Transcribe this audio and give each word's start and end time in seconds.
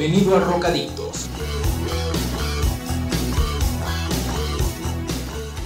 Bienvenido 0.00 0.34
a 0.34 0.40
Rocadictos. 0.40 1.28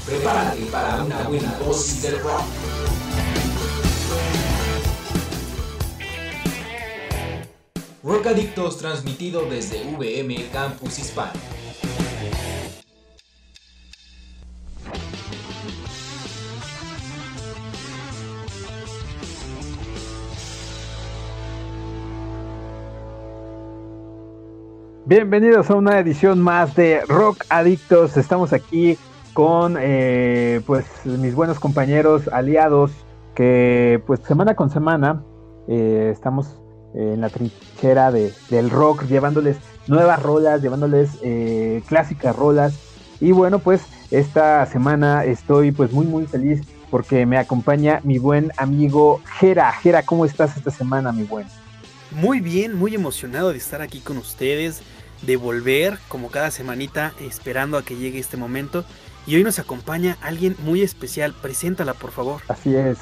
Prepárate 0.05 0.63
para 0.73 1.05
una 1.05 1.23
buena 1.23 1.57
dosis 1.65 2.03
de 2.03 2.11
rock. 2.19 2.43
Rocadictos 8.03 8.77
transmitido 8.79 9.45
desde 9.49 9.85
VM 9.97 10.49
Campus 10.51 10.99
Hispano. 10.99 11.39
Bienvenidos 25.07 25.69
a 25.69 25.75
una 25.75 25.99
edición 25.99 26.41
más 26.41 26.75
de 26.77 27.03
Rock 27.07 27.45
Adictos. 27.51 28.17
Estamos 28.17 28.55
aquí 28.55 28.97
con 29.35 29.77
eh, 29.79 30.63
pues 30.67 30.87
mis 31.05 31.35
buenos 31.35 31.61
compañeros, 31.61 32.27
aliados, 32.29 32.91
que 33.35 34.03
pues 34.07 34.21
semana 34.21 34.55
con 34.55 34.71
semana 34.71 35.23
eh, 35.69 36.09
estamos 36.11 36.59
en 36.95 37.21
la 37.21 37.29
trinchera 37.29 38.11
de, 38.13 38.33
del 38.49 38.71
rock, 38.71 39.05
llevándoles 39.05 39.59
nuevas 39.89 40.23
rolas, 40.23 40.63
llevándoles 40.63 41.19
eh, 41.23 41.83
clásicas 41.87 42.35
rolas. 42.35 42.81
Y 43.21 43.33
bueno, 43.33 43.59
pues 43.59 43.85
esta 44.11 44.65
semana 44.65 45.27
estoy 45.27 45.71
pues 45.71 45.93
muy 45.93 46.07
muy 46.07 46.25
feliz 46.25 46.63
porque 46.91 47.27
me 47.27 47.37
acompaña 47.37 48.01
mi 48.05 48.19
buen 48.19 48.53
amigo 48.57 49.21
Jera. 49.39 49.71
Jera, 49.71 50.03
¿cómo 50.03 50.25
estás 50.25 50.57
esta 50.57 50.71
semana, 50.71 51.13
mi 51.13 51.25
buen? 51.25 51.47
Muy 52.11 52.41
bien, 52.41 52.77
muy 52.77 52.95
emocionado 52.95 53.51
de 53.51 53.59
estar 53.59 53.83
aquí 53.83 54.01
con 54.01 54.17
ustedes, 54.19 54.83
de 55.23 55.37
volver 55.37 55.99
como 56.09 56.31
cada 56.31 56.51
semanita 56.51 57.13
esperando 57.21 57.77
a 57.77 57.85
que 57.85 57.97
llegue 57.97 58.19
este 58.19 58.37
momento. 58.37 58.85
Y 59.27 59.37
hoy 59.37 59.45
nos 59.45 59.59
acompaña 59.59 60.19
alguien 60.21 60.55
muy 60.65 60.83
especial. 60.83 61.35
Preséntala, 61.41 61.95
por 61.95 62.11
favor. 62.11 62.43
Así 62.49 62.75
es. 62.75 62.99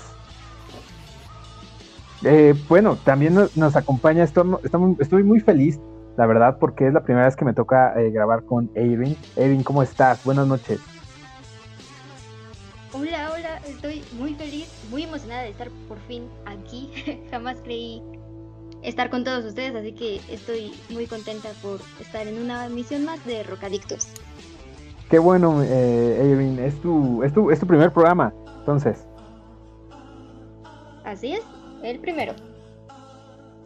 Eh, 2.24 2.54
bueno, 2.68 2.96
también 3.04 3.34
nos, 3.56 3.76
acompaña, 3.76 4.22
estoy, 4.22 4.56
estoy, 5.00 5.24
muy 5.24 5.40
feliz, 5.40 5.80
la 6.16 6.26
verdad, 6.26 6.58
porque 6.60 6.86
es 6.86 6.94
la 6.94 7.02
primera 7.02 7.26
vez 7.26 7.34
que 7.34 7.44
me 7.44 7.52
toca 7.52 8.00
eh, 8.00 8.10
grabar 8.10 8.44
con 8.44 8.70
Erin. 8.76 9.16
Erin, 9.34 9.64
¿cómo 9.64 9.82
estás? 9.82 10.22
Buenas 10.22 10.46
noches. 10.46 10.78
Hola, 12.92 13.32
hola, 13.34 13.56
estoy 13.66 14.04
muy 14.16 14.34
feliz, 14.34 14.68
muy 14.90 15.02
emocionada 15.02 15.42
de 15.42 15.50
estar 15.50 15.68
por 15.88 15.98
fin 16.06 16.28
aquí. 16.46 16.92
Jamás 17.30 17.56
creí 17.64 18.00
estar 18.82 19.10
con 19.10 19.24
todos 19.24 19.44
ustedes, 19.44 19.74
así 19.74 19.92
que 19.92 20.20
estoy 20.30 20.72
muy 20.90 21.06
contenta 21.06 21.48
por 21.62 21.80
estar 22.00 22.26
en 22.26 22.40
una 22.40 22.68
misión 22.68 23.04
más 23.04 23.24
de 23.24 23.42
Rocadictos. 23.42 24.08
Qué 25.10 25.18
bueno, 25.18 25.62
eh, 25.62 26.64
es 26.64 26.80
tu, 26.80 27.22
es, 27.22 27.32
tu, 27.32 27.50
es 27.50 27.60
tu 27.60 27.66
primer 27.66 27.92
programa, 27.92 28.32
entonces. 28.58 29.04
Así 31.04 31.34
es, 31.34 31.42
el 31.82 31.98
primero. 31.98 32.34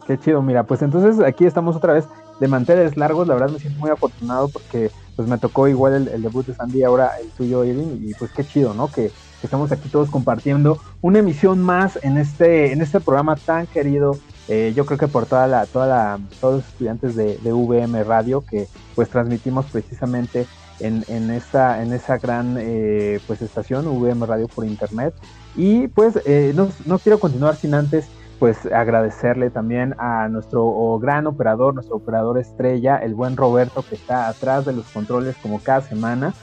Qué 0.05 0.17
chido, 0.17 0.41
mira, 0.41 0.63
pues 0.63 0.81
entonces 0.81 1.23
aquí 1.25 1.45
estamos 1.45 1.75
otra 1.75 1.93
vez 1.93 2.05
de 2.39 2.47
manteles 2.47 2.97
largos, 2.97 3.27
la 3.27 3.33
verdad 3.33 3.49
me 3.49 3.59
siento 3.59 3.79
muy 3.79 3.89
afortunado 3.89 4.49
porque 4.49 4.91
pues 5.15 5.27
me 5.27 5.37
tocó 5.37 5.67
igual 5.67 6.07
el, 6.07 6.21
debut 6.21 6.45
de 6.45 6.53
Sandy, 6.53 6.83
ahora 6.83 7.11
el 7.19 7.29
tuyo, 7.29 7.63
Irving, 7.63 8.07
y 8.07 8.13
pues 8.13 8.31
qué 8.31 8.43
chido, 8.45 8.73
¿no? 8.73 8.89
Que, 8.89 9.11
estamos 9.43 9.71
aquí 9.71 9.87
todos 9.87 10.09
compartiendo 10.09 10.79
una 11.01 11.19
emisión 11.19 11.61
más 11.61 11.99
en 12.03 12.17
este, 12.17 12.73
en 12.73 12.81
este 12.81 12.99
programa 12.99 13.35
tan 13.35 13.67
querido 13.67 14.17
eh, 14.47 14.71
yo 14.75 14.85
creo 14.85 14.97
que 14.97 15.07
por 15.07 15.25
toda 15.25 15.45
la, 15.47 15.65
toda 15.65 15.87
la, 15.87 16.19
todos 16.39 16.55
los 16.57 16.67
estudiantes 16.67 17.15
de, 17.15 17.37
VM 17.43 18.03
Radio 18.03 18.41
que 18.41 18.67
pues 18.95 19.09
transmitimos 19.09 19.65
precisamente 19.65 20.45
en, 20.79 21.03
en, 21.07 21.31
esa, 21.31 21.81
en 21.81 21.91
esa 21.91 22.17
gran 22.17 22.55
eh, 22.59 23.19
pues 23.27 23.41
estación 23.41 23.87
VM 23.87 24.25
Radio 24.25 24.47
por 24.47 24.65
internet 24.65 25.13
y 25.55 25.87
pues 25.87 26.19
eh, 26.25 26.53
no, 26.55 26.69
no, 26.85 26.99
quiero 26.99 27.19
continuar 27.19 27.55
sin 27.55 27.73
antes 27.73 28.07
pues 28.39 28.65
agradecerle 28.67 29.49
también 29.49 29.95
a 29.97 30.29
nuestro 30.29 30.97
gran 30.99 31.27
operador, 31.27 31.73
nuestro 31.73 31.97
operador 31.97 32.37
estrella, 32.37 32.97
el 32.97 33.15
buen 33.15 33.35
Roberto 33.35 33.83
que 33.87 33.95
está 33.95 34.27
atrás 34.29 34.63
de 34.65 34.73
los 34.73 34.85
controles 34.91 35.35
como 35.37 35.59
cada 35.59 35.81
semana. 35.81 36.33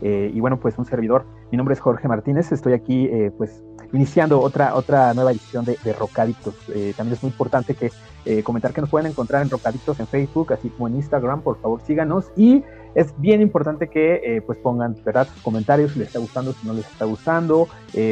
y 0.00 0.40
bueno, 0.40 0.58
pues 0.58 0.78
un 0.78 0.86
servidor. 0.86 1.26
Mi 1.50 1.58
nombre 1.58 1.74
es 1.74 1.80
Jorge 1.80 2.08
Martínez, 2.08 2.50
estoy 2.52 2.72
aquí 2.72 3.10
pues 3.36 3.62
iniciando 3.92 4.40
otra, 4.40 4.74
otra 4.74 5.14
nueva 5.14 5.32
edición 5.32 5.64
de, 5.64 5.78
de 5.82 5.92
Rocaditos. 5.92 6.54
Eh, 6.74 6.92
también 6.96 7.16
es 7.16 7.22
muy 7.22 7.30
importante 7.30 7.74
que 7.74 7.90
eh, 8.24 8.42
comentar 8.42 8.72
que 8.72 8.80
nos 8.80 8.90
pueden 8.90 9.10
encontrar 9.10 9.42
en 9.42 9.50
Rocaditos 9.50 9.98
en 10.00 10.06
Facebook, 10.06 10.52
así 10.52 10.68
como 10.68 10.88
en 10.88 10.96
Instagram, 10.96 11.42
por 11.42 11.60
favor 11.60 11.80
síganos. 11.86 12.26
Y 12.36 12.62
es 12.94 13.18
bien 13.18 13.40
importante 13.40 13.88
que 13.88 14.20
eh, 14.22 14.42
pues 14.42 14.58
pongan 14.58 14.96
¿verdad? 15.04 15.28
sus 15.32 15.42
comentarios 15.42 15.92
si 15.92 16.00
les 16.00 16.08
está 16.08 16.18
gustando, 16.18 16.52
si 16.52 16.66
no 16.66 16.74
les 16.74 16.86
está 16.86 17.04
gustando, 17.04 17.68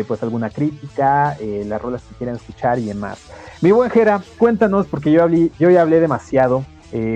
pues 0.06 0.22
alguna 0.22 0.50
crítica, 0.50 1.36
las 1.40 1.80
rolas 1.80 2.02
que 2.02 2.14
quieran 2.16 2.36
escuchar 2.36 2.78
y 2.78 2.86
demás. 2.86 3.18
Mi 3.60 3.72
buen 3.72 3.90
Jera, 3.90 4.22
cuéntanos, 4.38 4.86
porque 4.86 5.10
yo, 5.10 5.22
hablé, 5.22 5.50
yo 5.58 5.70
ya 5.70 5.82
hablé 5.82 6.00
demasiado. 6.00 6.64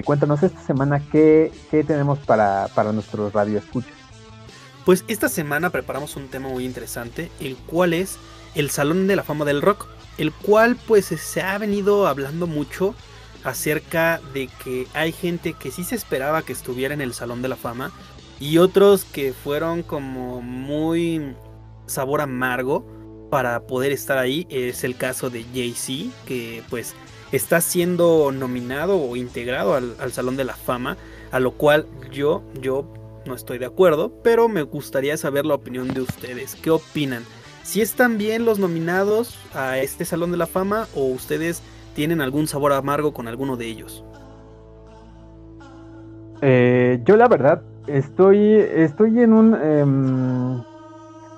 cuéntanos 0.05 0.43
esta 0.43 0.61
semana 0.61 1.03
qué, 1.13 1.53
qué 1.71 1.85
tenemos 1.85 2.19
para, 2.21 2.69
para 2.75 2.93
nuestros 2.93 3.33
radioescuchas. 3.33 3.93
Pues 4.85 5.05
esta 5.09 5.29
semana 5.29 5.71
preparamos 5.71 6.17
un 6.17 6.29
tema 6.29 6.49
muy 6.49 6.65
interesante, 6.65 7.31
el 7.41 7.57
cual 7.57 7.93
es 7.93 8.19
el 8.55 8.71
Salón 8.71 9.07
de 9.07 9.17
la 9.17 9.23
Fama 9.23 9.45
del 9.45 9.63
Rock, 9.63 9.87
el 10.19 10.33
cual 10.33 10.77
pues 10.87 11.07
se 11.07 11.43
ha 11.43 11.59
venido 11.59 12.07
hablando 12.07 12.47
mucho 12.47 12.95
acerca 13.45 14.21
de 14.35 14.49
que 14.63 14.87
hay 14.93 15.13
gente 15.13 15.55
que 15.55 15.71
sí 15.71 15.85
se 15.85 15.95
esperaba 15.95 16.43
que 16.43 16.53
estuviera 16.53 16.95
en 16.95 17.01
el 17.01 17.15
Salón 17.15 17.43
de 17.43 17.49
la 17.49 17.57
Fama 17.57 17.91
y 18.39 18.59
otros 18.59 19.05
que 19.05 19.33
fueron 19.33 19.83
como 19.83 20.41
muy 20.41 21.35
sabor 21.87 22.21
amargo 22.21 22.87
para 23.31 23.67
poder 23.67 23.93
estar 23.93 24.19
ahí. 24.19 24.47
Es 24.51 24.85
el 24.85 24.97
caso 24.97 25.31
de 25.31 25.45
Jay-Z, 25.55 26.11
que 26.27 26.63
pues 26.69 26.95
está 27.33 27.61
siendo 27.61 28.33
nominado 28.33 28.99
o 28.99 29.17
integrado 29.17 29.75
al, 29.75 29.95
al, 30.01 30.13
Salón 30.13 30.37
de 30.37 30.45
la 30.45 30.57
Fama, 30.57 30.97
a 31.31 31.39
lo 31.41 31.53
cual 31.53 31.87
yo, 32.11 32.43
yo 32.61 32.93
no 33.27 33.35
estoy 33.35 33.59
de 33.59 33.67
acuerdo, 33.67 34.13
pero 34.23 34.49
me 34.49 34.63
gustaría 34.63 35.17
saber 35.17 35.47
la 35.47 35.55
opinión 35.55 35.89
de 35.89 36.01
ustedes. 36.01 36.57
¿Qué 36.57 36.71
opinan? 36.71 37.25
Si 37.71 37.81
están 37.81 38.19
bien 38.19 38.45
los 38.45 38.59
nominados 38.59 39.39
a 39.55 39.79
este 39.79 40.05
Salón 40.05 40.33
de 40.33 40.37
la 40.37 40.49
Fama 40.49 40.89
o 40.93 41.05
ustedes 41.05 41.63
tienen 41.95 42.21
algún 42.21 42.49
sabor 42.49 42.73
amargo 42.73 43.15
con 43.15 43.29
alguno 43.29 43.57
de 43.57 43.67
ellos. 43.67 44.03
Eh, 46.43 47.01
yo 47.05 47.17
la 47.17 47.29
verdad 47.29 47.63
estoy 47.87 48.57
estoy 48.75 49.21
en 49.21 49.33
un 49.33 49.55
em, 49.55 50.63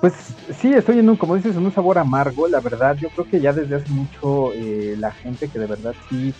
pues 0.00 0.14
sí 0.58 0.72
estoy 0.72 1.00
en 1.00 1.10
un 1.10 1.16
como 1.16 1.36
dices 1.36 1.54
en 1.54 1.66
un 1.66 1.72
sabor 1.72 1.98
amargo 1.98 2.48
la 2.48 2.60
verdad 2.60 2.96
yo 2.96 3.10
creo 3.10 3.28
que 3.28 3.40
ya 3.40 3.52
desde 3.52 3.74
hace 3.74 3.90
mucho 3.90 4.54
eh, 4.54 4.94
la 4.98 5.10
gente 5.10 5.48
que 5.48 5.58
de 5.58 5.66
verdad 5.66 5.94
sí 6.08 6.32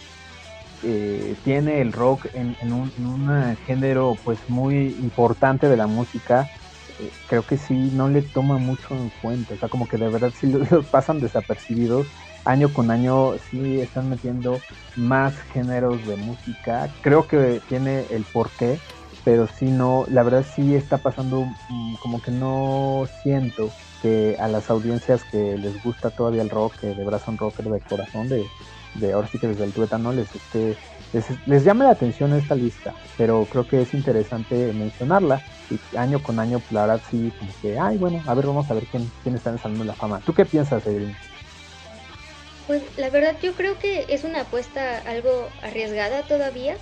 eh, 0.84 1.34
tiene 1.44 1.82
el 1.82 1.92
rock 1.92 2.28
en, 2.32 2.56
un, 2.72 2.90
en, 2.96 3.06
un, 3.06 3.56
género 3.66 4.16
pues 4.24 4.38
muy 4.48 4.96
importante 5.02 5.68
de 5.68 5.76
la 5.76 5.86
música 5.86 6.48
creo 7.28 7.46
que 7.46 7.56
sí 7.56 7.74
no 7.74 8.08
le 8.08 8.22
toma 8.22 8.58
mucho 8.58 8.94
en 8.96 9.10
cuenta, 9.20 9.54
o 9.54 9.58
sea, 9.58 9.68
como 9.68 9.88
que 9.88 9.96
de 9.96 10.08
verdad 10.08 10.32
sí 10.38 10.46
los 10.46 10.86
pasan 10.86 11.20
desapercibidos. 11.20 12.06
Año 12.44 12.72
con 12.72 12.90
año 12.90 13.38
sí 13.50 13.80
están 13.80 14.08
metiendo 14.08 14.60
más 14.96 15.34
géneros 15.52 16.06
de 16.06 16.16
música. 16.16 16.92
Creo 17.02 17.28
que 17.28 17.60
tiene 17.68 18.06
el 18.10 18.24
porqué, 18.24 18.78
pero 19.24 19.46
sí 19.46 19.66
no, 19.66 20.04
la 20.08 20.22
verdad 20.22 20.44
sí 20.44 20.74
está 20.74 20.98
pasando 20.98 21.44
mm, 21.68 21.94
como 22.02 22.20
que 22.20 22.30
no 22.30 23.04
siento 23.22 23.70
que 24.02 24.36
a 24.40 24.48
las 24.48 24.68
audiencias 24.68 25.22
que 25.24 25.56
les 25.58 25.80
gusta 25.84 26.10
todavía 26.10 26.42
el 26.42 26.50
rock, 26.50 26.80
de 26.80 27.04
verdad 27.04 27.22
son 27.24 27.38
rockers 27.38 27.70
de 27.70 27.80
corazón, 27.80 28.28
de, 28.28 28.44
de 28.94 29.12
ahora 29.12 29.28
sí 29.28 29.38
que 29.38 29.46
desde 29.46 29.64
el 29.64 29.72
tuétano 29.72 30.12
les 30.12 30.34
esté 30.34 30.76
les, 31.12 31.64
llama 31.64 31.84
la 31.84 31.90
atención 31.90 32.32
esta 32.34 32.54
lista, 32.54 32.94
pero 33.16 33.46
creo 33.50 33.66
que 33.66 33.82
es 33.82 33.94
interesante 33.94 34.72
mencionarla. 34.72 35.42
Y 35.70 35.96
año 35.96 36.22
con 36.22 36.38
año, 36.38 36.58
pues, 36.58 36.72
la 36.72 36.86
verdad, 36.86 37.02
sí, 37.10 37.32
como 37.38 37.50
que, 37.62 37.78
ay, 37.78 37.96
bueno, 37.96 38.22
a 38.26 38.34
ver, 38.34 38.46
vamos 38.46 38.70
a 38.70 38.74
ver 38.74 38.84
quién, 38.84 39.10
quién 39.22 39.34
está 39.34 39.50
en 39.50 39.56
el 39.56 39.62
Salón 39.62 39.78
de 39.78 39.84
la 39.86 39.94
Fama. 39.94 40.20
¿Tú 40.24 40.34
qué 40.34 40.44
piensas, 40.44 40.86
Edwin? 40.86 41.14
Pues 42.66 42.82
la 42.96 43.10
verdad, 43.10 43.36
yo 43.42 43.52
creo 43.54 43.78
que 43.78 44.06
es 44.08 44.24
una 44.24 44.42
apuesta 44.42 44.98
algo 45.06 45.48
arriesgada 45.62 46.22
todavía, 46.22 46.76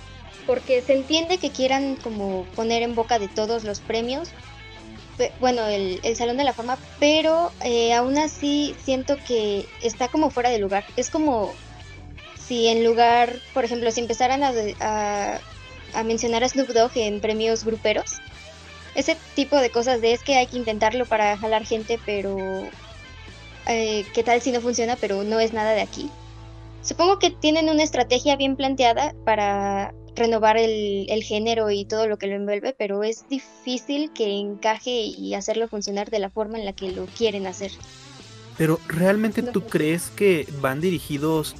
porque 0.45 0.81
se 0.81 0.93
entiende 0.93 1.37
que 1.37 1.51
quieran 1.51 1.95
como 1.95 2.45
poner 2.55 2.83
en 2.83 2.95
boca 2.95 3.19
de 3.19 3.27
todos 3.27 3.63
los 3.63 3.79
premios, 3.79 4.29
bueno, 5.39 5.65
el, 5.67 5.99
Salón 6.15 6.37
de 6.37 6.43
la 6.43 6.53
Fama, 6.53 6.77
pero 6.99 7.51
eh, 7.63 7.93
aún 7.93 8.17
así 8.17 8.75
siento 8.83 9.17
que 9.27 9.65
está 9.83 10.07
como 10.07 10.29
fuera 10.29 10.49
de 10.49 10.59
lugar. 10.59 10.83
Es 10.95 11.09
como 11.09 11.53
si 12.47 12.67
en 12.67 12.83
lugar, 12.83 13.39
por 13.53 13.65
ejemplo, 13.65 13.91
si 13.91 14.01
empezaran 14.01 14.43
a, 14.43 14.51
a, 15.93 16.03
mencionar 16.03 16.43
a 16.43 16.49
Snoop 16.49 16.69
Dogg 16.69 16.91
en 16.95 17.21
premios 17.21 17.63
gruperos, 17.63 18.19
ese 18.95 19.17
tipo 19.35 19.57
de 19.57 19.69
cosas 19.69 20.01
de 20.01 20.13
es 20.13 20.23
que 20.23 20.35
hay 20.35 20.47
que 20.47 20.57
intentarlo 20.57 21.05
para 21.05 21.37
jalar 21.37 21.65
gente, 21.65 21.99
pero 22.05 22.37
eh, 23.67 24.05
qué 24.13 24.23
tal 24.23 24.41
si 24.41 24.51
no 24.51 24.61
funciona, 24.61 24.95
pero 24.95 25.23
no 25.23 25.39
es 25.39 25.53
nada 25.53 25.71
de 25.71 25.81
aquí. 25.81 26.09
supongo 26.81 27.19
que 27.19 27.29
tienen 27.29 27.69
una 27.69 27.83
estrategia 27.83 28.35
bien 28.35 28.55
planteada 28.55 29.13
para 29.23 29.93
renovar 30.15 30.57
el, 30.57 31.05
el, 31.09 31.23
género 31.23 31.71
y 31.71 31.85
todo 31.85 32.07
lo 32.07 32.17
que 32.17 32.27
lo 32.27 32.35
envuelve, 32.35 32.75
pero 32.77 33.03
es 33.03 33.27
difícil 33.29 34.11
que 34.11 34.37
encaje 34.37 34.91
y 34.91 35.33
hacerlo 35.35 35.69
funcionar 35.69 36.09
de 36.09 36.19
la 36.19 36.29
forma 36.29 36.59
en 36.59 36.65
la 36.65 36.73
que 36.73 36.91
lo 36.91 37.05
quieren 37.05 37.47
hacer. 37.47 37.71
Pero 38.57 38.79
¿realmente 38.87 39.41
tú 39.41 39.61
crees 39.61 40.09
que 40.09 40.45
van 40.59 40.81
dirigidos 40.81 41.55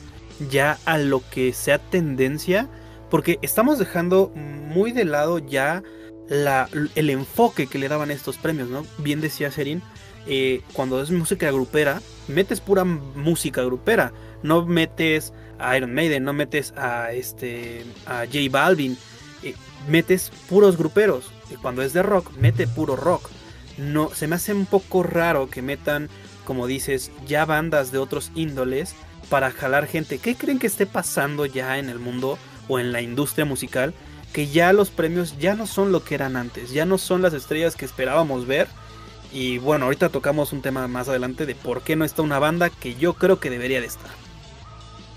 ya 0.50 0.78
a 0.86 0.98
lo 0.98 1.22
que 1.30 1.54
sea 1.54 1.78
tendencia? 1.80 2.70
Porque 3.10 3.40
estamos 3.42 3.80
dejando 3.80 4.32
muy 4.36 4.92
de 4.92 5.06
lado 5.06 5.40
ya 5.40 5.84
el 6.96 7.10
enfoque 7.10 7.68
que 7.68 7.78
le 7.78 7.90
daban 7.90 8.10
estos 8.10 8.38
premios, 8.38 8.70
¿no? 8.70 8.86
Bien 9.00 9.20
decía 9.20 9.52
Serin, 9.52 9.82
eh, 10.28 10.62
cuando 10.74 11.02
es 11.02 11.12
música 11.12 11.52
grupera, 11.52 12.02
metes 12.28 12.62
pura 12.62 12.86
música 12.86 13.64
grupera, 13.64 14.14
no 14.44 14.66
metes 14.66 15.34
a 15.60 15.76
Iron 15.76 15.94
Maiden, 15.94 16.24
no 16.24 16.32
metes 16.32 16.74
a 16.78 17.12
este 17.12 17.84
a 18.06 18.26
J 18.26 18.40
Balvin, 18.50 18.98
eh, 19.44 19.56
metes 19.90 20.32
puros 20.48 20.78
gruperos. 20.78 21.32
Y 21.50 21.56
cuando 21.56 21.82
es 21.82 21.92
de 21.94 22.04
rock, 22.04 22.32
mete 22.38 22.68
puro 22.68 22.96
rock. 22.96 23.30
No, 23.78 24.10
se 24.14 24.28
me 24.28 24.36
hace 24.36 24.54
un 24.54 24.66
poco 24.66 25.04
raro 25.04 25.50
que 25.50 25.62
metan, 25.62 26.10
como 26.46 26.68
dices, 26.68 27.12
ya 27.28 27.46
bandas 27.46 27.92
de 27.92 27.98
otros 27.98 28.32
índoles 28.36 28.96
para 29.32 29.50
jalar 29.50 29.88
gente. 29.88 30.20
¿Qué 30.20 30.36
creen 30.36 30.60
que 30.60 30.68
esté 30.68 30.86
pasando 30.86 31.46
ya 31.46 31.80
en 31.80 31.88
el 31.88 32.00
mundo 32.00 32.38
o 32.68 32.80
en 32.80 32.92
la 32.92 33.02
industria 33.02 33.46
musical? 33.46 33.94
Que 34.34 34.48
ya 34.48 34.74
los 34.74 34.92
premios 34.92 35.40
ya 35.40 35.56
no 35.56 35.66
son 35.66 35.94
lo 35.94 36.04
que 36.04 36.16
eran 36.16 36.36
antes, 36.36 36.72
ya 36.72 36.86
no 36.86 36.98
son 36.98 37.22
las 37.22 37.34
estrellas 37.34 37.78
que 37.78 37.86
esperábamos 37.86 38.46
ver. 38.46 38.68
Y 39.32 39.58
bueno, 39.60 39.86
ahorita 39.86 40.10
tocamos 40.10 40.52
un 40.52 40.62
tema 40.62 40.86
más 40.90 41.08
adelante 41.08 41.46
de 41.46 41.56
por 41.56 41.82
qué 41.82 41.96
no 41.96 42.04
está 42.04 42.22
una 42.22 42.40
banda 42.40 42.70
que 42.70 42.96
yo 42.96 43.14
creo 43.14 43.40
que 43.40 43.50
debería 43.50 43.80
de 43.80 43.88
estar. 43.88 44.12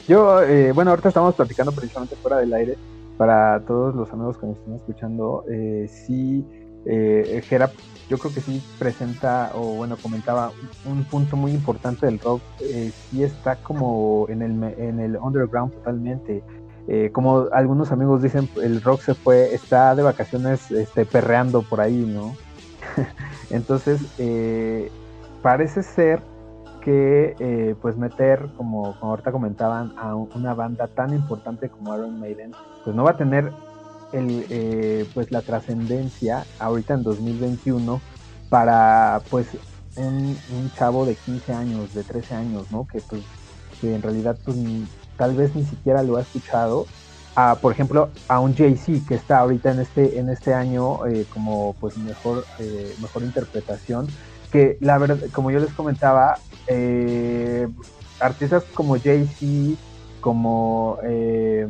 Yo, 0.06 0.40
eh, 0.42 0.70
bueno, 0.70 0.90
ahorita 0.90 1.08
estamos 1.08 1.34
platicando 1.34 1.72
precisamente 1.72 2.14
fuera 2.14 2.38
del 2.38 2.54
aire. 2.54 2.78
Para 3.18 3.60
todos 3.66 3.96
los 3.96 4.10
amigos 4.10 4.38
que 4.38 4.46
nos 4.46 4.58
están 4.58 4.74
escuchando, 4.74 5.44
eh, 5.50 5.88
sí, 5.88 6.44
eh, 6.86 7.42
Gerap, 7.46 7.72
yo 8.08 8.18
creo 8.18 8.32
que 8.32 8.40
sí 8.40 8.62
presenta, 8.78 9.52
o 9.54 9.76
bueno, 9.76 9.96
comentaba 9.96 10.52
un, 10.84 11.04
punto 11.04 11.36
muy 11.36 11.52
importante 11.52 12.06
del 12.06 12.18
rock. 12.18 12.42
Eh, 12.60 12.92
sí 13.10 13.22
está 13.22 13.56
como 13.56 14.26
en 14.28 14.42
el, 14.42 15.16
underground 15.16 15.72
totalmente. 15.72 16.42
como 17.12 17.48
algunos 17.52 17.92
amigos 17.92 18.22
dicen, 18.22 18.48
el 18.62 18.82
rock 18.82 19.00
se 19.00 19.14
fue, 19.14 19.54
está 19.54 19.94
de 19.94 20.02
vacaciones 20.02 20.70
este, 20.70 21.06
perreando 21.06 21.62
por 21.62 21.80
ahí, 21.80 22.04
¿no? 22.04 22.36
Entonces, 23.50 24.00
parece 25.42 25.82
ser 25.82 26.20
que 26.84 27.34
eh, 27.38 27.74
pues 27.80 27.96
meter, 27.96 28.46
como, 28.56 28.94
ahorita 29.00 29.32
comentaban, 29.32 29.94
a 29.96 30.14
una 30.14 30.52
banda 30.52 30.86
tan 30.86 31.14
importante 31.14 31.70
como 31.70 31.94
Iron 31.96 32.20
Maiden, 32.20 32.52
pues 32.84 32.94
no 32.94 33.02
va 33.04 33.12
a 33.12 33.16
tener 33.16 33.50
el, 34.14 34.46
eh, 34.50 35.06
pues 35.14 35.30
la 35.30 35.42
trascendencia 35.42 36.44
ahorita 36.58 36.94
en 36.94 37.02
2021 37.02 38.00
para 38.48 39.22
pues 39.30 39.46
un, 39.96 40.36
chavo 40.76 41.04
de 41.04 41.14
15 41.14 41.52
años, 41.52 41.94
de 41.94 42.02
13 42.02 42.34
años, 42.34 42.70
¿no? 42.70 42.86
Que 42.86 43.00
pues 43.00 43.22
que 43.80 43.94
en 43.94 44.02
realidad 44.02 44.38
pues 44.44 44.56
tal 45.16 45.34
vez 45.34 45.54
ni 45.54 45.64
siquiera 45.64 46.02
lo 46.02 46.16
ha 46.16 46.22
escuchado. 46.22 46.86
A, 47.36 47.56
por 47.56 47.72
ejemplo, 47.72 48.10
a 48.28 48.38
un 48.38 48.54
Jay-Z 48.54 49.06
que 49.08 49.16
está 49.16 49.40
ahorita 49.40 49.72
en 49.72 49.80
este, 49.80 50.20
en 50.20 50.28
este 50.28 50.54
año 50.54 51.04
eh, 51.06 51.26
como 51.34 51.74
pues 51.80 51.98
mejor, 51.98 52.44
mejor 53.00 53.24
interpretación, 53.24 54.06
que 54.52 54.78
la 54.80 54.98
verdad, 54.98 55.18
como 55.32 55.50
yo 55.50 55.58
les 55.58 55.72
comentaba, 55.72 56.38
eh, 56.68 57.66
artistas 58.20 58.62
como 58.72 58.96
Jay-Z, 58.96 59.76
como, 60.20 60.98
eh, 61.02 61.66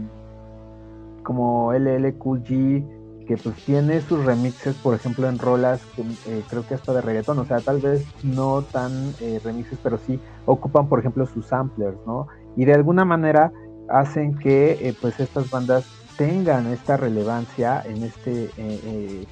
como 1.24 1.72
LL 1.72 2.16
Cool 2.18 2.42
G, 2.44 3.26
que 3.26 3.36
pues 3.36 3.56
tiene 3.64 4.00
sus 4.02 4.24
remixes, 4.24 4.76
por 4.76 4.94
ejemplo, 4.94 5.28
en 5.28 5.38
rolas, 5.38 5.84
que, 5.96 6.02
eh, 6.02 6.44
creo 6.48 6.66
que 6.66 6.74
hasta 6.74 6.92
de 6.92 7.00
reggaetón, 7.00 7.38
o 7.38 7.44
sea, 7.44 7.60
tal 7.60 7.80
vez 7.80 8.04
no 8.22 8.62
tan 8.62 9.14
remixes, 9.42 9.78
pero 9.82 9.98
sí 9.98 10.20
ocupan, 10.44 10.88
por 10.88 11.00
ejemplo, 11.00 11.26
sus 11.26 11.46
samplers, 11.46 11.96
¿no? 12.06 12.28
Y 12.56 12.66
de 12.66 12.74
alguna 12.74 13.04
manera 13.04 13.50
hacen 13.88 14.36
que 14.38 14.94
pues 15.00 15.18
estas 15.20 15.50
bandas 15.50 15.84
tengan 16.16 16.66
esta 16.68 16.96
relevancia 16.96 17.82
en 17.84 18.02
este 18.02 18.50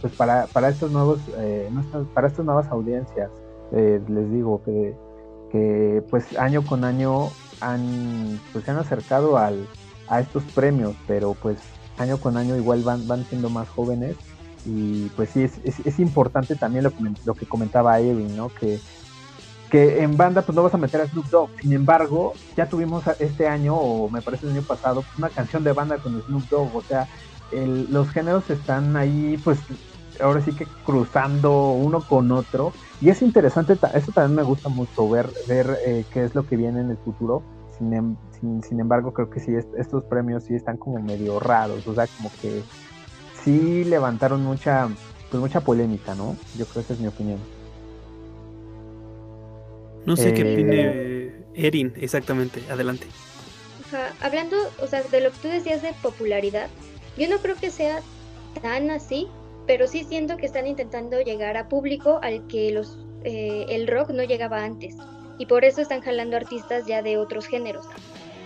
pues 0.00 0.12
para, 0.14 0.46
para 0.46 0.68
estos 0.68 0.90
nuevos 0.90 1.20
para 2.12 2.26
estas 2.26 2.44
nuevas 2.44 2.68
audiencias 2.68 3.30
les 3.72 4.30
digo 4.30 4.62
que 4.62 4.94
que 5.52 6.02
pues 6.10 6.36
año 6.38 6.64
con 6.64 6.84
año 6.84 7.28
han, 7.60 8.40
pues, 8.52 8.64
se 8.64 8.70
han 8.70 8.78
acercado 8.78 9.38
al, 9.38 9.68
a 10.08 10.20
estos 10.20 10.42
premios, 10.54 10.96
pero 11.06 11.34
pues 11.34 11.58
año 11.98 12.18
con 12.18 12.36
año 12.36 12.56
igual 12.56 12.82
van, 12.82 13.06
van 13.06 13.24
siendo 13.24 13.50
más 13.50 13.68
jóvenes 13.68 14.16
y 14.64 15.08
pues 15.10 15.30
sí, 15.30 15.42
es, 15.42 15.58
es, 15.64 15.98
importante 15.98 16.54
también 16.54 16.84
lo 16.84 16.90
que, 16.90 17.04
lo 17.24 17.34
que 17.34 17.46
comentaba 17.46 17.98
Edwin, 17.98 18.36
¿no? 18.36 18.48
Que, 18.48 18.78
que 19.70 20.02
en 20.02 20.16
banda 20.16 20.42
pues 20.42 20.54
no 20.54 20.62
vas 20.62 20.74
a 20.74 20.78
meter 20.78 21.00
a 21.00 21.06
Snoop 21.06 21.26
Dogg, 21.30 21.50
sin 21.60 21.72
embargo 21.72 22.34
ya 22.56 22.68
tuvimos 22.68 23.04
este 23.18 23.48
año, 23.48 23.74
o 23.74 24.08
me 24.08 24.22
parece 24.22 24.46
el 24.46 24.52
año 24.52 24.62
pasado, 24.62 25.04
una 25.18 25.30
canción 25.30 25.64
de 25.64 25.72
banda 25.72 25.98
con 25.98 26.22
Snoop 26.22 26.48
Dogg, 26.48 26.76
o 26.76 26.82
sea, 26.82 27.08
los 27.52 28.08
géneros 28.10 28.48
están 28.50 28.96
ahí 28.96 29.38
pues 29.42 29.58
ahora 30.20 30.40
sí 30.40 30.52
que 30.52 30.66
cruzando 30.84 31.72
uno 31.72 32.00
con 32.00 32.30
otro. 32.32 32.72
Y 33.00 33.10
es 33.10 33.22
interesante, 33.22 33.76
eso 33.94 34.12
también 34.12 34.36
me 34.36 34.42
gusta 34.42 34.68
mucho, 34.68 35.08
ver, 35.08 35.30
ver 35.48 35.78
eh, 35.84 36.04
qué 36.12 36.24
es 36.24 36.34
lo 36.34 36.46
que 36.46 36.56
viene 36.56 36.80
en 36.80 36.90
el 36.90 36.96
futuro. 36.98 37.42
Sin, 37.76 37.92
em, 37.92 38.16
sin, 38.62 38.80
embargo, 38.80 39.12
creo 39.12 39.30
que 39.30 39.40
sí, 39.40 39.54
estos 39.78 40.04
premios 40.04 40.44
sí 40.44 40.54
están 40.54 40.76
como 40.76 41.00
medio 41.00 41.38
raros, 41.38 41.86
o 41.86 41.94
sea, 41.94 42.06
como 42.16 42.30
que 42.40 42.62
sí 43.42 43.84
levantaron 43.84 44.42
mucha, 44.42 44.88
pues 45.30 45.40
mucha 45.40 45.60
polémica, 45.60 46.14
¿no? 46.14 46.36
Yo 46.58 46.66
creo 46.66 46.74
que 46.74 46.80
esa 46.80 46.94
es 46.94 47.00
mi 47.00 47.06
opinión. 47.06 47.38
No 50.04 50.16
sé 50.16 50.34
qué 50.34 50.42
opine 50.42 50.80
eh, 50.84 51.44
Erin, 51.54 51.92
exactamente, 51.96 52.62
adelante. 52.70 53.06
Hablando, 54.20 54.56
o 54.80 54.86
sea, 54.86 55.02
de 55.02 55.20
lo 55.20 55.30
que 55.30 55.38
tú 55.38 55.48
decías 55.48 55.82
de 55.82 55.92
popularidad, 56.02 56.68
yo 57.16 57.28
no 57.28 57.36
creo 57.38 57.56
que 57.56 57.70
sea 57.70 58.00
tan 58.62 58.90
así, 58.90 59.28
pero 59.66 59.86
sí 59.86 60.04
siento 60.04 60.36
que 60.36 60.46
están 60.46 60.66
intentando 60.66 61.20
llegar 61.20 61.56
a 61.56 61.68
público 61.68 62.18
al 62.22 62.46
que 62.46 62.72
los, 62.72 62.98
eh, 63.22 63.66
el 63.68 63.86
rock 63.86 64.10
no 64.10 64.24
llegaba 64.24 64.64
antes. 64.64 64.96
Y 65.38 65.46
por 65.46 65.64
eso 65.64 65.80
están 65.80 66.00
jalando 66.00 66.36
artistas 66.36 66.86
ya 66.86 67.02
de 67.02 67.18
otros 67.18 67.46
géneros. 67.46 67.86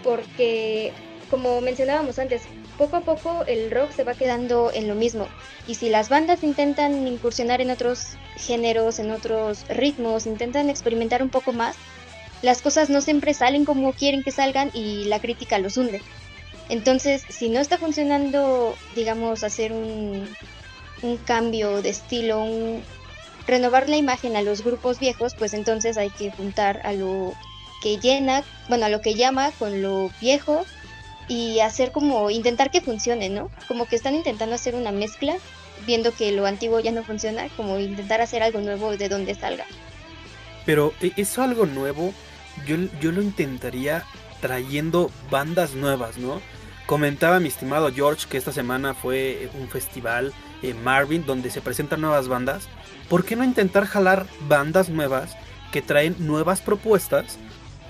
Porque, 0.07 0.93
como 1.31 1.61
mencionábamos 1.61 2.21
antes, 2.21 2.43
poco 2.79 2.95
a 2.95 3.01
poco 3.01 3.45
el 3.49 3.73
rock 3.73 3.91
se 3.91 4.05
va 4.05 4.15
quedando 4.15 4.71
en 4.73 4.87
lo 4.87 4.95
mismo. 4.95 5.27
Y 5.67 5.75
si 5.75 5.89
las 5.89 6.09
bandas 6.09 6.45
intentan 6.45 7.09
incursionar 7.09 7.61
en 7.61 7.73
otros 7.73 8.11
géneros, 8.37 9.01
en 9.01 9.11
otros 9.11 9.67
ritmos, 9.69 10.27
intentan 10.27 10.71
experimentar 10.71 11.25
un 11.25 11.31
poco 11.31 11.53
más, 11.53 11.75
las 12.41 12.63
cosas 12.63 12.89
no 12.89 13.01
siempre 13.01 13.35
salen 13.35 13.65
como 13.65 13.93
quieren 13.95 14.23
que 14.23 14.31
salgan 14.31 14.71
y 14.75 15.07
la 15.07 15.19
crítica 15.19 15.59
los 15.59 15.77
hunde. 15.77 16.01
Entonces, 16.69 17.25
si 17.29 17.49
no 17.49 17.59
está 17.59 17.77
funcionando, 17.77 18.77
digamos, 18.95 19.43
hacer 19.43 19.73
un, 19.73 20.29
un 21.03 21.17
cambio 21.17 21.83
de 21.83 21.89
estilo, 21.89 22.45
un 22.45 22.85
renovar 23.47 23.89
la 23.89 23.97
imagen 23.97 24.37
a 24.37 24.43
los 24.43 24.63
grupos 24.63 25.01
viejos, 25.01 25.35
pues 25.35 25.53
entonces 25.53 25.97
hay 25.97 26.11
que 26.11 26.31
juntar 26.31 26.81
a 26.85 26.93
lo 26.93 27.35
que 27.83 27.99
llena, 27.99 28.45
bueno, 28.69 28.87
a 28.87 28.89
lo 28.89 29.01
que 29.01 29.15
llama 29.15 29.51
con 29.59 29.83
lo 29.83 30.11
viejo 30.21 30.65
y 31.29 31.61
hacer 31.61 31.93
como 31.93 32.31
intentar 32.31 32.71
que 32.71 32.81
funcione, 32.81 33.29
¿no? 33.29 33.51
Como 33.69 33.87
que 33.87 33.97
están 33.97 34.15
intentando 34.15 34.55
hacer 34.55 34.75
una 34.75 34.93
mezcla, 34.93 35.37
viendo 35.87 36.13
que 36.13 36.33
lo 36.33 36.47
antiguo 36.47 36.81
ya 36.81 36.93
no 36.93 37.03
funciona, 37.03 37.49
como 37.57 37.79
intentar 37.79 38.21
hacer 38.21 38.43
algo 38.43 38.61
nuevo 38.61 38.97
de 38.97 39.09
donde 39.09 39.35
salga. 39.35 39.65
Pero 40.65 40.95
e, 41.01 41.13
eso 41.17 41.43
algo 41.43 41.67
nuevo, 41.67 42.13
yo, 42.67 42.77
yo 43.01 43.13
lo 43.13 43.23
intentaría 43.23 44.05
trayendo 44.41 45.11
bandas 45.31 45.75
nuevas, 45.75 46.19
¿no? 46.19 46.41
Comentaba 46.87 47.41
mi 47.41 47.49
estimado 47.49 47.93
George 47.93 48.27
que 48.29 48.37
esta 48.37 48.53
semana 48.53 48.95
fue 48.95 49.51
un 49.55 49.69
festival 49.69 50.33
en 50.63 50.83
Marvin 50.85 51.27
donde 51.27 51.51
se 51.51 51.61
presentan 51.61 52.01
nuevas 52.01 52.29
bandas. 52.29 52.69
¿Por 53.09 53.25
qué 53.25 53.35
no 53.35 53.43
intentar 53.43 53.87
jalar 53.87 54.27
bandas 54.49 54.89
nuevas 54.89 55.37
que 55.73 55.83
traen 55.83 56.15
nuevas 56.21 56.61
propuestas 56.61 57.39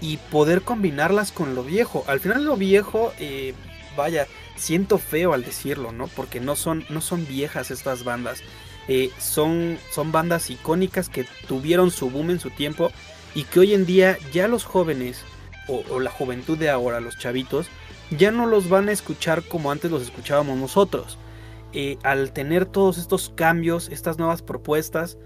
y 0.00 0.16
poder 0.16 0.62
combinarlas 0.62 1.32
con 1.32 1.54
lo 1.54 1.62
viejo? 1.62 2.04
Al 2.06 2.20
final 2.20 2.44
lo 2.44 2.56
viejo, 2.56 3.12
eh, 3.18 3.54
vaya, 3.96 4.26
siento 4.56 4.98
feo 4.98 5.32
al 5.32 5.44
decirlo, 5.44 5.92
¿no? 5.92 6.08
Porque 6.08 6.40
no 6.40 6.56
son, 6.56 6.84
no 6.88 7.00
son 7.00 7.26
viejas 7.26 7.70
estas 7.70 8.04
bandas. 8.04 8.42
Eh, 8.88 9.10
son, 9.18 9.78
son 9.90 10.12
bandas 10.12 10.50
icónicas 10.50 11.08
que 11.08 11.26
tuvieron 11.48 11.90
su 11.90 12.10
boom 12.10 12.30
en 12.30 12.40
su 12.40 12.50
tiempo 12.50 12.92
y 13.34 13.44
que 13.44 13.60
hoy 13.60 13.74
en 13.74 13.84
día 13.84 14.16
ya 14.32 14.46
los 14.48 14.64
jóvenes 14.64 15.24
o 15.68 15.98
la 15.98 16.12
juventud 16.12 16.56
de 16.56 16.70
ahora, 16.70 17.00
los 17.00 17.18
chavitos, 17.18 17.66
ya 18.10 18.30
no 18.30 18.46
los 18.46 18.68
van 18.68 18.88
a 18.88 18.92
escuchar 18.92 19.42
como 19.42 19.70
antes 19.70 19.90
los 19.90 20.02
escuchábamos 20.02 20.56
nosotros. 20.58 21.18
Eh, 21.72 21.98
al 22.02 22.32
tener 22.32 22.66
todos 22.66 22.98
estos 22.98 23.32
cambios, 23.34 23.88
estas 23.88 24.18
nuevas 24.18 24.42
propuestas, 24.42 25.18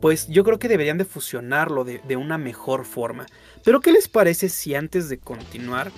pues 0.00 0.28
yo 0.28 0.44
creo 0.44 0.58
que 0.58 0.68
deberían 0.68 0.98
de 0.98 1.04
fusionarlo 1.04 1.84
de, 1.84 2.16
una 2.16 2.38
mejor 2.38 2.84
forma. 2.84 3.26
Pero 3.64 3.80
¿qué 3.80 3.92
les 3.92 4.08
parece 4.08 4.48
si 4.48 4.74
antes 4.74 5.08
de 5.08 5.18
continuar 5.18 5.90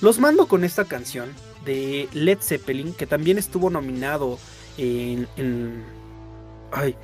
los 0.00 0.18
mando 0.18 0.46
con 0.46 0.64
esta 0.64 0.84
canción 0.84 1.30
de 1.64 2.08
Led 2.12 2.38
Zeppelin 2.40 2.94
que 2.94 3.06
también 3.06 3.38
estuvo 3.38 3.70
nominado 3.70 4.38
en, 4.78 5.26
en, 5.36 5.84
ay, 6.72 6.96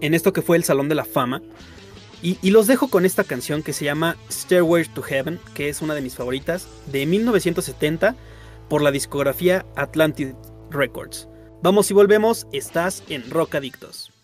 en 0.00 0.14
esto 0.14 0.32
que 0.32 0.42
fue 0.42 0.56
el 0.56 0.64
Salón 0.64 0.88
de 0.88 0.94
la 0.94 1.04
Fama? 1.04 1.42
Y, 2.22 2.38
y, 2.40 2.50
los 2.50 2.66
dejo 2.66 2.88
con 2.88 3.04
esta 3.04 3.24
canción 3.24 3.62
que 3.62 3.74
se 3.74 3.84
llama 3.84 4.16
Stairway 4.30 4.86
to 4.86 5.02
Heaven, 5.02 5.38
que 5.54 5.68
es 5.68 5.82
una 5.82 5.94
de 5.94 6.00
mis 6.00 6.14
favoritas, 6.14 6.66
de 6.90 7.04
1970 7.04 8.16
por 8.70 8.80
la 8.80 8.90
discografía 8.90 9.66
Atlantic 9.76 10.34
Records. 10.70 11.28
Vamos 11.62 11.90
y 11.90 11.94
volvemos, 11.94 12.46
estás 12.52 13.02
en 13.08 13.30
Rock 13.30 13.56
Adictos. 13.56 14.15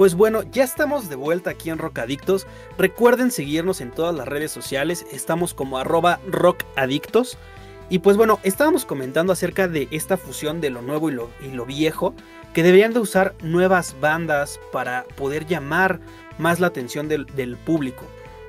Pues 0.00 0.14
bueno, 0.14 0.44
ya 0.50 0.64
estamos 0.64 1.10
de 1.10 1.14
vuelta 1.14 1.50
aquí 1.50 1.68
en 1.68 1.76
Rockadictos. 1.76 2.46
Recuerden 2.78 3.30
seguirnos 3.30 3.82
en 3.82 3.90
todas 3.90 4.14
las 4.14 4.26
redes 4.26 4.50
sociales. 4.50 5.04
Estamos 5.12 5.52
como 5.52 5.76
arroba 5.76 6.20
rockadictos. 6.26 7.36
Y 7.90 7.98
pues 7.98 8.16
bueno, 8.16 8.40
estábamos 8.42 8.86
comentando 8.86 9.30
acerca 9.30 9.68
de 9.68 9.88
esta 9.90 10.16
fusión 10.16 10.62
de 10.62 10.70
lo 10.70 10.80
nuevo 10.80 11.10
y 11.10 11.12
lo, 11.52 11.66
viejo, 11.66 12.14
que 12.54 12.62
deberían 12.62 12.94
de 12.94 13.00
usar 13.00 13.34
nuevas 13.42 13.94
bandas 14.00 14.58
para 14.72 15.04
poder 15.18 15.44
llamar 15.44 16.00
más 16.38 16.60
la 16.60 16.68
atención 16.68 17.06
del, 17.06 17.26
del 17.26 17.58
público. 17.58 18.06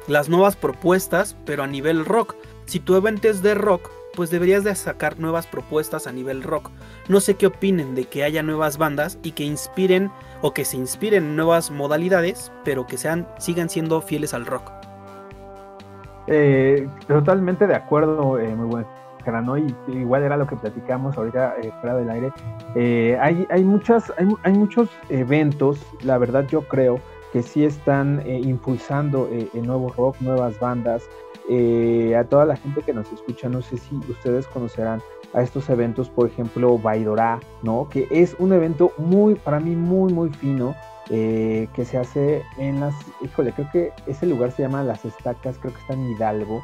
Las 0.08 0.30
nuevas 0.30 0.56
propuestas, 0.56 1.36
pero 1.46 1.64
a 1.64 1.68
nivel 1.68 2.06
rock. 2.06 2.34
Si 2.66 2.80
tu 2.80 2.96
evento 2.96 3.28
es 3.28 3.44
de 3.44 3.56
rock, 3.56 3.92
pues 4.16 4.30
deberías 4.30 4.64
de 4.64 4.76
sacar 4.76 5.20
nuevas 5.20 5.48
propuestas 5.48 6.08
a 6.08 6.12
nivel 6.12 6.44
rock. 6.44 6.70
No 7.08 7.20
sé 7.20 7.36
qué 7.36 7.48
opinen 7.48 7.96
de 7.96 8.06
que 8.06 8.24
haya 8.24 8.44
nuevas 8.44 8.78
bandas 8.78 9.20
y 9.24 9.32
que 9.32 9.44
inspiren 9.44 10.12
o 10.42 10.54
que 10.54 10.66
se 10.66 10.78
inspiren 10.78 11.24
en 11.24 11.36
nuevas 11.36 11.72
modalidades, 11.72 12.52
pero 12.64 12.88
que 12.88 12.98
sean, 12.98 13.28
sigan 13.38 13.70
siendo 13.70 14.02
fieles 14.02 14.34
al 14.34 14.46
rock. 14.46 14.72
Eh, 16.28 16.88
totalmente 17.08 17.68
de 17.68 17.76
acuerdo, 17.76 18.40
eh, 18.40 18.56
muy 18.56 18.68
buen 18.68 18.86
¿no? 19.44 19.58
Y 19.58 19.76
igual 19.88 20.24
era 20.24 20.38
lo 20.38 20.48
que 20.48 20.56
platicamos 20.56 21.18
ahorita 21.18 21.56
eh, 21.62 21.72
fuera 21.80 21.96
del 21.96 22.10
aire. 22.10 22.32
Eh, 22.76 23.18
hay, 23.22 23.46
hay, 23.50 23.64
muchas, 23.64 24.12
hay, 24.18 24.28
hay, 24.44 24.54
muchos 24.54 24.90
eventos, 25.10 25.80
la 26.04 26.18
verdad 26.18 26.48
yo 26.48 26.62
creo, 26.62 27.00
que 27.32 27.44
sí 27.44 27.64
están 27.64 28.22
eh, 28.26 28.42
impulsando 28.44 29.30
el 29.32 29.66
nuevo 29.66 29.94
rock, 29.96 30.18
nuevas 30.20 30.60
bandas. 30.60 31.08
A 31.50 32.24
toda 32.26 32.46
la 32.46 32.56
gente 32.56 32.82
que 32.82 32.94
nos 32.94 33.12
escucha, 33.12 33.50
no 33.50 33.62
sé 33.62 33.78
si 33.78 33.96
ustedes 34.10 34.48
conocerán 34.48 35.02
a 35.34 35.42
estos 35.42 35.70
eventos, 35.70 36.10
por 36.10 36.28
ejemplo, 36.28 36.78
Baidorá, 36.78 37.40
¿no? 37.64 37.88
Que 37.90 38.08
es 38.12 38.36
un 38.40 38.54
evento 38.54 38.92
muy, 38.98 39.36
para 39.36 39.60
mí, 39.60 39.76
muy, 39.76 40.14
muy 40.14 40.30
fino, 40.30 40.76
que 41.08 41.86
se 41.86 41.98
hace 41.98 42.44
en 42.58 42.80
las, 42.80 42.96
híjole, 43.22 43.52
creo 43.52 43.70
que 43.72 43.92
ese 44.08 44.26
lugar 44.26 44.52
se 44.52 44.62
llama 44.62 44.84
Las 44.84 45.04
Estacas, 45.04 45.58
creo 45.58 45.74
que 45.74 45.80
está 45.82 45.94
en 45.94 46.10
Hidalgo, 46.12 46.62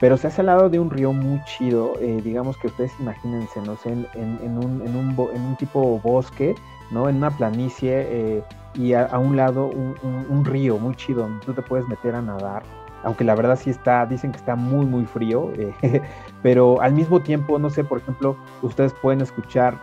pero 0.00 0.16
se 0.16 0.28
hace 0.28 0.42
al 0.42 0.46
lado 0.46 0.68
de 0.68 0.78
un 0.78 0.90
río 0.90 1.12
muy 1.12 1.42
chido, 1.44 1.94
eh, 2.00 2.20
digamos 2.22 2.56
que 2.56 2.68
ustedes 2.68 2.92
imagínense, 3.00 3.60
no 3.62 3.76
sé, 3.76 3.90
en, 3.90 4.58
un, 4.58 4.82
en, 4.86 4.96
un, 4.96 5.56
tipo 5.56 5.98
bosque, 6.00 6.54
¿no? 6.90 7.08
En 7.08 7.16
una 7.16 7.30
planicie 7.30 8.06
eh, 8.08 8.42
y 8.74 8.92
a, 8.92 9.06
un 9.18 9.36
lado 9.36 9.66
un, 9.66 10.44
río 10.44 10.78
muy 10.78 10.94
chido 10.94 11.22
donde 11.22 11.44
tú 11.44 11.52
te 11.52 11.62
puedes 11.62 11.86
meter 11.88 12.14
a 12.14 12.22
nadar, 12.22 12.62
aunque 13.04 13.24
la 13.24 13.34
verdad 13.34 13.58
sí 13.58 13.70
está, 13.70 14.06
dicen 14.06 14.32
que 14.32 14.38
está 14.38 14.56
muy, 14.56 14.86
muy 14.86 15.06
frío, 15.06 15.52
eh, 15.58 16.02
pero 16.42 16.80
al 16.80 16.92
mismo 16.92 17.20
tiempo, 17.20 17.58
no 17.58 17.70
sé, 17.70 17.84
por 17.84 17.98
ejemplo, 17.98 18.36
ustedes 18.62 18.92
pueden 18.94 19.20
escuchar 19.20 19.78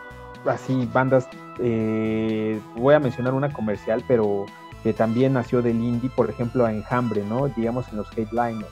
así 0.46 0.88
bandas, 0.92 1.28
voy 1.58 2.94
a 2.94 3.00
mencionar 3.00 3.34
una 3.34 3.52
comercial, 3.52 4.04
pero 4.06 4.46
que 4.82 4.92
también 4.92 5.32
nació 5.32 5.62
del 5.62 5.80
indie, 5.82 6.10
por 6.10 6.30
ejemplo, 6.30 6.64
a 6.64 6.72
Enjambre, 6.72 7.24
¿no? 7.24 7.48
Digamos 7.48 7.88
en 7.88 7.96
los 7.96 8.08
headliners 8.16 8.66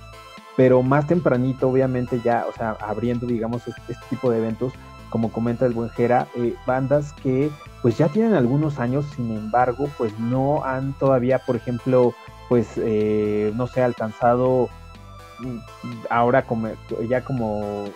pero 0.56 0.82
más 0.82 1.06
tempranito, 1.06 1.68
obviamente 1.68 2.20
ya, 2.22 2.46
o 2.48 2.52
sea, 2.52 2.76
abriendo, 2.80 3.26
digamos, 3.26 3.66
este, 3.66 3.94
tipo 4.08 4.30
de 4.30 4.38
eventos, 4.38 4.72
como 5.10 5.30
comenta 5.30 5.66
el 5.66 5.72
buen 5.72 5.90
Jera, 5.90 6.26
eh, 6.36 6.54
bandas 6.66 7.12
que 7.14 7.50
pues 7.82 7.98
ya 7.98 8.08
tienen 8.08 8.34
algunos 8.34 8.78
años, 8.78 9.04
sin 9.14 9.30
embargo, 9.30 9.88
pues 9.98 10.18
no 10.18 10.64
han 10.64 10.92
todavía, 10.94 11.38
por 11.40 11.56
ejemplo, 11.56 12.14
pues, 12.48 12.72
eh, 12.76 13.52
no 13.54 13.66
sé, 13.66 13.82
alcanzado 13.82 14.68
mm, 15.40 15.58
ahora 16.10 16.42
como, 16.42 16.68
ya 17.08 17.24
como 17.24 17.86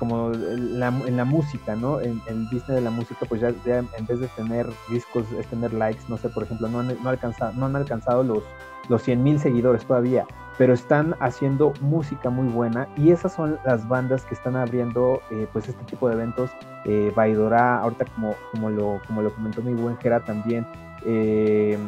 como 0.00 0.30
la, 0.30 0.88
en 0.88 1.18
la 1.18 1.26
música, 1.26 1.76
¿no? 1.76 2.00
En, 2.00 2.22
el 2.26 2.44
business 2.44 2.68
de 2.68 2.80
la 2.80 2.90
música, 2.90 3.26
pues 3.28 3.42
ya, 3.42 3.48
en 3.68 4.06
vez 4.06 4.18
de 4.18 4.28
tener 4.28 4.66
discos, 4.88 5.30
es 5.38 5.46
tener 5.48 5.74
likes, 5.74 6.00
no 6.08 6.16
sé, 6.16 6.30
por 6.30 6.42
ejemplo, 6.44 6.68
no 6.68 6.80
han, 6.80 6.96
no 7.02 7.10
alcanzado, 7.10 7.52
no 7.52 7.66
han 7.66 7.76
alcanzado 7.76 8.22
los, 8.22 8.42
los 8.88 9.02
100 9.02 9.22
mil 9.22 9.38
seguidores 9.38 9.84
todavía, 9.84 10.24
pero 10.56 10.72
están 10.72 11.14
haciendo 11.20 11.74
música 11.82 12.30
muy 12.30 12.48
buena 12.48 12.88
y 12.96 13.10
esas 13.10 13.34
son 13.34 13.58
las 13.66 13.86
bandas 13.88 14.24
que 14.24 14.32
están 14.32 14.56
abriendo 14.56 15.20
eh, 15.30 15.46
pues 15.52 15.68
este 15.68 15.84
tipo 15.84 16.08
de 16.08 16.14
eventos. 16.14 16.50
Eh, 16.86 17.12
Baidora, 17.14 17.80
ahorita 17.80 18.06
como, 18.06 18.34
como, 18.52 18.70
lo, 18.70 19.02
como 19.06 19.20
lo 19.20 19.34
comentó 19.34 19.60
mi 19.60 19.74
buen 19.74 19.98
Jera 19.98 20.20
también, 20.20 20.66
eh, 21.04 21.78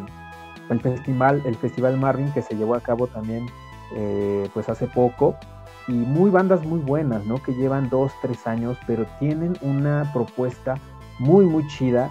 el 0.70 0.80
festival, 0.80 1.42
el 1.44 1.56
festival 1.56 1.98
Marvin 1.98 2.32
que 2.32 2.42
se 2.42 2.54
llevó 2.54 2.74
a 2.74 2.80
cabo 2.80 3.06
también 3.06 3.46
eh, 3.94 4.48
pues 4.54 4.68
hace 4.68 4.86
poco 4.86 5.36
y 5.88 5.92
muy 5.92 6.30
bandas 6.30 6.64
muy 6.64 6.80
buenas, 6.80 7.24
¿no? 7.26 7.42
Que 7.42 7.52
llevan 7.52 7.90
dos, 7.90 8.12
tres 8.22 8.46
años, 8.46 8.78
pero 8.86 9.06
tienen 9.18 9.56
una 9.60 10.10
propuesta 10.12 10.74
muy, 11.18 11.44
muy 11.44 11.66
chida. 11.66 12.10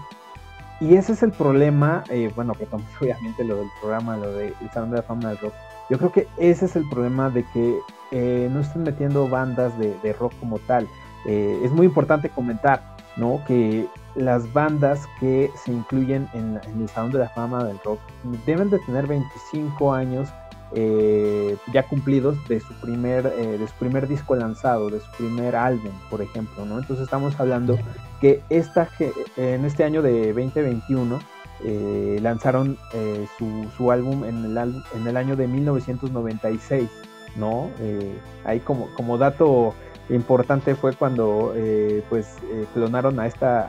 Y 0.79 0.95
ese 0.95 1.13
es 1.13 1.23
el 1.23 1.31
problema, 1.31 2.03
bueno, 2.35 2.53
que 2.53 2.67
obviamente 3.01 3.43
lo 3.43 3.57
del 3.57 3.69
programa, 3.79 4.17
lo 4.17 4.31
del 4.33 4.53
Salón 4.73 4.91
de 4.91 4.97
la 4.97 5.03
Fama 5.03 5.29
del 5.29 5.37
Rock, 5.37 5.53
yo 5.89 5.97
creo 5.97 6.11
que 6.11 6.27
ese 6.37 6.65
es 6.65 6.75
el 6.75 6.87
problema 6.89 7.29
de 7.29 7.43
que 7.51 7.77
eh, 8.11 8.49
no 8.51 8.61
están 8.61 8.83
metiendo 8.83 9.27
bandas 9.27 9.77
de, 9.77 10.13
rock 10.13 10.33
como 10.39 10.57
tal. 10.59 10.87
Eh, 11.25 11.61
es 11.63 11.71
muy 11.71 11.85
importante 11.85 12.29
comentar, 12.29 12.95
¿no? 13.17 13.41
Que 13.45 13.87
las 14.15 14.51
bandas 14.53 15.07
que 15.19 15.49
se 15.55 15.71
incluyen 15.71 16.27
en, 16.33 16.59
el 16.79 16.89
Salón 16.89 17.11
de 17.11 17.19
la 17.19 17.29
Fama 17.29 17.63
del 17.63 17.79
Rock 17.83 17.99
deben 18.45 18.69
de 18.69 18.79
tener 18.79 19.07
25 19.07 19.93
años 19.93 20.29
eh, 20.73 21.57
ya 21.73 21.83
cumplidos 21.83 22.37
de 22.47 22.61
su 22.61 22.73
primer 22.75 23.23
de 23.23 23.67
su 23.67 23.73
primer 23.75 24.07
disco 24.07 24.35
lanzado, 24.35 24.89
de 24.89 25.01
su 25.01 25.11
primer 25.17 25.55
álbum, 25.55 25.91
por 26.09 26.21
ejemplo, 26.21 26.65
¿no? 26.65 26.79
Entonces 26.79 27.03
estamos 27.03 27.37
hablando 27.39 27.77
que 28.21 28.41
esta 28.49 28.87
en 29.35 29.65
este 29.65 29.83
año 29.83 30.01
de 30.01 30.27
2021 30.27 31.19
eh, 31.63 32.17
lanzaron 32.21 32.77
eh, 32.93 33.27
su, 33.37 33.67
su, 33.77 33.91
álbum 33.91 34.23
en 34.25 34.45
el, 34.45 34.57
en 34.57 35.07
el 35.07 35.15
año 35.15 35.35
de 35.35 35.47
1996, 35.47 36.89
¿no? 37.35 37.69
Eh, 37.79 38.17
ahí 38.45 38.59
como, 38.61 38.87
como 38.95 39.19
dato 39.19 39.75
importante 40.11 40.75
fue 40.75 40.93
cuando 40.93 41.53
pues 42.09 42.35
clonaron 42.73 43.19
a 43.19 43.27
esta 43.27 43.67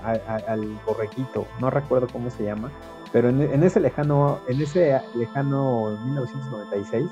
al 0.49 0.79
borrequito, 0.87 1.47
no 1.61 1.71
recuerdo 1.71 2.09
cómo 2.13 2.31
se 2.31 2.45
llama, 2.45 2.71
pero 3.13 3.29
en, 3.29 3.43
en, 3.43 3.63
ese 3.63 3.81
lejano 3.81 4.41
en 4.49 4.61
ese 4.61 5.01
lejano 5.15 5.99
1996 6.05 7.07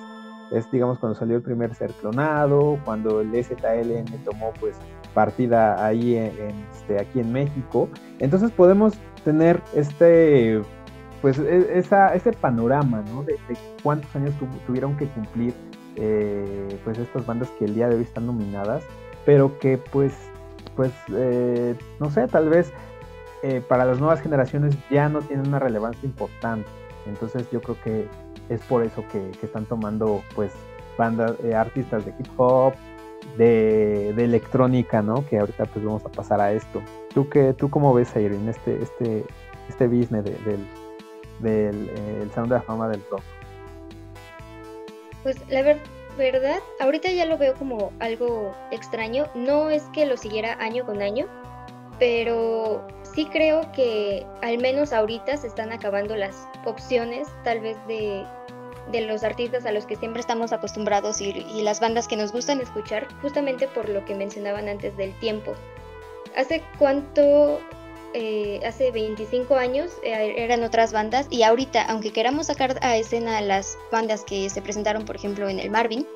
es 0.50 0.70
digamos 0.70 0.98
cuando 0.98 1.18
salió 1.18 1.36
el 1.36 1.42
primer 1.42 1.74
ser 1.74 1.92
clonado, 1.92 2.78
cuando 2.84 3.20
el 3.20 3.32
ZLN 3.32 4.24
tomó 4.24 4.52
pues 4.58 4.76
partida 5.14 5.84
ahí 5.84 6.16
en, 6.16 6.66
este, 6.72 7.00
aquí 7.00 7.20
en 7.20 7.32
México. 7.32 7.88
Entonces 8.18 8.50
podemos 8.50 8.94
tener 9.24 9.62
este 9.74 10.62
pues 11.22 11.38
e, 11.38 11.78
esa, 11.78 12.14
ese 12.14 12.32
panorama 12.32 13.02
¿no? 13.12 13.22
de, 13.22 13.36
cuántos 13.82 14.14
años 14.16 14.34
tuvieron 14.66 14.96
que 14.96 15.06
cumplir 15.08 15.54
eh, 15.96 16.80
pues 16.84 16.98
estas 16.98 17.26
bandas 17.26 17.50
que 17.58 17.66
el 17.66 17.74
día 17.74 17.88
de 17.88 17.96
hoy 17.96 18.02
están 18.02 18.26
nominadas, 18.26 18.84
pero 19.24 19.58
que 19.58 19.78
pues, 19.78 20.12
pues 20.76 20.92
eh, 21.14 21.74
no 21.98 22.10
sé, 22.10 22.26
tal 22.28 22.48
vez 22.48 22.72
eh, 23.42 23.62
para 23.66 23.84
las 23.84 23.98
nuevas 23.98 24.20
generaciones 24.20 24.76
ya 24.90 25.08
no 25.08 25.20
tienen 25.22 25.48
una 25.48 25.58
relevancia 25.58 26.04
importante. 26.04 26.68
Entonces 27.06 27.50
yo 27.50 27.60
creo 27.60 27.76
que 27.82 28.06
es 28.48 28.60
por 28.62 28.84
eso 28.84 29.04
que, 29.10 29.30
están 29.42 29.64
tomando 29.66 30.22
pues 30.34 30.52
bandas, 30.98 31.34
artistas 31.54 32.04
de 32.04 32.12
hip 32.18 32.28
hop, 32.36 32.74
de, 33.36 34.10
electrónica, 34.10 35.02
¿no? 35.02 35.26
Que 35.26 35.38
ahorita 35.38 35.66
pues 35.66 35.84
vamos 35.84 36.04
a 36.04 36.08
pasar 36.08 36.40
a 36.40 36.52
esto. 36.52 36.82
¿Tú, 37.14 37.28
qué, 37.28 37.54
tú 37.54 37.70
cómo 37.70 37.94
ves, 37.94 38.14
en 38.16 38.48
este, 38.48 38.82
este, 38.82 39.24
este 39.68 39.86
business 39.86 40.24
del, 40.24 40.66
del 41.40 41.90
eh, 41.96 42.28
Salón 42.34 42.50
de 42.50 42.54
la 42.56 42.62
Fama 42.62 42.88
del 42.88 43.02
Rock? 43.10 43.22
Pues 45.22 45.36
la 45.48 45.62
verdad, 46.20 46.60
ahorita 46.78 47.10
ya 47.10 47.24
lo 47.24 47.36
veo 47.36 47.54
como 47.54 47.92
algo 47.98 48.54
extraño. 48.70 49.26
No 49.34 49.70
es 49.70 49.82
que 49.92 50.06
lo 50.06 50.16
siguiera 50.16 50.54
año 50.60 50.86
con 50.86 51.02
año, 51.02 51.26
pero 51.98 52.86
sí 53.02 53.26
creo 53.26 53.72
que 53.72 54.24
al 54.42 54.58
menos 54.58 54.92
ahorita 54.92 55.36
se 55.36 55.48
están 55.48 55.72
acabando 55.72 56.14
las 56.14 56.46
opciones 56.64 57.26
tal 57.42 57.60
vez 57.60 57.76
de, 57.88 58.24
de 58.92 59.00
los 59.02 59.24
artistas 59.24 59.66
a 59.66 59.72
los 59.72 59.86
que 59.86 59.96
siempre 59.96 60.20
estamos 60.20 60.52
acostumbrados 60.52 61.20
y, 61.20 61.32
las 61.62 61.80
bandas 61.80 62.06
que 62.06 62.16
nos 62.16 62.32
gustan 62.32 62.60
escuchar, 62.60 63.08
justamente 63.22 63.66
por 63.68 63.88
lo 63.88 64.04
que 64.04 64.14
mencionaban 64.14 64.68
antes 64.68 64.96
del 64.96 65.18
tiempo. 65.18 65.54
¿Hace 66.36 66.62
cuánto 66.78 67.58
eh, 68.14 68.60
hace 68.66 68.90
25 68.90 69.54
años 69.54 69.92
eh, 70.02 70.34
eran 70.36 70.64
otras 70.64 70.92
bandas 70.92 71.26
y 71.30 71.42
ahorita, 71.42 71.82
aunque 71.84 72.12
queramos 72.12 72.46
sacar 72.46 72.78
a 72.82 72.96
escena 72.96 73.40
las 73.40 73.78
bandas 73.92 74.24
que 74.24 74.50
se 74.50 74.62
presentaron, 74.62 75.04
por 75.04 75.16
ejemplo, 75.16 75.48
en 75.48 75.58
el 75.58 75.70
Marvin, 75.70 76.06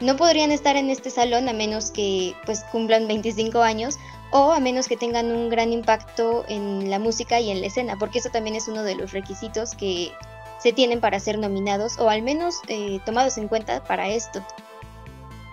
no 0.00 0.16
podrían 0.16 0.52
estar 0.52 0.76
en 0.76 0.90
este 0.90 1.10
salón 1.10 1.48
a 1.48 1.52
menos 1.52 1.90
que 1.90 2.34
pues 2.44 2.64
cumplan 2.64 3.08
25 3.08 3.62
años 3.62 3.98
o 4.30 4.52
a 4.52 4.60
menos 4.60 4.88
que 4.88 4.96
tengan 4.96 5.32
un 5.32 5.48
gran 5.48 5.72
impacto 5.72 6.44
en 6.48 6.90
la 6.90 6.98
música 6.98 7.40
y 7.40 7.50
en 7.50 7.60
la 7.60 7.68
escena, 7.68 7.96
porque 7.98 8.18
eso 8.18 8.28
también 8.30 8.56
es 8.56 8.68
uno 8.68 8.82
de 8.82 8.96
los 8.96 9.12
requisitos 9.12 9.74
que 9.74 10.12
se 10.58 10.72
tienen 10.72 11.00
para 11.00 11.18
ser 11.20 11.38
nominados 11.38 11.98
o 11.98 12.10
al 12.10 12.22
menos 12.22 12.60
eh, 12.68 13.00
tomados 13.06 13.38
en 13.38 13.48
cuenta 13.48 13.82
para 13.84 14.08
esto. 14.08 14.44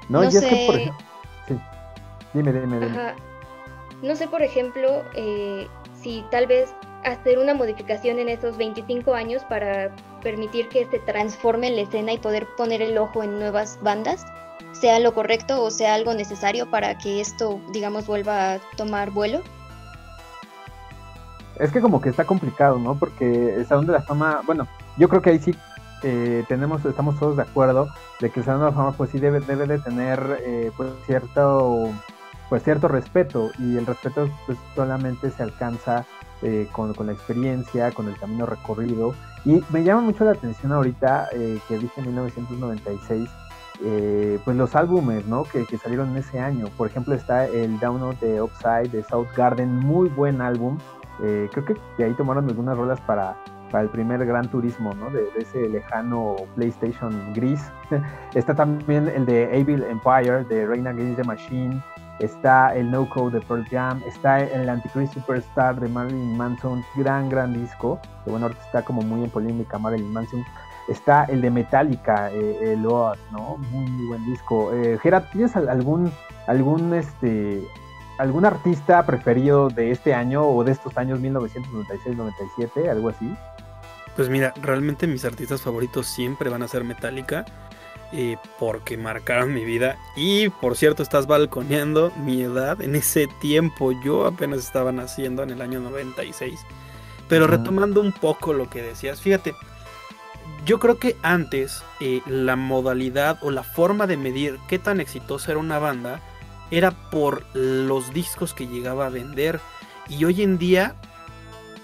No, 0.09 0.29
sé... 0.29 0.39
es 0.39 0.45
que 0.45 0.65
por 0.65 0.75
ejemplo... 0.75 1.05
Sí. 1.47 1.59
Dime, 2.33 2.51
dime, 2.51 2.79
dime. 2.79 3.32
No 4.03 4.17
sé, 4.17 4.27
por 4.27 4.41
ejemplo, 4.41 5.01
eh, 5.13 5.65
si 5.95 6.25
tal 6.29 6.45
vez 6.45 6.75
hacer 7.05 7.39
una 7.39 7.53
modificación 7.53 8.19
en 8.19 8.27
esos 8.27 8.57
25 8.57 9.13
años 9.13 9.43
para 9.45 9.95
permitir 10.21 10.67
que 10.67 10.85
se 10.87 10.99
transforme 10.99 11.71
la 11.71 11.81
escena 11.81 12.11
y 12.11 12.17
poder 12.17 12.45
poner 12.57 12.81
el 12.81 12.97
ojo 12.97 13.23
en 13.23 13.39
nuevas 13.39 13.79
bandas. 13.81 14.25
sea 14.73 14.99
lo 14.99 15.13
correcto 15.13 15.63
o 15.63 15.71
sea 15.71 15.93
algo 15.93 16.13
necesario 16.13 16.69
para 16.69 16.97
que 16.97 17.21
esto, 17.21 17.61
digamos, 17.71 18.05
vuelva 18.05 18.55
a 18.55 18.59
tomar 18.75 19.11
vuelo. 19.11 19.39
Es 21.57 21.71
que 21.71 21.79
como 21.79 22.01
que 22.01 22.09
está 22.09 22.25
complicado, 22.25 22.79
¿no? 22.79 22.95
Porque 22.95 23.55
el 23.55 23.65
Salón 23.65 23.85
de 23.85 23.93
la 23.93 24.01
Fama, 24.01 24.41
bueno, 24.45 24.67
yo 24.97 25.07
creo 25.07 25.21
que 25.21 25.29
ahí 25.29 25.39
sí 25.39 25.55
eh, 26.01 26.43
tenemos, 26.49 26.83
estamos 26.83 27.17
todos 27.19 27.37
de 27.37 27.43
acuerdo 27.43 27.87
de 28.19 28.29
que 28.29 28.41
el 28.41 28.45
Salón 28.45 28.61
de 28.61 28.67
la 28.67 28.73
Fama 28.73 28.91
pues 28.97 29.11
sí 29.11 29.19
debe, 29.19 29.39
debe 29.39 29.65
de 29.65 29.79
tener 29.79 30.41
eh, 30.41 30.71
pues 30.75 30.89
cierto 31.05 31.89
pues 32.49 32.63
cierto 32.63 32.87
respeto 32.87 33.51
y 33.59 33.77
el 33.77 33.85
respeto 33.85 34.29
pues 34.45 34.57
solamente 34.75 35.29
se 35.31 35.43
alcanza 35.43 36.05
eh, 36.41 36.67
con, 36.71 36.93
la 37.05 37.13
experiencia, 37.13 37.91
con 37.91 38.07
el 38.07 38.17
camino 38.17 38.45
recorrido 38.45 39.13
y 39.45 39.63
me 39.69 39.83
llama 39.83 40.01
mucho 40.01 40.25
la 40.25 40.31
atención 40.31 40.71
ahorita 40.71 41.29
que 41.67 41.77
dije 41.77 41.93
en 41.97 42.07
1996 42.07 43.29
pues 44.45 44.55
los 44.55 44.75
álbumes 44.75 45.25
¿no? 45.25 45.43
que, 45.43 45.65
que, 45.65 45.77
salieron 45.77 46.11
en 46.11 46.17
ese 46.17 46.39
año 46.39 46.67
por 46.77 46.87
ejemplo 46.87 47.15
está 47.15 47.45
el 47.47 47.79
Down 47.79 48.17
de 48.21 48.41
Upside 48.41 48.89
de 48.89 49.03
South 49.03 49.27
Garden 49.35 49.79
muy 49.79 50.09
buen 50.09 50.41
álbum 50.41 50.77
eh, 51.21 51.49
creo 51.51 51.65
que 51.65 51.75
de 51.97 52.05
ahí 52.05 52.13
tomaron 52.13 52.47
algunas 52.49 52.77
rolas 52.77 52.99
para, 53.01 53.35
para 53.71 53.83
el 53.83 53.89
primer 53.89 54.25
Gran 54.25 54.49
Turismo, 54.49 54.93
¿no? 54.95 55.09
De, 55.09 55.27
ese 55.37 55.69
lejano 55.69 56.35
PlayStation 56.55 57.33
gris. 57.33 57.61
está 58.33 58.55
también 58.55 59.07
el 59.07 59.25
de 59.25 59.57
Evil 59.57 59.83
Empire, 59.83 60.43
de 60.45 60.65
Reina 60.65 60.89
Against 60.89 61.17
the 61.17 61.23
Machine. 61.23 61.83
Está 62.19 62.75
el 62.75 62.91
No 62.91 63.09
Code 63.09 63.39
de 63.39 63.45
Pearl 63.45 63.65
Jam. 63.69 64.01
Está 64.07 64.41
el 64.41 64.69
Antichrist 64.69 65.13
Superstar 65.13 65.79
de 65.79 65.87
Marilyn 65.87 66.37
Manson. 66.37 66.83
Gran, 66.95 67.29
gran 67.29 67.53
disco. 67.53 67.99
Que 68.23 68.31
bueno, 68.31 68.45
ahorita 68.45 68.63
está 68.65 68.81
como 68.83 69.01
muy 69.01 69.23
en 69.23 69.29
polémica 69.29 69.77
Marilyn 69.77 70.11
Manson. 70.11 70.45
Está 70.87 71.23
el 71.25 71.41
de 71.41 71.49
Metallica, 71.49 72.29
eh, 72.31 72.73
el 72.73 72.85
OAS, 72.85 73.17
¿no? 73.31 73.57
Muy, 73.71 73.89
muy 73.89 74.07
buen 74.07 74.25
disco. 74.25 74.73
Eh, 74.73 74.99
Gerard, 75.01 75.23
¿tienes 75.31 75.55
algún, 75.55 76.11
algún 76.45 76.93
este, 76.93 77.63
algún 78.17 78.45
artista 78.45 79.05
preferido 79.05 79.69
de 79.69 79.91
este 79.91 80.13
año 80.13 80.43
o 80.43 80.63
de 80.63 80.71
estos 80.71 80.97
años 80.97 81.19
1996-97, 81.19 82.89
algo 82.89 83.09
así? 83.09 83.33
Pues 84.15 84.29
mira, 84.29 84.53
realmente 84.61 85.07
mis 85.07 85.25
artistas 85.25 85.61
favoritos 85.61 86.07
siempre 86.07 86.49
van 86.49 86.61
a 86.61 86.67
ser 86.67 86.83
Metallica. 86.83 87.45
Eh, 88.15 88.37
porque 88.59 88.95
marcaron 88.95 89.55
mi 89.55 89.65
vida. 89.65 89.97
Y 90.15 90.49
por 90.49 90.77
cierto, 90.77 91.01
estás 91.01 91.25
balconeando 91.25 92.11
mi 92.23 92.43
edad. 92.43 92.79
En 92.79 92.95
ese 92.95 93.27
tiempo 93.41 93.91
yo 94.03 94.27
apenas 94.27 94.59
estaba 94.59 94.91
naciendo 94.91 95.41
en 95.41 95.49
el 95.49 95.61
año 95.63 95.79
96. 95.79 96.59
Pero 97.27 97.47
retomando 97.47 98.01
un 98.01 98.11
poco 98.11 98.53
lo 98.53 98.69
que 98.69 98.83
decías, 98.83 99.19
fíjate, 99.19 99.55
yo 100.63 100.79
creo 100.79 100.99
que 100.99 101.15
antes 101.23 101.83
eh, 101.99 102.21
la 102.27 102.55
modalidad 102.55 103.39
o 103.41 103.49
la 103.49 103.63
forma 103.63 104.05
de 104.05 104.17
medir 104.17 104.59
qué 104.67 104.77
tan 104.77 104.99
exitosa 104.99 105.51
era 105.51 105.59
una 105.59 105.79
banda 105.79 106.21
era 106.69 106.91
por 106.91 107.43
los 107.55 108.13
discos 108.13 108.53
que 108.53 108.67
llegaba 108.67 109.07
a 109.07 109.09
vender. 109.09 109.59
Y 110.07 110.23
hoy 110.25 110.43
en 110.43 110.59
día 110.59 110.95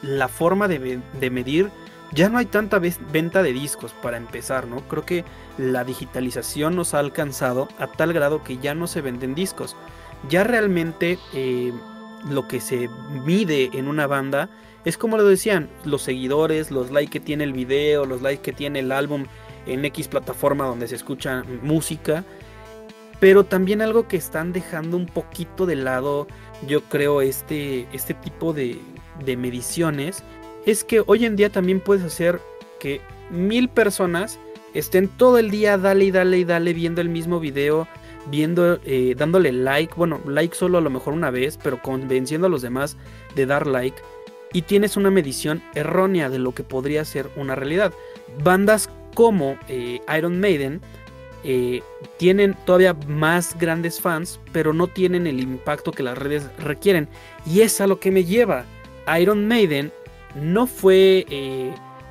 la 0.03 0.27
forma 0.27 0.67
de, 0.67 1.01
medir 1.31 1.71
ya 2.11 2.29
no 2.29 2.37
hay 2.37 2.45
tanta 2.45 2.79
venta 2.79 3.41
de 3.41 3.53
discos 3.53 3.93
para 4.01 4.17
empezar, 4.17 4.67
¿no? 4.67 4.87
Creo 4.87 5.05
que 5.05 5.25
la 5.59 5.83
digitalización 5.83 6.75
nos 6.75 6.93
ha 6.93 6.99
alcanzado 6.99 7.67
a 7.77 7.87
tal 7.87 8.13
grado 8.13 8.43
que 8.43 8.57
ya 8.57 8.73
no 8.73 8.87
se 8.87 9.01
venden 9.01 9.35
discos. 9.35 9.75
Ya 10.27 10.43
realmente 10.43 11.19
eh, 11.33 11.71
lo 12.27 12.47
que 12.47 12.59
se 12.59 12.89
mide 13.25 13.69
en 13.73 13.87
una 13.87 14.07
banda 14.07 14.49
es 14.85 14.97
como 14.97 15.17
lo 15.17 15.25
decían, 15.25 15.69
los 15.83 16.01
seguidores, 16.01 16.71
los 16.71 16.89
likes 16.89 17.11
que 17.11 17.19
tiene 17.19 17.43
el 17.43 17.53
video, 17.53 18.05
los 18.05 18.21
likes 18.21 18.41
que 18.41 18.53
tiene 18.53 18.79
el 18.79 18.91
álbum 18.91 19.25
en 19.65 19.83
X 19.85 20.07
plataforma 20.07 20.65
donde 20.65 20.87
se 20.87 20.95
escucha 20.95 21.43
música 21.61 22.23
pero 23.19 23.43
también 23.43 23.81
algo 23.81 24.07
que 24.07 24.17
están 24.17 24.53
dejando 24.53 24.97
un 24.97 25.05
poquito 25.05 25.65
de 25.65 25.75
lado, 25.75 26.27
yo 26.67 26.81
creo, 26.83 27.21
este, 27.21 27.87
este 27.91 28.13
tipo 28.13 28.53
de, 28.53 28.79
de 29.25 29.35
mediciones, 29.35 30.23
es 30.65 30.83
que 30.83 31.03
hoy 31.05 31.25
en 31.25 31.35
día 31.35 31.49
también 31.49 31.81
puedes 31.81 32.03
hacer 32.03 32.39
que 32.79 33.01
mil 33.29 33.67
personas 33.69 34.39
estén 34.73 35.07
todo 35.07 35.37
el 35.37 35.51
día 35.51 35.77
dale 35.77 36.05
y 36.05 36.11
dale 36.11 36.39
y 36.39 36.43
dale 36.43 36.73
viendo 36.73 37.01
el 37.01 37.09
mismo 37.09 37.39
video, 37.39 37.87
viendo, 38.29 38.79
eh, 38.85 39.15
dándole 39.17 39.51
like, 39.51 39.93
bueno, 39.95 40.19
like 40.25 40.55
solo 40.55 40.77
a 40.77 40.81
lo 40.81 40.89
mejor 40.89 41.13
una 41.13 41.31
vez, 41.31 41.57
pero 41.61 41.81
convenciendo 41.81 42.47
a 42.47 42.49
los 42.49 42.61
demás 42.61 42.97
de 43.35 43.45
dar 43.45 43.67
like. 43.67 44.01
Y 44.51 44.63
tienes 44.63 44.97
una 44.97 45.11
medición 45.11 45.61
errónea 45.75 46.29
de 46.29 46.39
lo 46.39 46.53
que 46.53 46.63
podría 46.63 47.05
ser 47.05 47.29
una 47.35 47.55
realidad. 47.55 47.93
Bandas 48.43 48.89
como 49.13 49.57
eh, 49.67 50.01
Iron 50.17 50.39
Maiden 50.39 50.81
eh, 51.43 51.81
tienen 52.17 52.55
todavía 52.65 52.93
más 53.07 53.57
grandes 53.57 54.01
fans, 54.01 54.39
pero 54.51 54.73
no 54.73 54.87
tienen 54.87 55.27
el 55.27 55.39
impacto 55.39 55.91
que 55.91 56.03
las 56.03 56.17
redes 56.17 56.49
requieren. 56.57 57.07
Y 57.45 57.61
es 57.61 57.79
a 57.79 57.87
lo 57.87 57.99
que 57.99 58.11
me 58.11 58.25
lleva. 58.25 58.65
Iron 59.19 59.47
Maiden 59.47 59.91
no 60.35 60.67
fue 60.67 61.25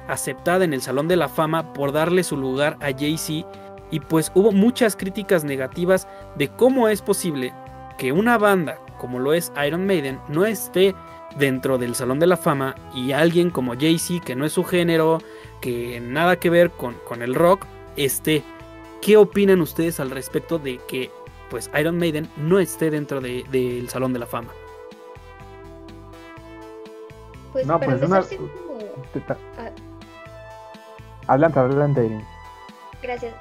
aceptada 0.09 0.65
en 0.65 0.73
el 0.73 0.83
Salón 0.83 1.09
de 1.09 1.17
la 1.17 1.29
Fama 1.29 1.73
por 1.73 1.93
darle 1.93 2.25
su 2.25 2.37
lugar 2.37 2.77
a 2.81 2.87
Jay-Z. 2.87 3.49
Y 3.91 4.01
pues 4.01 4.33
hubo 4.35 4.53
muchas 4.53 4.97
críticas 4.97 5.45
negativas 5.45 6.09
de 6.37 6.49
cómo 6.49 6.89
es 6.89 7.01
posible 7.01 7.55
que 7.97 8.13
una 8.13 8.37
banda 8.39 8.79
como 8.99 9.19
lo 9.19 9.33
es 9.33 9.53
Iron 9.65 9.87
Maiden 9.87 10.21
no 10.29 10.45
esté 10.45 10.95
dentro 11.39 11.79
del 11.79 11.95
Salón 11.95 12.19
de 12.19 12.27
la 12.27 12.37
Fama 12.37 12.75
y 12.95 13.13
alguien 13.13 13.51
como 13.51 13.75
Jay-Z, 13.75 14.25
que 14.25 14.35
no 14.35 14.45
es 14.45 14.53
su 14.53 14.65
género, 14.65 15.19
que 15.61 16.01
nada 16.01 16.39
que 16.39 16.51
ver 16.51 16.71
con, 16.71 16.95
con 17.07 17.23
el 17.23 17.35
rock, 17.35 17.65
esté. 17.97 18.43
¿Qué 19.01 19.17
opinan 19.17 19.61
ustedes 19.61 20.01
al 20.01 20.11
respecto 20.11 20.59
de 20.59 20.81
que 20.89 21.11
pues 21.49 21.71
Iron 21.79 21.99
Maiden 21.99 22.29
no 22.37 22.59
esté 22.59 22.91
dentro 22.91 23.21
del 23.21 23.89
Salón 23.89 24.13
de 24.13 24.19
la 24.19 24.27
Fama? 24.27 24.53
Pues 27.53 27.67
no, 27.67 27.81
pues 27.81 28.03
una... 28.03 28.25
Ah. 29.57 29.71
Adelante, 31.29 31.59
adelante, 31.59 32.25
Gracias. 33.01 33.33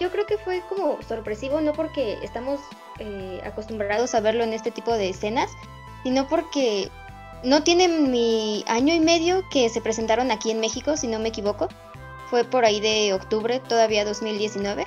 yo 0.00 0.10
creo 0.10 0.24
que 0.24 0.38
fue 0.38 0.62
como 0.68 0.96
sorpresivo, 1.02 1.60
no 1.60 1.72
porque 1.74 2.18
estamos 2.22 2.60
eh, 2.98 3.40
acostumbrados 3.44 4.14
a 4.14 4.20
verlo 4.20 4.42
en 4.42 4.54
este 4.54 4.70
tipo 4.70 4.92
de 4.92 5.10
escenas, 5.10 5.50
sino 6.02 6.26
porque 6.28 6.88
no 7.44 7.62
tienen 7.62 8.10
mi 8.10 8.64
año 8.66 8.94
y 8.94 9.00
medio 9.00 9.42
que 9.50 9.68
se 9.68 9.80
presentaron 9.80 10.30
aquí 10.30 10.50
en 10.50 10.60
México, 10.60 10.96
si 10.96 11.08
no 11.08 11.18
me 11.18 11.28
equivoco. 11.28 11.68
Fue 12.30 12.44
por 12.44 12.64
ahí 12.64 12.80
de 12.80 13.12
octubre, 13.12 13.60
todavía 13.60 14.04
2019. 14.04 14.86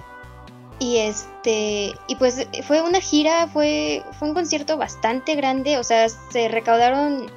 Y 0.79 0.97
este, 0.97 1.93
y 2.07 2.15
pues 2.17 2.47
fue 2.63 2.81
una 2.81 2.99
gira, 2.99 3.47
fue, 3.47 4.03
fue 4.17 4.29
un 4.29 4.33
concierto 4.33 4.77
bastante 4.77 5.35
grande, 5.35 5.77
o 5.77 5.83
sea, 5.83 6.09
se 6.09 6.47
recaudaron 6.47 7.31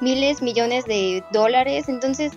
miles, 0.00 0.40
millones 0.40 0.84
de 0.84 1.22
dólares, 1.32 1.88
entonces 1.88 2.32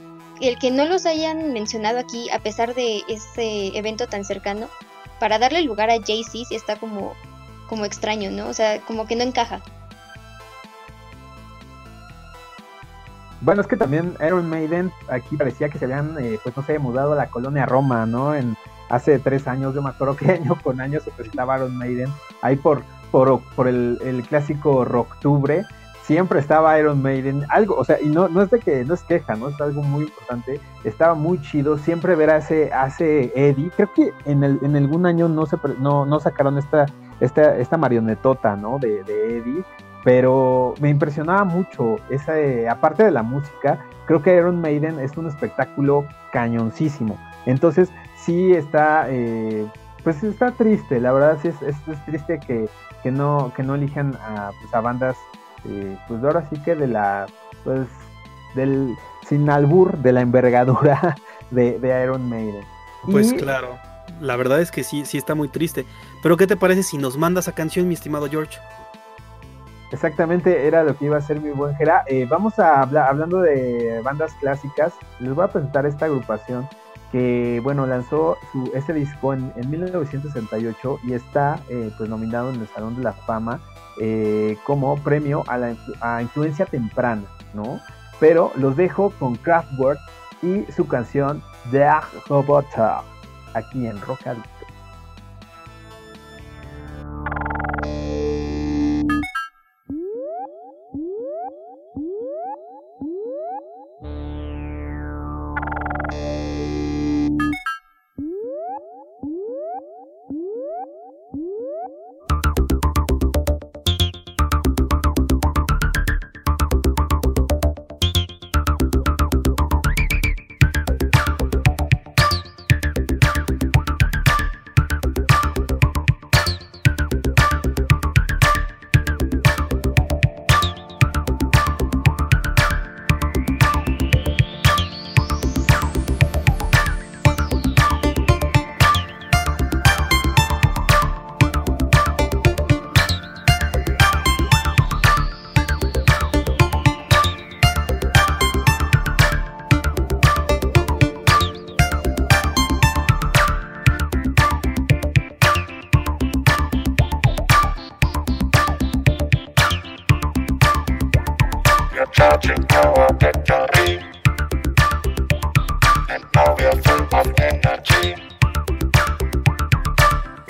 el 0.47 0.57
que 0.57 0.71
no 0.71 0.85
los 0.85 1.05
hayan 1.05 1.53
mencionado 1.53 1.99
aquí, 1.99 2.29
a 2.31 2.39
pesar 2.39 2.73
de 2.73 3.03
ese 3.07 3.77
evento 3.77 4.07
tan 4.07 4.25
cercano, 4.25 4.67
para 5.19 5.37
darle 5.37 5.61
lugar 5.61 5.89
a 5.89 6.01
Jay-Z 6.01 6.47
está 6.55 6.77
como, 6.77 7.13
como 7.69 7.85
extraño, 7.85 8.31
¿no? 8.31 8.47
O 8.47 8.53
sea, 8.53 8.81
como 8.81 9.05
que 9.05 9.15
no 9.15 9.23
encaja. 9.23 9.61
Bueno, 13.41 13.61
es 13.61 13.67
que 13.67 13.77
también 13.77 14.15
Iron 14.25 14.47
Maiden 14.49 14.91
aquí 15.07 15.35
parecía 15.35 15.69
que 15.69 15.79
se 15.79 15.85
habían, 15.85 16.15
eh, 16.19 16.39
pues 16.43 16.55
no 16.55 16.63
sé, 16.63 16.77
mudado 16.79 17.13
a 17.13 17.15
la 17.15 17.29
colonia 17.29 17.65
Roma, 17.65 18.05
¿no? 18.05 18.35
En, 18.35 18.55
hace 18.89 19.19
tres 19.19 19.47
años, 19.47 19.73
yo 19.73 19.81
me 19.81 19.89
acuerdo 19.89 20.15
que 20.15 20.31
año 20.31 20.57
con 20.61 20.81
año 20.81 20.99
se 20.99 21.11
presentaba 21.11 21.57
Iron 21.57 21.77
Maiden, 21.77 22.09
ahí 22.41 22.55
por, 22.55 22.83
por, 23.11 23.41
por 23.55 23.67
el, 23.67 23.99
el 24.03 24.23
clásico 24.23 24.85
Rocktubre, 24.85 25.65
siempre 26.03 26.39
estaba 26.39 26.77
Iron 26.79 27.01
Maiden, 27.01 27.45
algo, 27.49 27.75
o 27.75 27.83
sea, 27.83 27.99
y 28.01 28.07
no, 28.07 28.27
no 28.27 28.41
es 28.41 28.49
de 28.49 28.59
que, 28.59 28.83
no 28.85 28.93
es 28.93 29.03
queja, 29.03 29.35
¿no? 29.35 29.49
Es 29.49 29.61
algo 29.61 29.83
muy 29.83 30.03
importante, 30.03 30.59
estaba 30.83 31.13
muy 31.13 31.41
chido, 31.41 31.77
siempre 31.77 32.15
ver 32.15 32.29
a 32.29 32.37
ese, 32.37 32.71
Eddie, 33.35 33.71
creo 33.75 33.93
que 33.93 34.11
en, 34.25 34.43
el, 34.43 34.59
en 34.61 34.75
algún 34.75 35.05
año 35.05 35.27
no, 35.27 35.45
se, 35.45 35.57
no, 35.79 36.05
no 36.05 36.19
sacaron 36.19 36.57
esta, 36.57 36.85
esta, 37.19 37.57
esta 37.57 37.77
marionetota, 37.77 38.55
¿no? 38.55 38.79
De, 38.79 39.03
de 39.03 39.37
Eddie, 39.37 39.63
pero 40.03 40.73
me 40.79 40.89
impresionaba 40.89 41.43
mucho, 41.43 41.97
esa, 42.09 42.33
aparte 42.69 43.03
de 43.03 43.11
la 43.11 43.23
música, 43.23 43.79
creo 44.05 44.21
que 44.21 44.35
Iron 44.35 44.59
Maiden 44.59 44.99
es 44.99 45.15
un 45.17 45.27
espectáculo 45.27 46.05
cañoncísimo, 46.31 47.17
entonces 47.45 47.89
sí 48.15 48.53
está, 48.53 49.05
eh, 49.09 49.67
pues 50.03 50.23
está 50.23 50.51
triste, 50.51 50.99
la 50.99 51.11
verdad 51.11 51.37
sí 51.41 51.49
es, 51.49 51.61
es, 51.61 52.05
triste 52.05 52.39
que, 52.39 52.67
que, 53.03 53.11
no, 53.11 53.51
que 53.55 53.63
no 53.63 53.75
elijan 53.75 54.15
a, 54.15 54.51
pues, 54.59 54.73
a 54.73 54.81
bandas, 54.81 55.15
eh, 55.65 55.97
pues 56.07 56.23
ahora 56.23 56.47
sí 56.49 56.59
que 56.63 56.75
de 56.75 56.87
la, 56.87 57.27
pues 57.63 57.87
del, 58.55 58.95
sin 59.27 59.49
albur, 59.49 59.97
de 59.97 60.11
la 60.13 60.21
envergadura 60.21 61.15
de, 61.51 61.79
de 61.79 62.03
Iron 62.03 62.29
Maiden. 62.29 62.63
Pues 63.09 63.33
claro, 63.33 63.77
la 64.19 64.35
verdad 64.35 64.61
es 64.61 64.71
que 64.71 64.83
sí, 64.83 65.05
sí 65.05 65.17
está 65.17 65.35
muy 65.35 65.49
triste. 65.49 65.85
Pero 66.21 66.37
¿qué 66.37 66.47
te 66.47 66.57
parece 66.57 66.83
si 66.83 66.97
nos 66.97 67.17
mandas 67.17 67.47
a 67.47 67.53
canción, 67.53 67.87
mi 67.87 67.95
estimado 67.95 68.29
George? 68.29 68.59
Exactamente, 69.91 70.67
era 70.67 70.83
lo 70.83 70.95
que 70.95 71.05
iba 71.05 71.17
a 71.17 71.21
ser 71.21 71.41
mi 71.41 71.49
buen 71.49 71.75
Jera. 71.75 72.03
Eh, 72.07 72.25
vamos 72.29 72.57
a 72.59 72.81
hablar, 72.81 73.09
hablando 73.09 73.41
de 73.41 74.01
bandas 74.03 74.33
clásicas, 74.39 74.93
les 75.19 75.33
voy 75.33 75.43
a 75.43 75.49
presentar 75.49 75.85
esta 75.85 76.05
agrupación 76.05 76.67
que 77.11 77.59
bueno, 77.63 77.85
lanzó 77.85 78.37
su, 78.51 78.71
ese 78.73 78.93
disco 78.93 79.33
en, 79.33 79.51
en 79.55 79.69
1968 79.69 80.99
y 81.03 81.13
está 81.13 81.59
eh, 81.69 81.91
pues 81.97 82.09
nominado 82.09 82.51
en 82.51 82.61
el 82.61 82.67
Salón 82.67 82.95
de 82.95 83.03
la 83.03 83.13
Fama 83.13 83.59
eh, 83.99 84.57
como 84.65 84.97
premio 84.97 85.43
a 85.47 85.57
la 85.57 85.75
a 85.99 86.21
influencia 86.21 86.65
temprana, 86.65 87.23
¿no? 87.53 87.79
Pero 88.19 88.51
los 88.55 88.77
dejo 88.77 89.11
con 89.19 89.35
Kraftwerk 89.35 89.99
y 90.41 90.71
su 90.71 90.87
canción 90.87 91.43
Der 91.71 92.01
Roboter, 92.27 93.01
aquí 93.53 93.85
en 93.85 93.99
Rock 94.01 94.21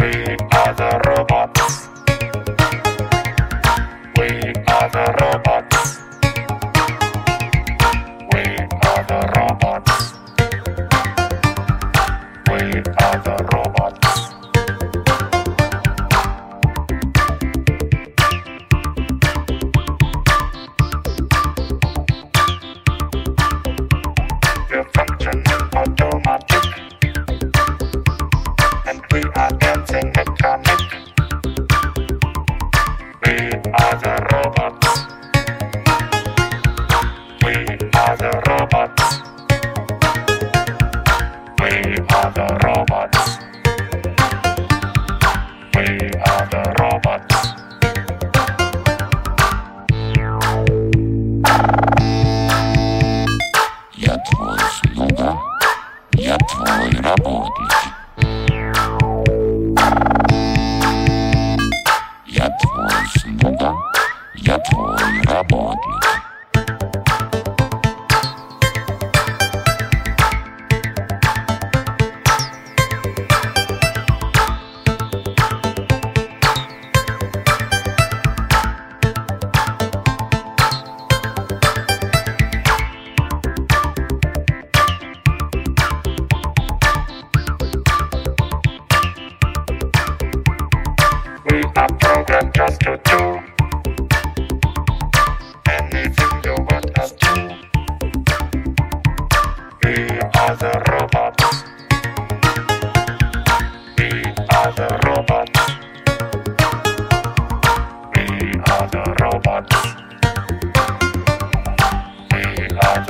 be 0.01 0.35
a 0.79 0.99
robot. 1.05 1.60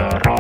Terror. 0.02 0.31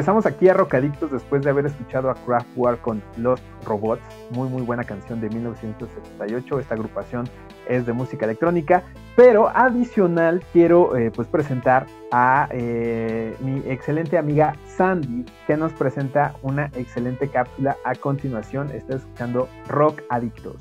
Regresamos 0.00 0.24
aquí 0.24 0.48
a 0.48 0.54
Rocadictos 0.54 1.12
después 1.12 1.42
de 1.42 1.50
haber 1.50 1.66
escuchado 1.66 2.08
a 2.08 2.14
Kraftwerk 2.14 2.80
con 2.80 3.02
Los 3.18 3.38
Robots, 3.66 4.00
muy 4.30 4.48
muy 4.48 4.62
buena 4.62 4.82
canción 4.82 5.20
de 5.20 5.28
1978. 5.28 6.58
Esta 6.58 6.74
agrupación 6.74 7.28
es 7.68 7.84
de 7.84 7.92
música 7.92 8.24
electrónica, 8.24 8.82
pero 9.14 9.50
adicional 9.50 10.42
quiero 10.54 10.96
eh, 10.96 11.10
pues 11.10 11.28
presentar 11.28 11.86
a 12.12 12.48
eh, 12.50 13.36
mi 13.40 13.58
excelente 13.70 14.16
amiga 14.16 14.56
Sandy, 14.74 15.26
que 15.46 15.58
nos 15.58 15.74
presenta 15.74 16.34
una 16.40 16.70
excelente 16.76 17.28
cápsula 17.28 17.76
a 17.84 17.94
continuación. 17.94 18.70
Está 18.70 18.96
escuchando 18.96 19.50
Rock 19.68 20.00
Adictos. 20.08 20.56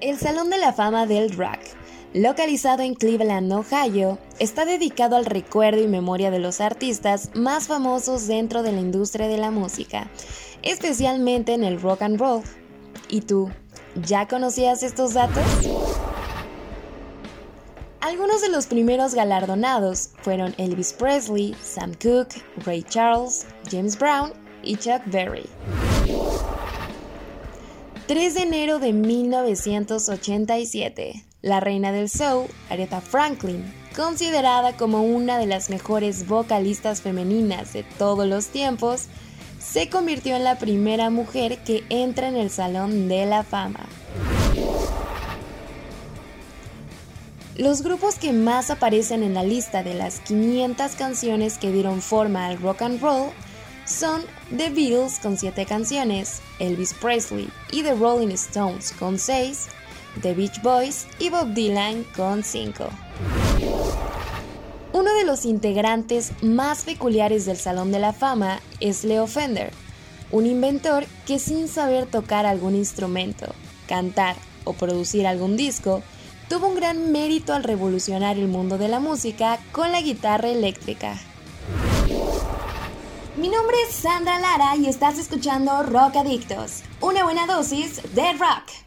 El 0.00 0.16
Salón 0.16 0.48
de 0.48 0.56
la 0.56 0.72
Fama 0.72 1.04
del 1.04 1.36
Rock, 1.36 1.60
localizado 2.14 2.82
en 2.82 2.94
Cleveland, 2.94 3.52
Ohio, 3.52 4.18
está 4.38 4.64
dedicado 4.64 5.16
al 5.16 5.26
recuerdo 5.26 5.82
y 5.82 5.88
memoria 5.88 6.30
de 6.30 6.38
los 6.38 6.60
artistas 6.60 7.30
más 7.34 7.66
famosos 7.66 8.28
dentro 8.28 8.62
de 8.62 8.70
la 8.72 8.80
industria 8.80 9.26
de 9.26 9.36
la 9.36 9.50
música, 9.50 10.08
especialmente 10.62 11.54
en 11.54 11.64
el 11.64 11.80
rock 11.80 12.02
and 12.02 12.20
roll. 12.20 12.44
¿Y 13.08 13.22
tú, 13.22 13.50
ya 13.96 14.28
conocías 14.28 14.84
estos 14.84 15.14
datos? 15.14 15.42
Algunos 18.00 18.42
de 18.42 18.48
los 18.48 18.66
primeros 18.66 19.14
galardonados 19.14 20.10
fueron 20.22 20.54
Elvis 20.56 20.92
Presley, 20.92 21.56
Sam 21.60 21.94
Cooke, 21.94 22.40
Ray 22.64 22.84
Charles, 22.84 23.44
James 23.70 23.98
Brown 23.98 24.32
y 24.62 24.76
Chuck 24.76 25.02
Berry. 25.06 25.48
3 28.06 28.34
de 28.34 28.42
enero 28.42 28.78
de 28.78 28.92
1987, 28.92 31.24
La 31.44 31.60
reina 31.60 31.92
del 31.92 32.08
soul, 32.08 32.46
Aretha 32.70 33.02
Franklin, 33.02 33.70
considerada 33.94 34.78
como 34.78 35.02
una 35.02 35.36
de 35.36 35.44
las 35.44 35.68
mejores 35.68 36.26
vocalistas 36.26 37.02
femeninas 37.02 37.74
de 37.74 37.82
todos 37.82 38.26
los 38.26 38.46
tiempos, 38.46 39.08
se 39.60 39.90
convirtió 39.90 40.36
en 40.36 40.44
la 40.44 40.58
primera 40.58 41.10
mujer 41.10 41.58
que 41.58 41.84
entra 41.90 42.28
en 42.28 42.36
el 42.36 42.48
Salón 42.48 43.08
de 43.08 43.26
la 43.26 43.42
Fama. 43.42 43.84
Los 47.56 47.82
grupos 47.82 48.14
que 48.14 48.32
más 48.32 48.70
aparecen 48.70 49.22
en 49.22 49.34
la 49.34 49.44
lista 49.44 49.82
de 49.82 49.92
las 49.92 50.20
500 50.20 50.92
canciones 50.92 51.58
que 51.58 51.70
dieron 51.70 52.00
forma 52.00 52.46
al 52.46 52.58
rock 52.58 52.80
and 52.80 53.02
roll 53.02 53.28
son 53.84 54.22
The 54.48 54.70
Beatles 54.70 55.18
con 55.18 55.36
7 55.36 55.66
canciones, 55.66 56.40
Elvis 56.58 56.94
Presley 56.94 57.50
y 57.70 57.82
The 57.82 57.96
Rolling 57.96 58.32
Stones 58.32 58.92
con 58.92 59.18
6, 59.18 59.68
The 60.22 60.34
Beach 60.34 60.62
Boys 60.62 61.06
y 61.18 61.30
Bob 61.30 61.54
Dylan 61.54 62.04
con 62.16 62.42
5. 62.42 62.88
Uno 64.92 65.12
de 65.14 65.24
los 65.24 65.44
integrantes 65.44 66.32
más 66.42 66.84
peculiares 66.84 67.46
del 67.46 67.56
Salón 67.56 67.90
de 67.90 67.98
la 67.98 68.12
Fama 68.12 68.60
es 68.80 69.04
Leo 69.04 69.26
Fender, 69.26 69.72
un 70.30 70.46
inventor 70.46 71.06
que 71.26 71.38
sin 71.38 71.68
saber 71.68 72.06
tocar 72.06 72.46
algún 72.46 72.74
instrumento, 72.74 73.46
cantar 73.88 74.36
o 74.64 74.72
producir 74.72 75.26
algún 75.26 75.56
disco, 75.56 76.02
tuvo 76.48 76.68
un 76.68 76.76
gran 76.76 77.10
mérito 77.10 77.54
al 77.54 77.64
revolucionar 77.64 78.36
el 78.36 78.48
mundo 78.48 78.78
de 78.78 78.88
la 78.88 79.00
música 79.00 79.58
con 79.72 79.92
la 79.92 80.00
guitarra 80.00 80.48
eléctrica. 80.48 81.18
Mi 83.36 83.48
nombre 83.48 83.76
es 83.88 83.96
Sandra 83.96 84.38
Lara 84.38 84.76
y 84.76 84.86
estás 84.86 85.18
escuchando 85.18 85.82
Rock 85.82 86.16
Adictos, 86.16 86.82
una 87.00 87.24
buena 87.24 87.46
dosis 87.46 88.00
de 88.14 88.32
rock. 88.34 88.83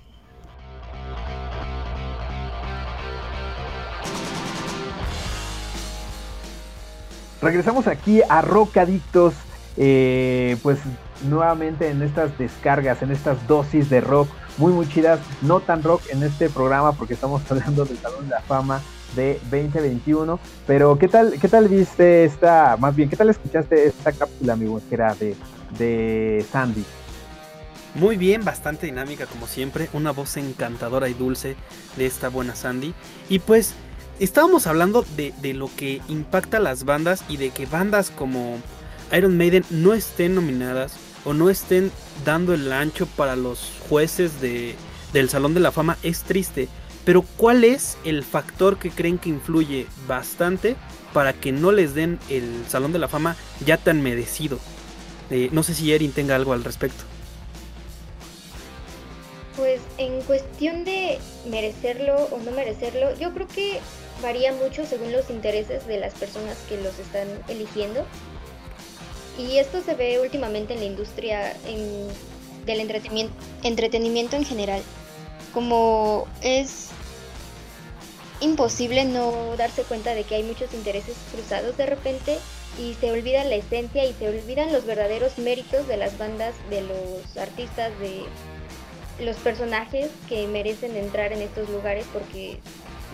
Regresamos 7.42 7.88
aquí 7.88 8.22
a 8.28 8.42
Rock 8.42 8.78
Adictos, 8.78 9.34
eh, 9.78 10.58
pues 10.64 10.80
nuevamente 11.28 11.90
en 11.90 12.02
estas 12.02 12.38
descargas, 12.38 13.02
en 13.02 13.12
estas 13.12 13.48
dosis 13.48 13.90
de 13.90 14.02
rock 14.02 14.30
muy 14.58 14.74
muy 14.74 14.88
chidas, 14.88 15.20
no 15.42 15.60
tan 15.60 15.84
rock 15.84 16.02
en 16.10 16.24
este 16.24 16.50
programa 16.50 16.94
porque 16.94 17.14
estamos 17.14 17.42
hablando 17.50 17.86
del 17.86 17.98
Salón 17.98 18.26
de 18.26 18.32
la 18.32 18.42
Fama 18.42 18.82
de 19.16 19.40
2021, 19.52 20.40
pero 20.66 20.98
¿qué 20.98 21.08
tal 21.08 21.40
qué 21.40 21.48
tal 21.48 21.68
viste 21.68 22.26
esta, 22.26 22.76
más 22.78 22.96
bien, 22.96 23.10
qué 23.10 23.16
tal 23.16 23.30
escuchaste 23.30 23.88
esta 23.88 24.12
cápsula, 24.12 24.58
que 24.58 24.96
era 24.96 25.14
de, 25.16 25.36
de 25.78 26.46
Sandy? 26.52 26.84
Muy 27.96 28.16
bien, 28.18 28.46
bastante 28.46 28.86
dinámica 28.86 29.26
como 29.26 29.48
siempre, 29.48 29.90
una 29.94 30.12
voz 30.12 30.38
encantadora 30.38 31.10
y 31.10 31.14
dulce 31.14 31.56
de 31.96 32.06
esta 32.06 32.30
buena 32.30 32.54
Sandy. 32.54 32.94
Y 33.28 33.40
pues 33.40 33.74
estábamos 34.20 34.68
hablando 34.68 35.06
de, 35.16 35.34
de 35.42 35.54
lo 35.54 35.70
que 35.76 36.02
impacta 36.08 36.58
a 36.58 36.62
las 36.62 36.84
bandas 36.84 37.24
y 37.30 37.38
de 37.38 37.52
que 37.52 37.66
bandas 37.66 38.10
como 38.10 38.58
Iron 39.16 39.38
Maiden 39.38 39.64
no 39.70 39.94
estén 39.94 40.36
nominadas 40.36 40.94
o 41.26 41.34
no 41.34 41.50
estén 41.50 41.92
dando 42.26 42.54
el 42.54 42.72
ancho 42.72 43.06
para 43.06 43.36
los 43.36 43.72
jueces 43.90 44.42
de, 44.42 44.76
del 45.14 45.30
Salón 45.30 45.54
de 45.54 45.60
la 45.60 45.72
Fama 45.72 45.98
es 46.04 46.24
triste. 46.24 46.68
Pero 47.06 47.24
¿cuál 47.38 47.64
es 47.64 47.98
el 48.04 48.24
factor 48.24 48.80
que 48.80 48.92
creen 48.92 49.18
que 49.18 49.30
influye 49.30 49.88
bastante 50.08 50.76
para 51.14 51.34
que 51.34 51.52
no 51.52 51.72
les 51.72 51.94
den 51.94 52.20
el 52.30 52.66
Salón 52.68 52.92
de 52.92 53.00
la 53.00 53.08
Fama 53.08 53.36
ya 53.66 53.78
tan 53.78 54.02
merecido? 54.02 54.60
Eh, 55.30 55.50
no 55.52 55.64
sé 55.64 55.74
si 55.74 55.92
Erin 55.92 56.12
tenga 56.12 56.36
algo 56.36 56.54
al 56.54 56.64
respecto. 56.64 57.04
Pues 59.56 59.82
en 59.98 60.22
cuestión 60.22 60.86
de 60.86 61.18
merecerlo 61.50 62.16
o 62.16 62.40
no 62.44 62.52
merecerlo, 62.52 63.18
yo 63.18 63.34
creo 63.34 63.48
que 63.48 63.80
varía 64.22 64.52
mucho 64.54 64.86
según 64.86 65.12
los 65.12 65.30
intereses 65.30 65.86
de 65.88 66.00
las 66.00 66.14
personas 66.14 66.58
que 66.70 66.78
los 66.78 66.98
están 67.00 67.28
eligiendo. 67.48 68.06
Y 69.38 69.58
esto 69.60 69.82
se 69.82 69.94
ve 69.94 70.20
últimamente 70.20 70.74
en 70.74 70.80
la 70.80 70.86
industria 70.86 71.52
en- 71.66 72.08
del 72.66 72.80
entretenimiento, 72.82 73.34
entretenimiento 73.64 74.36
en 74.36 74.46
general. 74.46 74.82
Como 75.54 76.28
es 76.42 76.88
imposible 78.40 79.06
no 79.06 79.56
darse 79.58 79.84
cuenta 79.84 80.14
de 80.14 80.24
que 80.24 80.36
hay 80.36 80.44
muchos 80.44 80.74
intereses 80.74 81.16
cruzados 81.32 81.76
de 81.78 81.86
repente 81.86 82.38
y 82.80 82.94
se 82.96 83.12
olvida 83.12 83.44
la 83.44 83.56
esencia 83.56 84.06
y 84.06 84.14
se 84.14 84.28
olvidan 84.30 84.72
los 84.72 84.86
verdaderos 84.86 85.38
méritos 85.40 85.88
de 85.88 85.98
las 85.98 86.18
bandas, 86.18 86.54
de 86.70 86.82
los 86.82 87.38
artistas, 87.38 87.92
de 88.00 88.24
los 89.24 89.36
personajes 89.38 90.10
que 90.30 90.48
merecen 90.48 90.96
entrar 90.96 91.34
en 91.34 91.42
estos 91.42 91.70
lugares 91.70 92.06
porque 92.14 92.60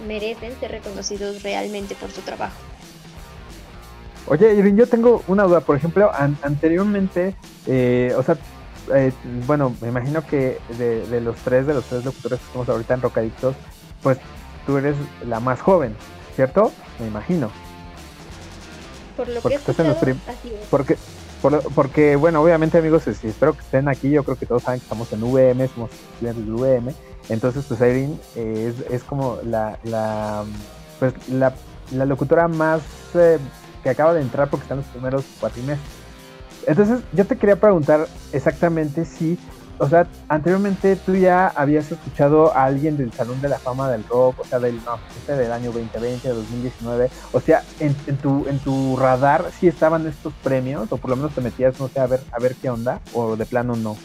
merecen 0.08 0.54
ser 0.60 0.72
reconocidos 0.72 1.44
realmente 1.44 1.96
por 1.96 2.12
su 2.12 2.22
trabajo. 2.22 2.56
Oye, 4.28 4.54
Irving, 4.54 4.76
yo 4.76 4.88
tengo 4.88 5.22
una 5.28 5.44
duda. 5.44 5.60
Por 5.62 5.76
ejemplo, 5.76 6.12
an- 6.14 6.38
anteriormente, 6.44 7.36
eh, 7.68 8.14
o 8.18 8.24
sea, 8.24 8.38
eh, 8.96 9.12
bueno, 9.46 9.76
me 9.82 9.90
imagino 9.90 10.26
que 10.26 10.60
de, 10.78 11.06
de 11.08 11.22
los 11.22 11.36
tres, 11.38 11.68
de 11.68 11.74
los 11.74 11.84
tres 11.86 12.06
locutores 12.06 12.40
que 12.40 12.46
estamos 12.46 12.70
ahorita 12.70 12.94
en 12.94 13.02
Rocadictos, 13.02 13.56
pues 14.02 14.18
tú 14.66 14.78
eres 14.78 14.96
la 15.28 15.40
más 15.42 15.60
joven, 15.62 15.96
¿cierto? 16.36 16.72
Me 17.00 17.08
imagino. 17.08 17.52
Por 19.18 19.28
lo 19.28 19.42
Porque 19.42 19.58
que 19.58 19.72
estás 19.72 19.80
en 19.80 19.88
los 19.90 19.98
así 19.98 20.54
es. 20.54 20.68
Porque, 20.70 20.98
por 21.42 21.62
porque 21.74 22.16
bueno, 22.16 22.42
obviamente, 22.42 22.78
amigos, 22.78 23.06
es- 23.08 23.24
espero 23.26 23.54
que 23.54 23.60
estén 23.60 23.88
aquí. 23.90 24.10
Yo 24.10 24.24
creo 24.24 24.38
que 24.38 24.46
todos 24.46 24.64
saben 24.64 24.80
que 24.80 24.86
estamos 24.86 25.12
en 25.12 25.22
VM, 25.24 25.68
somos 25.68 25.92
estudiantes 25.92 26.46
de 26.46 26.52
VM. 26.54 26.96
Entonces, 27.30 27.66
pues 27.68 27.80
Irene 27.80 28.18
eh, 28.36 28.74
es, 28.74 28.92
es 28.92 29.04
como 29.04 29.38
la, 29.44 29.78
la, 29.84 30.44
pues, 31.00 31.14
la, 31.30 31.54
la 31.92 32.06
locutora 32.06 32.48
más 32.48 32.82
eh, 33.14 33.40
que 33.82 33.90
acaba 33.90 34.14
de 34.14 34.22
entrar 34.22 34.50
porque 34.50 34.64
está 34.64 34.74
en 34.76 34.82
los 34.82 34.90
primeros 34.90 35.26
cuatrimestres. 35.40 36.04
Entonces, 36.66 37.00
yo 37.12 37.26
te 37.26 37.38
quería 37.38 37.58
preguntar 37.58 38.08
exactamente 38.32 39.04
si, 39.04 39.38
o 39.78 39.90
sea, 39.90 40.08
anteriormente 40.30 40.96
tú 40.96 41.16
ya 41.16 41.48
habías 41.48 41.92
escuchado 41.92 42.56
a 42.56 42.66
alguien 42.66 42.96
del 42.96 43.12
Salón 43.12 43.42
de 43.42 43.50
la 43.50 43.60
Fama 43.60 43.90
del 43.90 44.06
Rock, 44.06 44.40
o 44.40 44.46
sea, 44.46 44.60
del, 44.60 44.78
no, 44.86 44.98
este 45.18 45.36
del 45.36 45.52
año 45.52 45.72
2020, 45.74 46.26
de 46.28 46.34
2019, 46.34 47.10
o 47.34 47.40
sea, 47.42 47.64
en, 47.80 47.96
en 48.08 48.18
tu, 48.18 48.48
en 48.48 48.60
tu 48.60 48.96
radar 48.96 49.46
sí 49.60 49.68
estaban 49.68 50.08
estos 50.08 50.34
premios, 50.42 50.90
o 50.92 50.98
por 50.98 51.10
lo 51.10 51.18
menos 51.18 51.34
te 51.34 51.42
metías, 51.42 51.78
no 51.80 51.90
sé, 51.90 52.00
a 52.00 52.08
ver, 52.08 52.22
a 52.32 52.40
ver 52.40 52.56
qué 52.56 52.70
onda, 52.70 53.02
o 53.14 53.36
de 53.36 53.46
plano 53.46 53.76
no. 53.76 53.98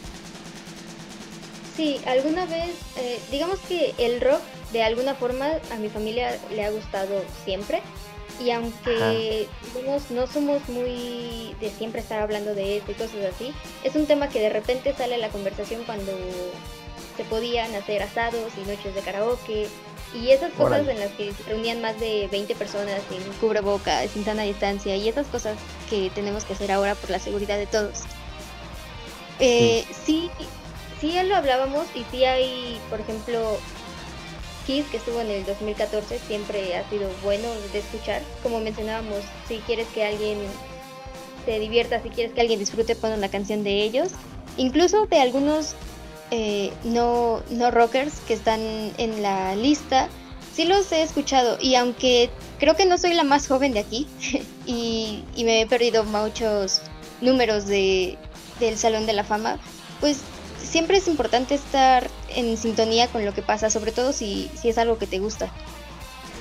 Sí, 1.79 1.97
alguna 2.05 2.45
vez, 2.45 2.71
eh, 2.97 3.21
digamos 3.31 3.57
que 3.61 3.95
el 3.97 4.19
rock 4.19 4.41
de 4.73 4.83
alguna 4.83 5.15
forma 5.15 5.47
a 5.71 5.77
mi 5.77 5.87
familia 5.87 6.37
le 6.51 6.65
ha 6.65 6.71
gustado 6.71 7.23
siempre. 7.45 7.81
Y 8.37 8.51
aunque 8.51 9.47
digamos, 9.73 10.11
no 10.11 10.27
somos 10.27 10.67
muy 10.67 11.55
de 11.61 11.71
siempre 11.77 12.01
estar 12.01 12.19
hablando 12.19 12.53
de 12.53 12.79
esto 12.79 12.91
y 12.91 12.95
cosas 12.95 13.33
así, 13.33 13.53
es 13.85 13.95
un 13.95 14.07
tema 14.07 14.27
que 14.27 14.41
de 14.41 14.49
repente 14.49 14.93
sale 14.93 15.15
a 15.15 15.19
la 15.19 15.29
conversación 15.29 15.83
cuando 15.85 16.11
se 17.15 17.23
podían 17.23 17.73
hacer 17.73 18.03
asados 18.03 18.51
y 18.57 18.69
noches 18.69 18.93
de 18.93 18.99
karaoke 18.99 19.67
y 20.13 20.31
esas 20.31 20.51
cosas 20.55 20.85
en 20.85 20.99
las 20.99 21.11
que 21.11 21.31
se 21.31 21.43
reunían 21.43 21.79
más 21.79 21.97
de 21.97 22.27
20 22.29 22.55
personas 22.55 22.99
sin 23.09 23.21
cubreboca, 23.39 24.05
sin 24.09 24.25
sana 24.25 24.43
distancia 24.43 24.97
y 24.97 25.07
esas 25.07 25.27
cosas 25.27 25.57
que 25.89 26.09
tenemos 26.13 26.43
que 26.43 26.51
hacer 26.51 26.73
ahora 26.73 26.95
por 26.95 27.09
la 27.09 27.19
seguridad 27.19 27.57
de 27.57 27.67
todos. 27.67 28.01
Eh, 29.39 29.85
sí, 30.05 30.29
sí 30.37 30.45
ya 31.07 31.23
lo 31.23 31.35
hablábamos 31.35 31.85
y 31.95 32.03
sí 32.11 32.25
hay, 32.25 32.79
por 32.89 32.99
ejemplo, 32.99 33.57
Kiss 34.67 34.85
que 34.91 34.97
estuvo 34.97 35.21
en 35.21 35.29
el 35.29 35.45
2014 35.45 36.19
siempre 36.19 36.77
ha 36.77 36.87
sido 36.89 37.09
bueno 37.23 37.47
de 37.73 37.79
escuchar. 37.79 38.21
Como 38.43 38.59
mencionábamos, 38.59 39.21
si 39.47 39.57
quieres 39.59 39.87
que 39.87 40.03
alguien 40.03 40.37
se 41.45 41.59
divierta, 41.59 42.01
si 42.03 42.09
quieres 42.09 42.33
que 42.33 42.41
alguien 42.41 42.59
disfrute, 42.59 42.95
pon 42.95 43.13
una 43.13 43.29
canción 43.29 43.63
de 43.63 43.81
ellos. 43.81 44.09
Incluso 44.57 45.05
de 45.05 45.19
algunos 45.19 45.75
eh, 46.31 46.71
no, 46.83 47.41
no 47.49 47.71
rockers 47.71 48.19
que 48.27 48.33
están 48.33 48.59
en 48.97 49.21
la 49.23 49.55
lista, 49.55 50.09
sí 50.53 50.65
los 50.65 50.91
he 50.91 51.01
escuchado. 51.01 51.57
Y 51.61 51.75
aunque 51.75 52.29
creo 52.59 52.75
que 52.75 52.85
no 52.85 52.97
soy 52.97 53.13
la 53.13 53.23
más 53.23 53.47
joven 53.47 53.73
de 53.73 53.79
aquí 53.79 54.07
y, 54.65 55.23
y 55.35 55.43
me 55.45 55.61
he 55.61 55.67
perdido 55.67 56.03
muchos 56.03 56.81
números 57.21 57.65
de, 57.65 58.17
del 58.59 58.77
Salón 58.77 59.05
de 59.05 59.13
la 59.13 59.23
Fama, 59.23 59.57
pues 59.99 60.19
siempre 60.63 60.97
es 60.97 61.07
importante 61.07 61.55
estar 61.55 62.09
en 62.29 62.57
sintonía 62.57 63.07
con 63.07 63.25
lo 63.25 63.33
que 63.33 63.41
pasa, 63.41 63.69
sobre 63.69 63.91
todo 63.91 64.11
si, 64.13 64.49
si 64.55 64.69
es 64.69 64.77
algo 64.77 64.97
que 64.97 65.07
te 65.07 65.19
gusta. 65.19 65.51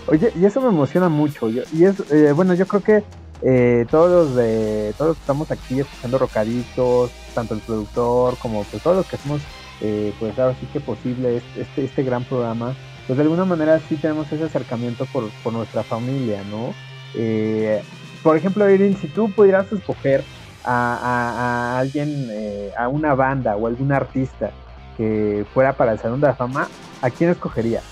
Oye, 0.08 0.32
y 0.36 0.44
eso 0.44 0.60
me 0.60 0.68
emociona 0.68 1.08
mucho. 1.08 1.48
yo- 1.50 1.62
y 1.72 1.84
es, 1.84 1.94
eh, 2.10 2.32
bueno, 2.32 2.54
yo 2.54 2.66
creo 2.66 2.82
que 2.82 3.04
eh, 3.42 3.86
todos 3.90 4.10
los 4.10 4.36
de, 4.36 4.92
todos 4.96 5.10
los 5.10 5.16
que 5.16 5.20
estamos 5.22 5.50
aquí 5.50 5.78
escuchando 5.78 6.18
rocaditos, 6.18 7.10
tanto 7.34 7.54
el 7.54 7.60
productor 7.60 8.36
como 8.38 8.64
pues 8.64 8.82
todos 8.82 8.96
los 8.96 9.06
que 9.06 9.16
hacemos, 9.16 9.40
eh, 9.80 10.12
pues 10.18 10.36
ahora 10.38 10.56
sí 10.58 10.66
que 10.72 10.80
posible 10.80 11.40
este, 11.56 11.84
este, 11.84 12.02
gran 12.02 12.24
programa, 12.24 12.74
pues 13.06 13.16
de 13.16 13.22
alguna 13.22 13.44
manera 13.44 13.80
sí 13.88 13.96
tenemos 13.96 14.30
ese 14.32 14.44
acercamiento 14.44 15.06
por, 15.06 15.30
por 15.42 15.52
nuestra 15.52 15.84
familia, 15.84 16.42
¿no? 16.44 16.74
Eh, 17.16 17.80
por 18.24 18.36
ejemplo, 18.36 18.68
Irene, 18.68 18.96
si 19.00 19.06
tú 19.08 19.30
pudieras 19.30 19.70
escoger 19.70 20.24
a, 20.64 20.94
a- 20.94 21.76
a 21.76 21.78
alguien, 21.78 22.28
eh, 22.32 22.72
a 22.76 22.88
una 22.88 23.14
banda 23.14 23.56
o 23.56 23.66
algún 23.66 23.92
artista 23.92 24.50
que 24.96 25.44
fuera 25.54 25.72
para 25.74 25.92
el 25.92 25.98
Salón 25.98 26.20
de 26.20 26.26
la 26.28 26.34
Fama, 26.34 26.68
¿a 27.02 27.10
quién 27.10 27.30
escogerías? 27.30 27.84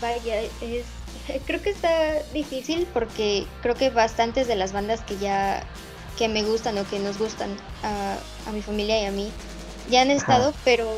Vaya, 0.00 0.40
es, 0.60 0.84
creo 1.46 1.62
que 1.62 1.70
está 1.70 1.88
difícil 2.34 2.86
porque 2.92 3.46
creo 3.62 3.74
que 3.74 3.90
bastantes 3.90 4.46
de 4.46 4.56
las 4.56 4.72
bandas 4.72 5.00
que 5.00 5.16
ya 5.16 5.62
que 6.18 6.28
me 6.28 6.42
gustan 6.42 6.76
o 6.78 6.84
que 6.84 6.98
nos 6.98 7.18
gustan 7.18 7.56
a, 7.82 8.16
a 8.48 8.52
mi 8.52 8.60
familia 8.62 9.00
y 9.02 9.06
a 9.06 9.10
mí 9.10 9.32
ya 9.90 10.02
han 10.02 10.10
estado, 10.10 10.52
pero 10.64 10.88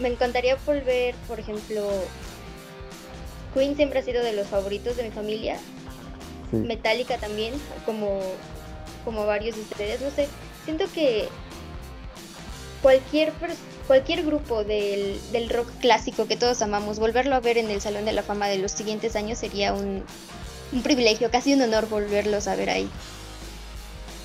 me 0.00 0.08
encantaría 0.08 0.56
volver, 0.66 1.14
por 1.28 1.38
ejemplo, 1.38 1.86
Queen 3.54 3.76
siempre 3.76 4.00
ha 4.00 4.02
sido 4.02 4.22
de 4.24 4.32
los 4.32 4.46
favoritos 4.48 4.96
de 4.96 5.04
mi 5.04 5.10
familia, 5.10 5.56
Sí. 6.50 6.56
Metallica 6.58 7.18
también, 7.18 7.54
como, 7.84 8.20
como 9.04 9.26
varios 9.26 9.56
de 9.56 9.62
ustedes, 9.62 10.00
no 10.00 10.10
sé, 10.10 10.28
siento 10.64 10.84
que 10.94 11.28
cualquier 12.82 13.32
cualquier 13.86 14.24
grupo 14.24 14.64
del, 14.64 15.20
del 15.32 15.48
rock 15.48 15.68
clásico 15.80 16.26
que 16.26 16.36
todos 16.36 16.60
amamos, 16.60 16.98
volverlo 16.98 17.36
a 17.36 17.40
ver 17.40 17.56
en 17.56 17.70
el 17.70 17.80
Salón 17.80 18.04
de 18.04 18.12
la 18.12 18.22
Fama 18.24 18.48
de 18.48 18.58
los 18.58 18.72
siguientes 18.72 19.14
años 19.14 19.38
sería 19.38 19.72
un, 19.74 20.02
un 20.72 20.82
privilegio, 20.82 21.30
casi 21.30 21.54
un 21.54 21.62
honor 21.62 21.88
volverlos 21.88 22.48
a 22.48 22.56
ver 22.56 22.68
ahí. 22.70 22.90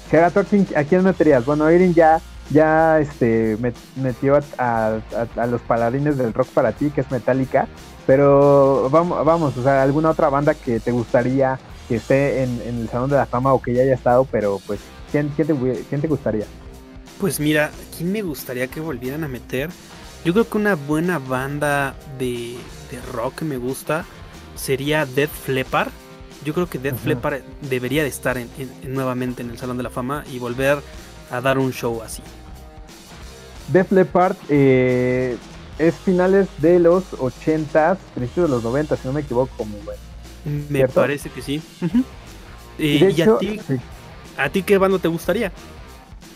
Jera, 0.09 0.31
¿tú 0.31 0.39
a 0.39 0.83
quién, 0.83 1.03
meterías? 1.03 1.45
Bueno, 1.45 1.69
Erin 1.69 1.93
ya, 1.93 2.19
ya 2.49 2.99
este, 2.99 3.55
met- 3.59 3.75
metió 3.95 4.35
a, 4.35 4.41
a- 4.57 4.99
a- 5.37 5.41
a 5.43 5.45
los 5.45 5.61
paladines 5.61 6.17
del 6.17 6.33
rock 6.33 6.47
para 6.49 6.71
ti, 6.71 6.89
que 6.89 7.01
es 7.01 7.11
Metallica, 7.11 7.67
pero 8.07 8.89
vamos, 8.89 9.23
vamos, 9.23 9.55
o 9.57 9.63
sea, 9.63 9.83
alguna 9.83 10.09
otra 10.09 10.29
banda 10.29 10.55
que 10.55 10.79
te 10.79 10.91
gustaría 10.91 11.59
que 11.91 11.97
esté 11.97 12.43
en, 12.43 12.61
en 12.65 12.79
el 12.79 12.87
Salón 12.89 13.09
de 13.09 13.17
la 13.17 13.25
Fama 13.25 13.51
o 13.53 13.61
que 13.61 13.73
ya 13.73 13.81
haya 13.83 13.95
estado, 13.95 14.25
pero 14.31 14.61
pues, 14.65 14.79
¿quién, 15.11 15.27
quién, 15.35 15.45
te, 15.49 15.83
quién 15.89 15.99
te 15.99 16.07
gustaría? 16.07 16.45
Pues 17.19 17.37
mira, 17.41 17.69
¿quién 17.97 18.13
me 18.13 18.21
gustaría 18.21 18.67
que 18.67 18.79
volvieran 18.79 19.25
a 19.25 19.27
meter? 19.27 19.69
Yo 20.23 20.31
creo 20.31 20.49
que 20.49 20.57
una 20.57 20.75
buena 20.75 21.19
banda 21.19 21.95
de, 22.17 22.55
de 22.89 23.01
rock 23.11 23.39
que 23.39 23.45
me 23.45 23.57
gusta 23.57 24.05
sería 24.55 25.05
Death 25.05 25.49
Leppard. 25.49 25.89
Yo 26.45 26.53
creo 26.53 26.69
que 26.69 26.77
Ujú. 26.77 26.95
Leppard 27.09 27.41
debería 27.69 28.03
de 28.03 28.09
estar 28.09 28.37
en- 28.37 28.49
en- 28.57 28.71
en- 28.83 28.93
nuevamente 28.93 29.41
en 29.41 29.49
el 29.49 29.57
Salón 29.57 29.75
de 29.75 29.83
la 29.83 29.89
Fama 29.89 30.23
y 30.31 30.39
volver 30.39 30.79
a 31.29 31.41
dar 31.41 31.57
un 31.57 31.73
show 31.73 32.01
así. 32.01 32.23
Def 33.67 33.91
Leppard 33.91 34.37
eh, 34.47 35.35
es 35.77 35.93
finales 35.95 36.47
de 36.59 36.79
los 36.79 37.03
80s, 37.19 37.97
principios 38.15 38.49
de 38.49 38.55
los 38.55 38.63
90, 38.63 38.95
si 38.95 39.07
no 39.07 39.13
me 39.13 39.21
equivoco, 39.21 39.51
como 39.57 39.75
bueno. 39.79 40.01
Me 40.45 40.77
¿Cierto? 40.77 41.01
parece 41.01 41.29
que 41.29 41.41
sí. 41.41 41.61
Eh, 41.81 42.85
Y 42.85 42.99
de 42.99 43.11
¿Y 43.11 43.21
hecho, 43.21 43.35
a 43.35 43.39
ti, 43.39 43.59
sí. 43.67 43.75
a 44.37 44.49
ti 44.49 44.63
qué 44.63 44.77
banda 44.77 44.97
te 44.99 45.07
gustaría? 45.07 45.51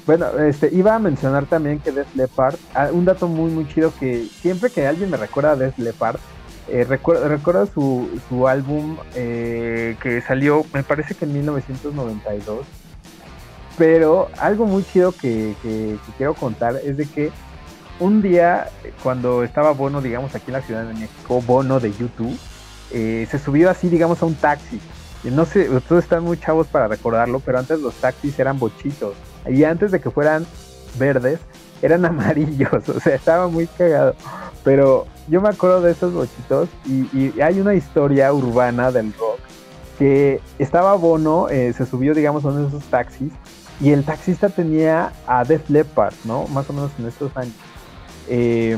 Bueno, 0.06 0.28
este, 0.40 0.70
iba 0.74 0.94
a 0.94 1.00
mencionar 1.00 1.46
también 1.48 1.80
que 1.80 1.92
Def 1.92 2.08
Leppard, 2.16 2.56
ah, 2.76 2.90
un 2.92 3.06
dato 3.06 3.28
muy 3.28 3.52
muy 3.52 3.68
chido 3.68 3.92
que 4.00 4.28
siempre 4.42 4.70
que 4.70 4.86
alguien 4.86 5.10
me 5.10 5.18
recuerda 5.18 5.52
a 5.52 5.56
Def 5.56 5.78
Leppard, 5.80 6.18
eh, 6.68 6.86
recuerda, 6.88 7.28
recuerda 7.28 7.66
su, 7.66 8.08
su 8.30 8.48
álbum 8.48 8.98
eh, 9.16 9.96
que 10.04 10.22
salió, 10.22 10.64
me 10.74 10.84
parece 10.84 11.16
que 11.16 11.26
en 11.26 11.34
1992. 11.34 12.66
Pero 13.78 14.30
algo 14.40 14.66
muy 14.66 14.84
chido 14.86 15.12
que, 15.12 15.56
que- 15.62 15.98
que 16.06 16.12
quiero 16.18 16.34
contar 16.34 16.76
es 16.84 16.96
de 16.98 17.06
que 17.08 17.32
un 18.00 18.22
día, 18.22 18.70
eh, 18.84 18.94
cuando 19.04 19.44
estaba 19.44 19.72
Bono, 19.72 20.02
digamos, 20.02 20.34
aquí 20.36 20.46
en 20.48 20.54
la 20.54 20.62
Ciudad 20.62 20.86
de 20.86 20.94
México, 20.94 21.42
Bono 21.42 21.80
de 21.80 21.92
YouTube, 21.92 22.38
eh, 22.92 23.28
se 23.30 23.40
subió 23.40 23.70
así, 23.70 23.90
digamos, 23.90 24.22
a 24.22 24.26
un 24.26 24.36
taxi. 24.36 24.80
No 25.24 25.46
sé, 25.46 25.70
ustedes 25.70 26.04
están 26.04 26.24
muy 26.24 26.40
chavos 26.40 26.68
para 26.68 26.88
recordarlo, 26.88 27.40
pero 27.40 27.58
antes 27.58 27.80
los 27.80 27.96
taxis 27.96 28.38
eran 28.38 28.60
bochitos. 28.60 29.16
Y 29.48 29.64
antes 29.64 29.92
de 29.92 30.00
que 30.00 30.12
fueran 30.12 30.46
verdes, 31.00 31.40
eran 31.82 32.06
amarillos. 32.06 32.88
O 32.90 33.00
sea, 33.00 33.16
estaba 33.16 33.48
muy 33.48 33.68
cagado. 33.68 34.16
Pero 34.64 35.08
yo 35.28 35.42
me 35.42 35.50
acuerdo 35.50 35.82
de 35.82 35.92
esos 35.92 36.14
bochitos 36.14 36.70
y, 36.86 37.08
y 37.18 37.42
hay 37.42 37.60
una 37.60 37.74
historia 37.74 38.32
urbana 38.34 38.92
del 38.92 39.14
rock 39.14 39.40
que 39.98 40.42
estaba 40.60 40.94
Bono, 40.96 41.50
eh, 41.50 41.74
se 41.74 41.86
subió, 41.86 42.14
digamos, 42.14 42.44
a 42.46 42.50
uno 42.50 42.62
de 42.62 42.68
esos 42.68 42.84
taxis 42.86 43.32
y 43.80 43.92
el 43.92 44.04
taxista 44.04 44.50
tenía 44.50 45.12
a 45.28 45.44
Def 45.44 45.70
Leppard, 45.70 46.14
¿no? 46.24 46.48
Más 46.48 46.70
o 46.70 46.74
menos 46.74 46.92
en 46.98 47.08
estos 47.08 47.36
años. 47.36 47.54
Eh, 48.28 48.78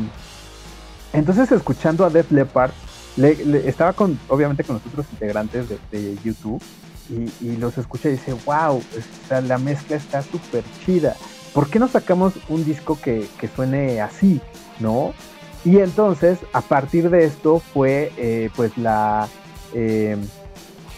entonces, 1.14 1.51
escuchando 1.51 2.05
a 2.05 2.10
Def 2.10 2.32
Leppard, 2.32 2.72
le- 3.18 3.68
estaba 3.68 3.93
con, 3.93 4.18
obviamente, 4.30 4.63
con 4.63 4.76
los 4.78 4.86
otros 4.86 5.05
integrantes 5.11 5.65
de, 5.91 6.18
YouTube 6.24 6.61
y, 7.09 7.45
y 7.45 7.57
los 7.57 7.78
escucha 7.78 8.09
y 8.09 8.13
dice, 8.13 8.34
wow, 8.45 8.78
o 8.78 8.82
sea, 9.28 9.41
la 9.41 9.57
mezcla 9.57 9.95
está 9.95 10.22
súper 10.22 10.63
chida. 10.86 11.15
¿Por 11.53 11.70
qué 11.70 11.80
no 11.80 11.88
sacamos 11.88 12.34
un 12.49 12.63
disco 12.63 12.99
que, 13.01 13.28
que 13.39 13.47
suene 13.47 14.01
así, 14.01 14.39
no? 14.80 15.13
Y 15.65 15.80
entonces, 15.80 16.38
a 16.53 16.61
partir 16.61 17.09
de 17.09 17.26
esto 17.26 17.59
fue, 17.74 18.11
eh, 18.18 18.49
pues, 18.55 18.78
la 18.78 19.28
eh, 19.74 20.15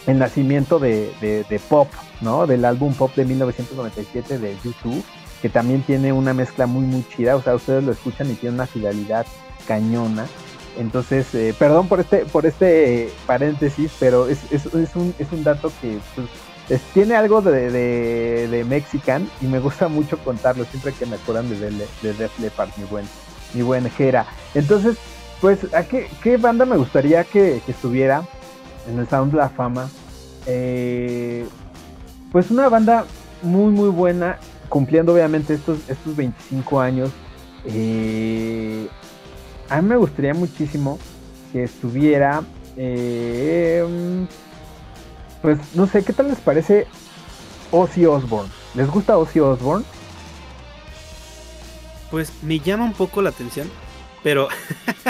el 0.06 0.18
nacimiento 0.18 0.78
de, 0.78 1.12
de- 1.20 1.44
de 1.48 1.58
Pop, 1.58 1.88
¿no? 2.20 2.46
Del 2.46 2.64
álbum 2.64 2.92
Pop 2.94 3.14
de 3.14 3.24
1997 3.24 4.38
de 4.38 4.56
YouTube, 4.64 5.02
que 5.42 5.48
también 5.48 5.82
tiene 5.82 6.12
una 6.12 6.34
mezcla 6.34 6.66
muy, 6.66 6.84
muy 6.84 7.04
chida. 7.16 7.36
O 7.36 7.42
sea, 7.42 7.54
ustedes 7.54 7.82
lo 7.84 7.92
escuchan 7.92 8.30
y 8.30 8.34
tiene 8.34 8.54
una 8.56 8.66
fidelidad 8.66 9.26
cañona. 9.66 10.26
Entonces, 10.80 11.34
eh, 11.34 11.54
perdón 11.58 11.88
por 11.88 12.00
este, 12.00 12.24
por 12.24 12.46
este 12.46 13.02
eh, 13.04 13.12
paréntesis, 13.26 13.92
pero 14.00 14.28
es, 14.28 14.38
es- 14.50 14.64
es 14.74 14.96
un, 14.96 15.14
es 15.18 15.30
un 15.30 15.44
dato 15.44 15.70
que 15.82 15.98
pues, 16.14 16.26
es- 16.70 16.80
tiene 16.94 17.16
algo 17.16 17.42
de, 17.42 17.70
de, 17.70 18.48
de 18.48 18.64
Mexican 18.64 19.28
y 19.42 19.46
me 19.46 19.58
gusta 19.60 19.88
mucho 19.88 20.16
contarlo 20.18 20.64
siempre 20.64 20.92
que 20.94 21.04
me 21.04 21.16
acuerdan 21.16 21.50
de, 21.50 21.58
de, 21.58 21.86
de 22.02 22.14
Def 22.14 22.38
Leppard, 22.38 22.70
mi 22.78 22.84
buen, 22.84 23.04
mi 23.52 23.60
buen 23.60 23.90
Jera. 23.90 24.24
Entonces, 24.54 24.96
pues, 25.42 25.58
¿a 25.74 25.84
qué, 25.84 26.08
qué 26.22 26.38
banda 26.38 26.64
me 26.64 26.78
gustaría 26.78 27.24
que, 27.24 27.60
estuviera 27.72 28.22
en 28.90 28.98
el 28.98 29.06
de 29.30 29.36
la 29.36 29.50
Fama? 29.50 29.90
Eh, 30.46 31.44
pues 32.32 32.50
una 32.50 32.70
banda 32.70 33.04
muy, 33.42 33.70
muy 33.70 33.90
buena, 33.90 34.38
cumpliendo 34.70 35.12
obviamente 35.12 35.52
estos, 35.54 35.78
estos 35.88 36.16
25 36.16 36.80
años. 36.80 37.10
Eh, 37.66 38.86
a 39.70 39.80
mí 39.80 39.88
me 39.88 39.96
gustaría 39.96 40.34
muchísimo 40.34 40.98
que 41.52 41.64
estuviera, 41.64 42.42
eh, 42.76 44.26
pues 45.40 45.58
no 45.74 45.86
sé, 45.86 46.04
¿qué 46.04 46.12
tal 46.12 46.28
les 46.28 46.38
parece 46.38 46.86
Ozzy 47.70 48.04
Osbourne? 48.04 48.50
¿Les 48.74 48.88
gusta 48.88 49.16
Ozzy 49.16 49.38
Osbourne? 49.40 49.84
Pues 52.10 52.32
me 52.42 52.58
llama 52.58 52.84
un 52.84 52.92
poco 52.92 53.22
la 53.22 53.30
atención, 53.30 53.70
pero 54.24 54.48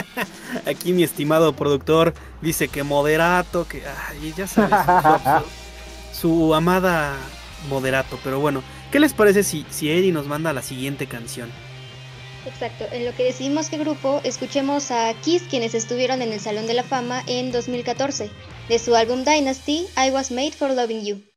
aquí 0.67 0.93
mi 0.93 1.03
estimado 1.03 1.55
productor 1.55 2.13
dice 2.43 2.69
que 2.69 2.83
moderato, 2.83 3.67
que 3.67 3.83
ay, 3.87 4.35
ya 4.37 4.47
sabes, 4.47 4.79
su, 6.13 6.21
su 6.21 6.55
amada 6.55 7.17
moderato, 7.71 8.19
pero 8.23 8.41
bueno, 8.41 8.63
¿qué 8.93 9.01
les 9.01 9.15
parece 9.15 9.43
si, 9.43 9.65
si 9.71 9.91
Eddie 9.91 10.13
nos 10.13 10.27
manda 10.27 10.53
la 10.53 10.63
siguiente 10.63 11.07
canción? 11.07 11.51
Exacto, 12.47 12.87
en 12.93 13.05
lo 13.05 13.15
que 13.15 13.25
decidimos 13.25 13.69
qué 13.69 13.77
grupo, 13.77 14.21
escuchemos 14.25 14.91
a 14.91 15.13
Kiss 15.23 15.43
quienes 15.51 15.75
estuvieron 15.75 16.23
en 16.23 16.33
el 16.33 16.41
Salón 16.41 16.67
de 16.67 16.75
la 16.75 16.83
Fama 16.83 17.23
en 17.27 17.53
2014, 17.53 18.31
de 18.69 18.79
su 18.79 18.95
álbum 18.97 19.25
Dynasty, 19.25 19.87
I 19.97 20.11
Was 20.11 20.31
Made 20.31 20.53
for 20.53 20.71
Loving 20.71 21.05
You. 21.05 21.30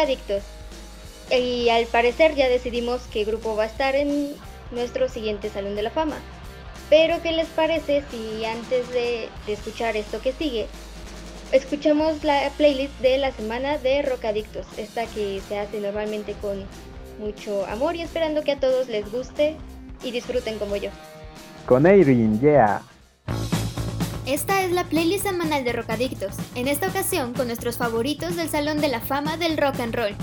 Adictos. 0.00 0.42
Y 1.30 1.68
al 1.68 1.86
parecer 1.86 2.34
ya 2.34 2.48
decidimos 2.48 3.02
qué 3.12 3.24
grupo 3.24 3.56
va 3.56 3.64
a 3.64 3.66
estar 3.66 3.94
en 3.94 4.34
nuestro 4.70 5.08
siguiente 5.08 5.48
Salón 5.50 5.74
de 5.74 5.82
la 5.82 5.90
Fama. 5.90 6.16
Pero 6.90 7.22
¿qué 7.22 7.32
les 7.32 7.48
parece 7.48 8.02
si 8.10 8.44
antes 8.44 8.90
de, 8.92 9.28
escuchar 9.46 9.96
esto 9.96 10.20
que 10.20 10.32
sigue, 10.32 10.66
escuchamos 11.50 12.22
la 12.22 12.50
playlist 12.58 12.98
de 13.00 13.16
la 13.16 13.32
semana 13.32 13.78
de 13.78 14.02
Rock 14.02 14.26
Adictos? 14.26 14.66
Esta 14.76 15.06
que 15.06 15.40
se 15.48 15.58
hace 15.58 15.80
normalmente 15.80 16.34
con 16.34 16.66
mucho 17.18 17.64
amor 17.66 17.96
y 17.96 18.02
esperando 18.02 18.42
que 18.42 18.52
a 18.52 18.60
todos 18.60 18.88
les 18.88 19.10
guste 19.10 19.56
y 20.02 20.10
disfruten 20.10 20.58
como 20.58 20.76
yo. 20.76 20.90
Con 21.66 21.86
Erin, 21.86 22.38
yeah. 22.40 22.82
Esta 24.26 24.62
es 24.62 24.70
la 24.70 24.84
playlist 24.84 25.24
semanal 25.24 25.64
de 25.64 25.72
Rockadictos, 25.72 26.36
en 26.54 26.68
esta 26.68 26.86
ocasión 26.86 27.32
con 27.32 27.48
nuestros 27.48 27.76
favoritos 27.76 28.36
del 28.36 28.48
Salón 28.48 28.80
de 28.80 28.86
la 28.86 29.00
Fama 29.00 29.36
del 29.36 29.56
Rock 29.56 29.80
and 29.80 29.96
Roll. 29.96 30.14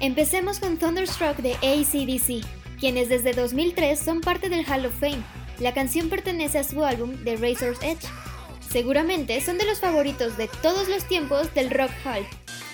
Empecemos 0.00 0.58
con 0.58 0.76
Thunderstruck 0.76 1.36
de 1.36 1.54
ACDC, 1.54 2.44
quienes 2.80 3.08
desde 3.08 3.32
2003 3.32 3.96
son 3.96 4.20
parte 4.20 4.48
del 4.48 4.66
Hall 4.66 4.86
of 4.86 4.98
Fame. 4.98 5.22
La 5.60 5.72
canción 5.72 6.08
pertenece 6.08 6.58
a 6.58 6.64
su 6.64 6.84
álbum 6.84 7.14
The 7.22 7.36
Razor's 7.36 7.80
Edge. 7.80 8.08
Seguramente 8.68 9.40
son 9.40 9.56
de 9.56 9.66
los 9.66 9.78
favoritos 9.78 10.36
de 10.36 10.48
todos 10.60 10.88
los 10.88 11.04
tiempos 11.04 11.54
del 11.54 11.70
Rock 11.70 11.92
Hall. 12.04 12.26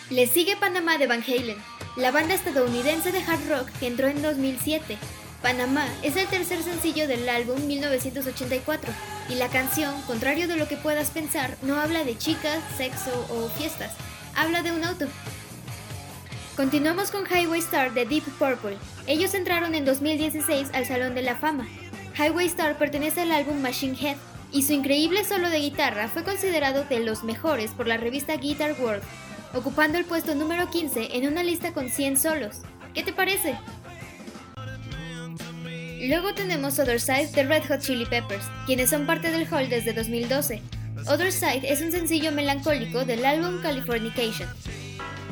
Le 0.08 0.26
sigue 0.26 0.56
Panamá 0.56 0.96
de 0.96 1.08
Van 1.08 1.22
Halen, 1.22 1.58
la 1.96 2.10
banda 2.10 2.34
estadounidense 2.34 3.12
de 3.12 3.22
hard 3.22 3.48
rock 3.50 3.68
que 3.78 3.88
entró 3.88 4.08
en 4.08 4.22
2007. 4.22 4.96
Panamá 5.42 5.86
es 6.02 6.16
el 6.16 6.26
tercer 6.26 6.62
sencillo 6.62 7.08
del 7.08 7.26
álbum 7.28 7.66
1984 7.66 8.92
y 9.30 9.36
la 9.36 9.48
canción, 9.48 9.94
contrario 10.02 10.46
de 10.46 10.56
lo 10.56 10.68
que 10.68 10.76
puedas 10.76 11.10
pensar, 11.10 11.56
no 11.62 11.80
habla 11.80 12.04
de 12.04 12.18
chicas, 12.18 12.62
sexo 12.76 13.26
o 13.30 13.48
fiestas, 13.48 13.92
habla 14.36 14.62
de 14.62 14.72
un 14.72 14.84
auto. 14.84 15.06
Continuamos 16.56 17.10
con 17.10 17.24
Highway 17.24 17.60
Star 17.60 17.94
de 17.94 18.04
Deep 18.04 18.24
Purple. 18.38 18.76
Ellos 19.06 19.32
entraron 19.32 19.74
en 19.74 19.86
2016 19.86 20.68
al 20.74 20.84
Salón 20.84 21.14
de 21.14 21.22
la 21.22 21.36
Fama. 21.36 21.66
Highway 22.18 22.46
Star 22.46 22.76
pertenece 22.76 23.22
al 23.22 23.32
álbum 23.32 23.62
Machine 23.62 23.96
Head 23.98 24.16
y 24.52 24.64
su 24.64 24.74
increíble 24.74 25.24
solo 25.24 25.48
de 25.48 25.60
guitarra 25.60 26.08
fue 26.08 26.22
considerado 26.22 26.84
de 26.84 27.00
los 27.00 27.24
mejores 27.24 27.70
por 27.70 27.86
la 27.86 27.96
revista 27.96 28.36
Guitar 28.36 28.76
World, 28.78 29.02
ocupando 29.54 29.96
el 29.96 30.04
puesto 30.04 30.34
número 30.34 30.68
15 30.68 31.16
en 31.16 31.28
una 31.28 31.42
lista 31.42 31.72
con 31.72 31.88
100 31.88 32.18
solos. 32.18 32.58
¿Qué 32.92 33.02
te 33.02 33.14
parece? 33.14 33.56
Luego 36.00 36.32
tenemos 36.32 36.78
Other 36.78 36.98
Side 36.98 37.28
de 37.34 37.42
Red 37.42 37.64
Hot 37.68 37.80
Chili 37.80 38.06
Peppers, 38.06 38.46
quienes 38.64 38.88
son 38.88 39.04
parte 39.04 39.30
del 39.30 39.46
Hall 39.52 39.68
desde 39.68 39.92
2012. 39.92 40.62
Other 41.06 41.30
Side 41.30 41.70
es 41.70 41.82
un 41.82 41.92
sencillo 41.92 42.32
melancólico 42.32 43.04
del 43.04 43.22
álbum 43.26 43.60
Californication. 43.60 44.48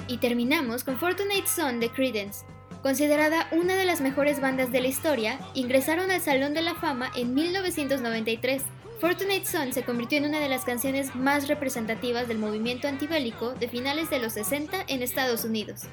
Y 0.09 0.19
terminamos 0.19 0.85
con 0.85 0.99
Fortunate 0.99 1.47
Son 1.47 1.81
de 1.81 1.89
Creedence. 1.89 2.45
Considerada 2.83 3.49
una 3.53 3.77
de 3.77 3.87
las 3.87 4.03
mejores 4.03 4.43
bandas 4.43 4.71
de 4.71 4.83
la 4.83 4.89
historia, 4.89 5.39
ingresaron 5.55 6.11
al 6.11 6.21
Salón 6.21 6.53
de 6.53 6.61
la 6.61 6.75
Fama 6.75 7.11
en 7.17 7.33
1993. 7.33 8.63
Fortunate 9.01 9.47
Son 9.47 9.73
se 9.73 9.85
convirtió 9.85 10.19
en 10.19 10.27
una 10.27 10.39
de 10.39 10.51
las 10.51 10.67
canciones 10.67 11.15
más 11.15 11.49
representativas 11.49 12.29
del 12.29 12.37
movimiento 12.37 12.89
antibélico 12.89 13.55
de 13.55 13.69
finales 13.69 14.11
de 14.11 14.19
los 14.19 14.35
60 14.35 14.85
en 14.87 15.03
Estados 15.03 15.45
Unidos. 15.47 15.85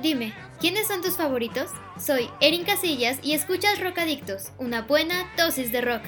Dime, 0.00 0.32
¿quiénes 0.60 0.86
son 0.86 1.02
tus 1.02 1.16
favoritos? 1.16 1.72
Soy 1.98 2.30
Erin 2.40 2.64
Casillas 2.64 3.18
y 3.20 3.32
escuchas 3.32 3.82
Rock 3.82 3.98
Adictos, 3.98 4.52
una 4.56 4.82
buena 4.82 5.26
dosis 5.36 5.72
de 5.72 5.80
rock. 5.80 6.02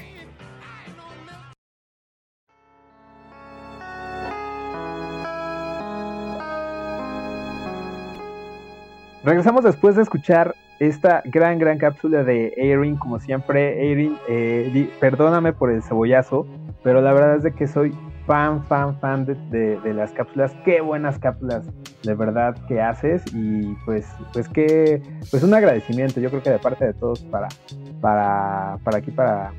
Regresamos 9.25 9.65
después 9.65 9.97
de 9.97 10.03
escuchar 10.03 10.55
esta 10.79 11.23
gran, 11.25 11.59
gran 11.59 11.79
cápsula 11.79 12.23
de 12.23 12.55
Erin, 12.57 12.95
como 12.95 13.19
siempre. 13.19 13.91
Erin, 13.91 14.17
eh, 14.29 14.89
perdóname 15.01 15.53
por 15.53 15.73
el 15.73 15.83
cebollazo, 15.83 16.47
pero 16.85 17.03
la 17.03 17.13
verdad 17.13 17.37
es 17.39 17.43
de 17.43 17.53
que 17.53 17.67
soy 17.67 17.93
fan, 18.27 18.65
fan, 18.67 18.99
fan 19.01 19.25
de, 19.25 19.37
de- 19.51 19.81
de 19.81 19.95
las 19.95 20.13
cápsulas. 20.13 20.53
Qué 20.65 20.81
buenas 20.81 21.19
cápsulas 21.19 21.67
de 22.03 22.15
verdad 22.15 22.57
que 22.67 22.81
haces 22.81 23.23
y 23.35 23.75
pues 23.85 24.07
pues 24.33 24.49
que 24.49 25.03
pues 25.31 25.43
un 25.43 25.53
agradecimiento 25.53 26.19
yo 26.19 26.31
creo 26.31 26.43
que 26.43 26.49
de 26.51 26.59
parte 26.59 26.87
de 26.87 26.95
todos 26.95 27.21
para 27.25 27.49
para 28.01 28.79
para 28.83 28.99
aquí 28.99 29.11
para 29.11 29.53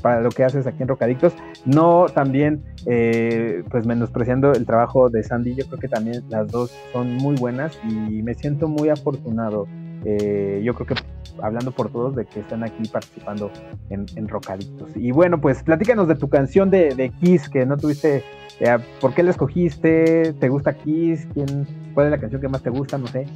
para 0.00 0.20
lo 0.20 0.28
que 0.28 0.44
haces 0.44 0.64
aquí 0.68 0.80
en 0.84 0.88
Rocadictos 0.88 1.34
no 1.64 2.06
también 2.06 2.62
eh, 2.86 3.64
pues 3.68 3.84
menospreciando 3.84 4.52
el 4.52 4.64
trabajo 4.64 5.10
de 5.10 5.24
Sandy 5.24 5.56
yo 5.56 5.66
creo 5.66 5.80
que 5.80 5.88
también 5.88 6.22
las 6.28 6.46
dos 6.52 6.70
son 6.92 7.16
muy 7.16 7.34
buenas 7.34 7.76
y 7.82 8.22
me 8.22 8.34
siento 8.34 8.68
muy 8.68 8.90
afortunado 8.90 9.66
eh, 10.04 10.60
yo 10.64 10.74
creo 10.74 10.86
que 10.86 10.94
hablando 11.42 11.70
por 11.72 11.90
todos 11.90 12.16
de 12.16 12.24
que 12.24 12.40
están 12.40 12.64
aquí 12.64 12.88
participando 12.88 13.50
en, 13.90 14.06
en 14.16 14.28
Rocadictos 14.28 14.90
y 14.96 15.12
bueno 15.12 15.40
pues 15.40 15.62
platícanos 15.62 16.08
de 16.08 16.16
tu 16.16 16.28
canción 16.28 16.70
de, 16.70 17.12
Kiss 17.20 17.48
que 17.48 17.64
no 17.64 17.76
tuviste 17.76 18.24
eh, 18.60 18.76
¿Por 19.00 19.14
qué 19.14 19.22
la 19.22 19.30
escogiste? 19.30 20.32
¿Te 20.32 20.48
gusta 20.48 20.74
Kiss? 20.74 21.28
¿Quién, 21.32 21.66
¿Cuál 21.94 22.06
es 22.06 22.10
la 22.10 22.18
canción 22.18 22.40
que 22.40 22.48
más 22.48 22.62
te 22.62 22.70
gusta? 22.70 22.98
No 22.98 23.06
sé. 23.06 23.26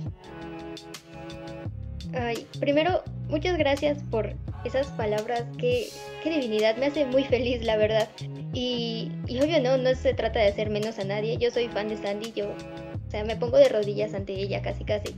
Ay, 2.15 2.47
primero, 2.61 3.03
muchas 3.29 3.57
gracias 3.57 4.03
por 4.11 4.35
esas 4.65 4.89
palabras. 4.89 5.45
Qué, 5.59 5.87
qué 6.23 6.31
divinidad, 6.31 6.77
me 6.77 6.87
hace 6.87 7.07
muy 7.07 7.25
feliz, 7.25 7.65
la 7.65 7.77
verdad. 7.77 8.09
Y, 8.53 9.13
y 9.27 9.41
obvio, 9.41 9.63
no, 9.63 9.79
no 9.79 9.95
se 9.95 10.13
trata 10.13 10.41
de 10.41 10.49
hacer 10.49 10.71
menos 10.71 10.99
a 10.99 11.05
nadie. 11.05 11.39
Yo 11.39 11.51
soy 11.51 11.69
fan 11.69 11.89
de 11.89 11.97
Sandy, 11.97 12.33
yo, 12.33 12.51
o 12.51 13.11
sea, 13.11 13.25
me 13.25 13.37
pongo 13.37 13.57
de 13.57 13.69
rodillas 13.69 14.13
ante 14.15 14.35
ella, 14.35 14.61
casi, 14.61 14.85
casi. 14.85 15.15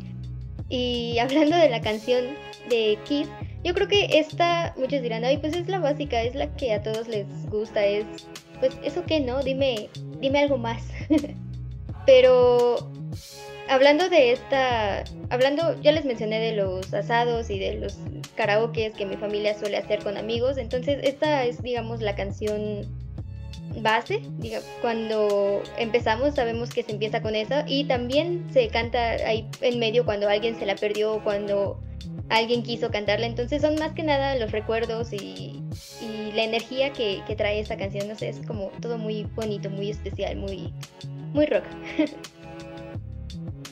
Y 0.74 1.20
hablando 1.20 1.56
de 1.56 1.68
la 1.68 1.80
canción 1.80 2.24
de 2.68 2.98
Kiss, 3.04 3.28
yo 3.62 3.74
creo 3.74 3.86
que 3.86 4.18
esta, 4.18 4.74
muchos 4.76 5.02
dirán, 5.02 5.24
ay, 5.24 5.38
pues 5.38 5.54
es 5.54 5.68
la 5.68 5.78
básica, 5.78 6.20
es 6.20 6.34
la 6.34 6.52
que 6.56 6.72
a 6.72 6.82
todos 6.82 7.06
les 7.06 7.28
gusta, 7.48 7.86
es, 7.86 8.04
pues, 8.58 8.76
¿eso 8.82 9.04
qué, 9.06 9.20
no? 9.20 9.40
Dime, 9.40 9.88
dime 10.20 10.40
algo 10.40 10.58
más. 10.58 10.82
Pero 12.06 12.90
hablando 13.68 14.08
de 14.08 14.32
esta, 14.32 15.04
hablando, 15.30 15.80
ya 15.80 15.92
les 15.92 16.04
mencioné 16.04 16.40
de 16.40 16.56
los 16.56 16.92
asados 16.92 17.50
y 17.50 17.60
de 17.60 17.74
los 17.74 17.96
karaokes 18.34 18.94
que 18.94 19.06
mi 19.06 19.16
familia 19.16 19.56
suele 19.56 19.76
hacer 19.76 20.02
con 20.02 20.16
amigos, 20.16 20.58
entonces 20.58 20.98
esta 21.04 21.44
es, 21.44 21.62
digamos, 21.62 22.02
la 22.02 22.16
canción 22.16 22.84
base, 23.80 24.22
cuando 24.80 25.62
empezamos 25.76 26.34
sabemos 26.34 26.70
que 26.70 26.82
se 26.82 26.92
empieza 26.92 27.20
con 27.22 27.34
eso 27.34 27.54
y 27.66 27.84
también 27.84 28.46
se 28.52 28.68
canta 28.68 29.12
ahí 29.26 29.48
en 29.60 29.78
medio 29.78 30.04
cuando 30.04 30.28
alguien 30.28 30.58
se 30.58 30.66
la 30.66 30.74
perdió, 30.76 31.22
cuando 31.24 31.80
alguien 32.28 32.62
quiso 32.62 32.90
cantarla, 32.90 33.26
entonces 33.26 33.62
son 33.62 33.76
más 33.76 33.92
que 33.92 34.02
nada 34.02 34.36
los 34.36 34.52
recuerdos 34.52 35.12
y, 35.12 35.60
la 36.34 36.42
energía 36.42 36.92
que, 36.92 37.22
que 37.28 37.36
trae 37.36 37.60
esa 37.60 37.76
canción, 37.76 38.08
no 38.08 38.16
sé, 38.16 38.28
es 38.28 38.44
como 38.44 38.72
todo 38.80 38.98
muy 38.98 39.22
bonito, 39.36 39.70
muy 39.70 39.90
especial, 39.90 40.34
muy, 40.36 40.72
muy 41.32 41.46
rock. 41.46 41.62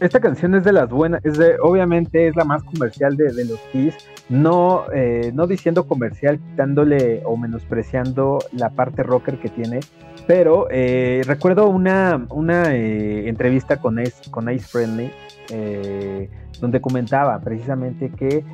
Esta 0.03 0.19
canción 0.19 0.57
es 0.57 0.65
de 0.65 0.73
las 0.73 0.91
buenas, 0.91 1.25
es 1.25 1.39
de, 1.39 1.55
obviamente 1.63 2.27
es 2.27 2.35
la 2.35 2.43
más 2.43 2.65
comercial 2.65 3.17
de, 3.17 3.45
los 3.45 3.61
Kiss, 3.71 3.95
no, 4.29 4.87
eh, 4.93 5.31
no 5.33 5.47
diciendo 5.47 5.87
comercial, 5.87 6.41
quitándole 6.41 7.23
o 7.25 7.37
menospreciando 7.37 8.41
la 8.51 8.71
parte 8.71 9.05
rocker 9.05 9.39
que 9.39 9.49
tiene, 9.49 9.79
pero 10.27 10.67
eh, 10.73 11.23
recuerdo 11.25 11.69
una, 11.69 12.27
una 12.31 12.75
eh, 12.75 13.29
entrevista 13.29 13.77
con 13.77 14.01
Ace, 14.01 14.59
Friendly, 14.69 15.13
eh, 15.51 16.29
donde 16.61 16.81
comentaba 16.81 17.39
precisamente 17.39 18.11
que 18.11 18.45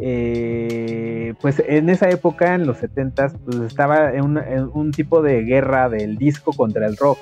eh, 0.00 1.32
pues 1.40 1.62
en 1.66 1.88
esa 1.88 2.10
época, 2.10 2.54
en 2.54 2.66
los 2.66 2.78
70s, 2.82 3.38
pues 3.44 3.56
estaba 3.60 4.12
en 4.12 4.36
un 4.72 4.92
tipo 4.92 5.22
de 5.22 5.44
guerra 5.44 5.88
del 5.88 6.18
disco 6.18 6.52
contra 6.52 6.86
el 6.86 6.98
rock. 6.98 7.18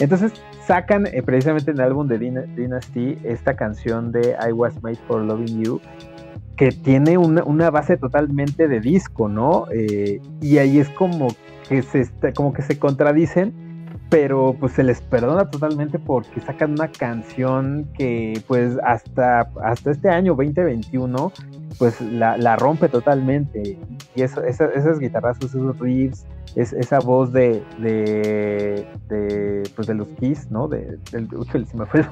Entonces 0.00 0.32
sacan 0.66 1.06
eh, 1.06 1.22
precisamente 1.22 1.70
en 1.70 1.78
el 1.78 1.84
álbum 1.84 2.08
de 2.08 2.18
Dyna- 2.18 2.46
Dynasty 2.56 3.18
esta 3.22 3.54
canción 3.54 4.12
de 4.12 4.36
I 4.48 4.52
Was 4.52 4.82
Made 4.82 4.98
for 5.06 5.22
Loving 5.22 5.62
You, 5.62 5.80
que 6.56 6.70
tiene 6.70 7.18
una, 7.18 7.42
una 7.44 7.70
base 7.70 7.96
totalmente 7.96 8.68
de 8.68 8.80
disco, 8.80 9.28
¿no? 9.28 9.66
Eh, 9.72 10.20
y 10.40 10.58
ahí 10.58 10.78
es 10.78 10.88
como 10.90 11.28
que 11.68 11.82
se 11.82 12.00
está- 12.00 12.32
como 12.32 12.52
que 12.52 12.62
se 12.62 12.78
contradicen, 12.78 13.52
pero 14.14 14.54
pues 14.60 14.74
se 14.74 14.84
les 14.84 15.00
perdona 15.00 15.50
totalmente 15.50 15.98
porque 15.98 16.40
sacan 16.40 16.70
una 16.74 16.86
canción 16.86 17.88
que 17.98 18.40
pues 18.46 18.78
hasta, 18.84 19.50
hasta 19.64 19.90
este 19.90 20.08
año 20.08 20.36
2021 20.36 21.32
pues 21.80 22.00
la, 22.00 22.54
rompe 22.54 22.88
totalmente 22.88 23.76
y 24.14 24.22
eso, 24.22 24.40
esa- 24.44 24.70
esas 24.70 25.00
guitarrazos, 25.00 25.46
esos 25.52 25.76
riffs, 25.80 26.26
es, 26.54 26.72
esa 26.74 27.00
voz 27.00 27.32
de, 27.32 27.60
de, 27.80 29.64
pues 29.74 29.88
de 29.88 29.94
los 29.94 30.06
Kiss, 30.20 30.48
¿no? 30.48 30.68
De, 30.68 30.96
del, 31.10 31.26
me 31.74 31.84
fue 31.86 32.04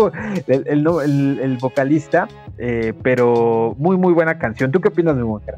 el, 0.48 0.66
el- 0.66 1.38
el 1.40 1.56
vocalista, 1.58 2.26
eh, 2.58 2.94
pero 3.04 3.76
muy, 3.78 3.96
muy 3.96 4.12
buena 4.12 4.40
canción. 4.40 4.72
¿Tú 4.72 4.80
qué 4.80 4.88
opinas 4.88 5.16
de 5.16 5.22
mujer? 5.22 5.54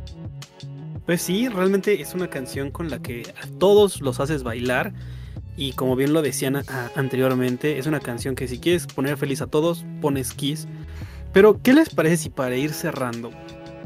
Pues 1.07 1.22
sí, 1.22 1.49
realmente 1.49 2.03
es 2.03 2.14
una 2.14 2.28
canción 2.28 2.70
con 2.70 2.90
la 2.90 2.99
que 2.99 3.22
a 3.42 3.47
todos 3.59 4.03
los 4.03 4.20
haces 4.20 4.42
bailar. 4.42 4.92
Y 5.57 5.72
como 5.72 5.96
bien 5.96 6.12
lo 6.12 6.22
decían 6.22 6.62
anteriormente, 6.96 7.78
es 7.78 7.86
una 7.86 8.00
canción 8.00 8.34
que 8.34 8.48
si 8.48 8.59
quieres 8.59 8.86
poner 8.86 9.16
feliz 9.16 9.40
a 9.40 9.46
todos, 9.46 9.84
pones 10.00 10.32
Kiss. 10.32 10.66
Pero, 11.32 11.61
¿qué 11.62 11.72
les 11.72 11.90
parece 11.90 12.16
si 12.16 12.30
para 12.30 12.57
ir 12.57 12.72
cerrando, 12.72 13.30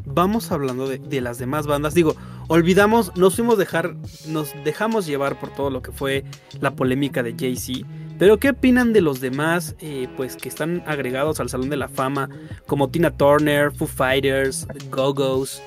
vamos 0.04 0.50
hablando 0.52 0.88
de, 0.88 0.98
de 0.98 1.20
las 1.20 1.38
demás 1.38 1.66
bandas? 1.66 1.94
Digo, 1.94 2.14
olvidamos, 2.48 3.14
nos 3.16 3.36
fuimos 3.36 3.58
dejar, 3.58 3.94
nos 4.26 4.52
dejamos 4.64 5.06
llevar 5.06 5.38
por 5.38 5.50
todo 5.54 5.70
lo 5.70 5.82
que 5.82 5.92
fue 5.92 6.24
la 6.60 6.72
polémica 6.72 7.22
de 7.22 7.34
Jay-Z. 7.38 7.86
Pero, 8.18 8.38
¿qué 8.38 8.50
opinan 8.50 8.92
de 8.92 9.00
los 9.00 9.20
demás, 9.20 9.76
eh, 9.80 10.08
pues, 10.16 10.36
que 10.36 10.48
están 10.48 10.82
agregados 10.86 11.38
al 11.38 11.48
Salón 11.48 11.70
de 11.70 11.76
la 11.76 11.88
Fama, 11.88 12.28
como 12.66 12.88
Tina 12.88 13.10
Turner, 13.10 13.72
Foo 13.72 13.86
Fighters, 13.86 14.66
Go-Go's? 14.90 15.62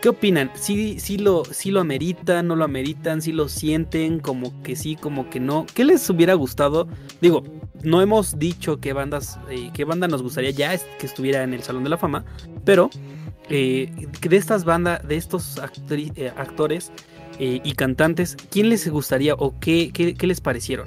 ¿Qué 0.00 0.08
opinan? 0.08 0.50
¿Sí, 0.54 0.98
sí, 0.98 1.18
lo, 1.18 1.44
¿Sí 1.44 1.70
lo 1.70 1.80
ameritan, 1.80 2.48
no 2.48 2.56
lo 2.56 2.64
ameritan? 2.64 3.20
¿Sí 3.20 3.32
lo 3.32 3.48
sienten? 3.48 4.18
Como 4.20 4.62
que 4.62 4.74
sí, 4.74 4.96
como 4.96 5.28
que 5.28 5.40
no. 5.40 5.66
¿Qué 5.74 5.84
les 5.84 6.08
hubiera 6.08 6.32
gustado? 6.32 6.88
Digo, 7.20 7.42
no 7.82 8.00
hemos 8.00 8.38
dicho 8.38 8.80
qué 8.80 8.94
bandas, 8.94 9.38
eh, 9.50 9.70
qué 9.74 9.84
banda 9.84 10.08
nos 10.08 10.22
gustaría 10.22 10.50
ya 10.52 10.76
que 10.98 11.06
estuviera 11.06 11.42
en 11.42 11.52
el 11.52 11.62
Salón 11.62 11.84
de 11.84 11.90
la 11.90 11.98
Fama, 11.98 12.24
pero 12.64 12.88
eh, 13.50 13.92
de 14.22 14.36
estas 14.36 14.64
bandas, 14.64 15.06
de 15.06 15.16
estos 15.16 15.60
eh, 15.90 16.32
actores 16.36 16.92
y 17.38 17.72
cantantes, 17.72 18.36
¿quién 18.50 18.68
les 18.68 18.86
gustaría 18.86 19.32
o 19.34 19.58
qué, 19.60 19.92
qué, 19.94 20.12
qué 20.12 20.26
les 20.26 20.42
parecieron? 20.42 20.86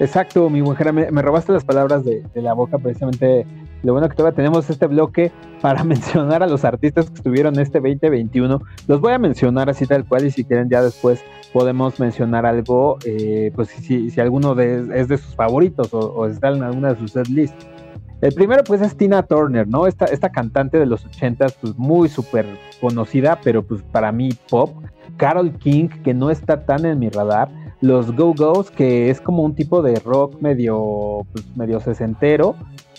Exacto, 0.00 0.50
mi 0.50 0.60
mujer, 0.60 0.92
me, 0.92 1.10
me 1.10 1.22
robaste 1.22 1.52
las 1.52 1.64
palabras 1.64 2.04
de, 2.04 2.22
de 2.34 2.42
la 2.42 2.52
boca, 2.52 2.78
precisamente. 2.78 3.46
Lo 3.82 3.92
bueno 3.92 4.08
que 4.08 4.16
todavía 4.16 4.36
tenemos 4.36 4.68
este 4.70 4.86
bloque 4.86 5.32
para 5.60 5.84
mencionar 5.84 6.42
a 6.42 6.46
los 6.46 6.64
artistas 6.64 7.08
que 7.08 7.14
estuvieron 7.14 7.58
este 7.58 7.78
2021. 7.80 8.60
Los 8.86 9.00
voy 9.00 9.12
a 9.12 9.18
mencionar 9.18 9.70
así 9.70 9.86
tal 9.86 10.04
cual 10.04 10.26
y 10.26 10.30
si 10.30 10.44
quieren 10.44 10.68
ya 10.68 10.82
después 10.82 11.22
podemos 11.52 11.98
mencionar 11.98 12.44
algo, 12.46 12.98
eh, 13.04 13.52
pues 13.54 13.68
si, 13.68 14.10
si 14.10 14.20
alguno 14.20 14.54
de, 14.54 14.86
es 14.94 15.08
de 15.08 15.18
sus 15.18 15.34
favoritos 15.34 15.92
o, 15.94 15.98
o 15.98 16.26
está 16.26 16.48
en 16.48 16.62
alguna 16.62 16.92
de 16.92 17.00
sus 17.00 17.12
set 17.12 17.28
list. 17.28 17.54
El 18.20 18.34
primero 18.34 18.64
pues 18.64 18.80
es 18.80 18.96
Tina 18.96 19.22
Turner, 19.22 19.68
¿no? 19.68 19.86
Esta, 19.86 20.06
esta 20.06 20.30
cantante 20.30 20.78
de 20.78 20.86
los 20.86 21.06
80s, 21.06 21.54
pues 21.60 21.78
muy 21.78 22.08
súper 22.08 22.46
conocida, 22.80 23.38
pero 23.42 23.62
pues 23.62 23.82
para 23.82 24.10
mí 24.10 24.30
pop. 24.50 24.70
Carol 25.16 25.52
King, 25.58 25.88
que 26.04 26.14
no 26.14 26.30
está 26.30 26.64
tan 26.64 26.84
en 26.84 26.98
mi 26.98 27.08
radar 27.10 27.48
los 27.80 28.14
Go-Go's, 28.16 28.70
que 28.70 29.08
es 29.10 29.20
como 29.20 29.42
un 29.42 29.54
tipo 29.54 29.82
de 29.82 29.94
rock 30.00 30.40
medio, 30.40 31.26
pues, 31.32 31.44
medio 31.56 31.80
sesentero. 31.80 32.54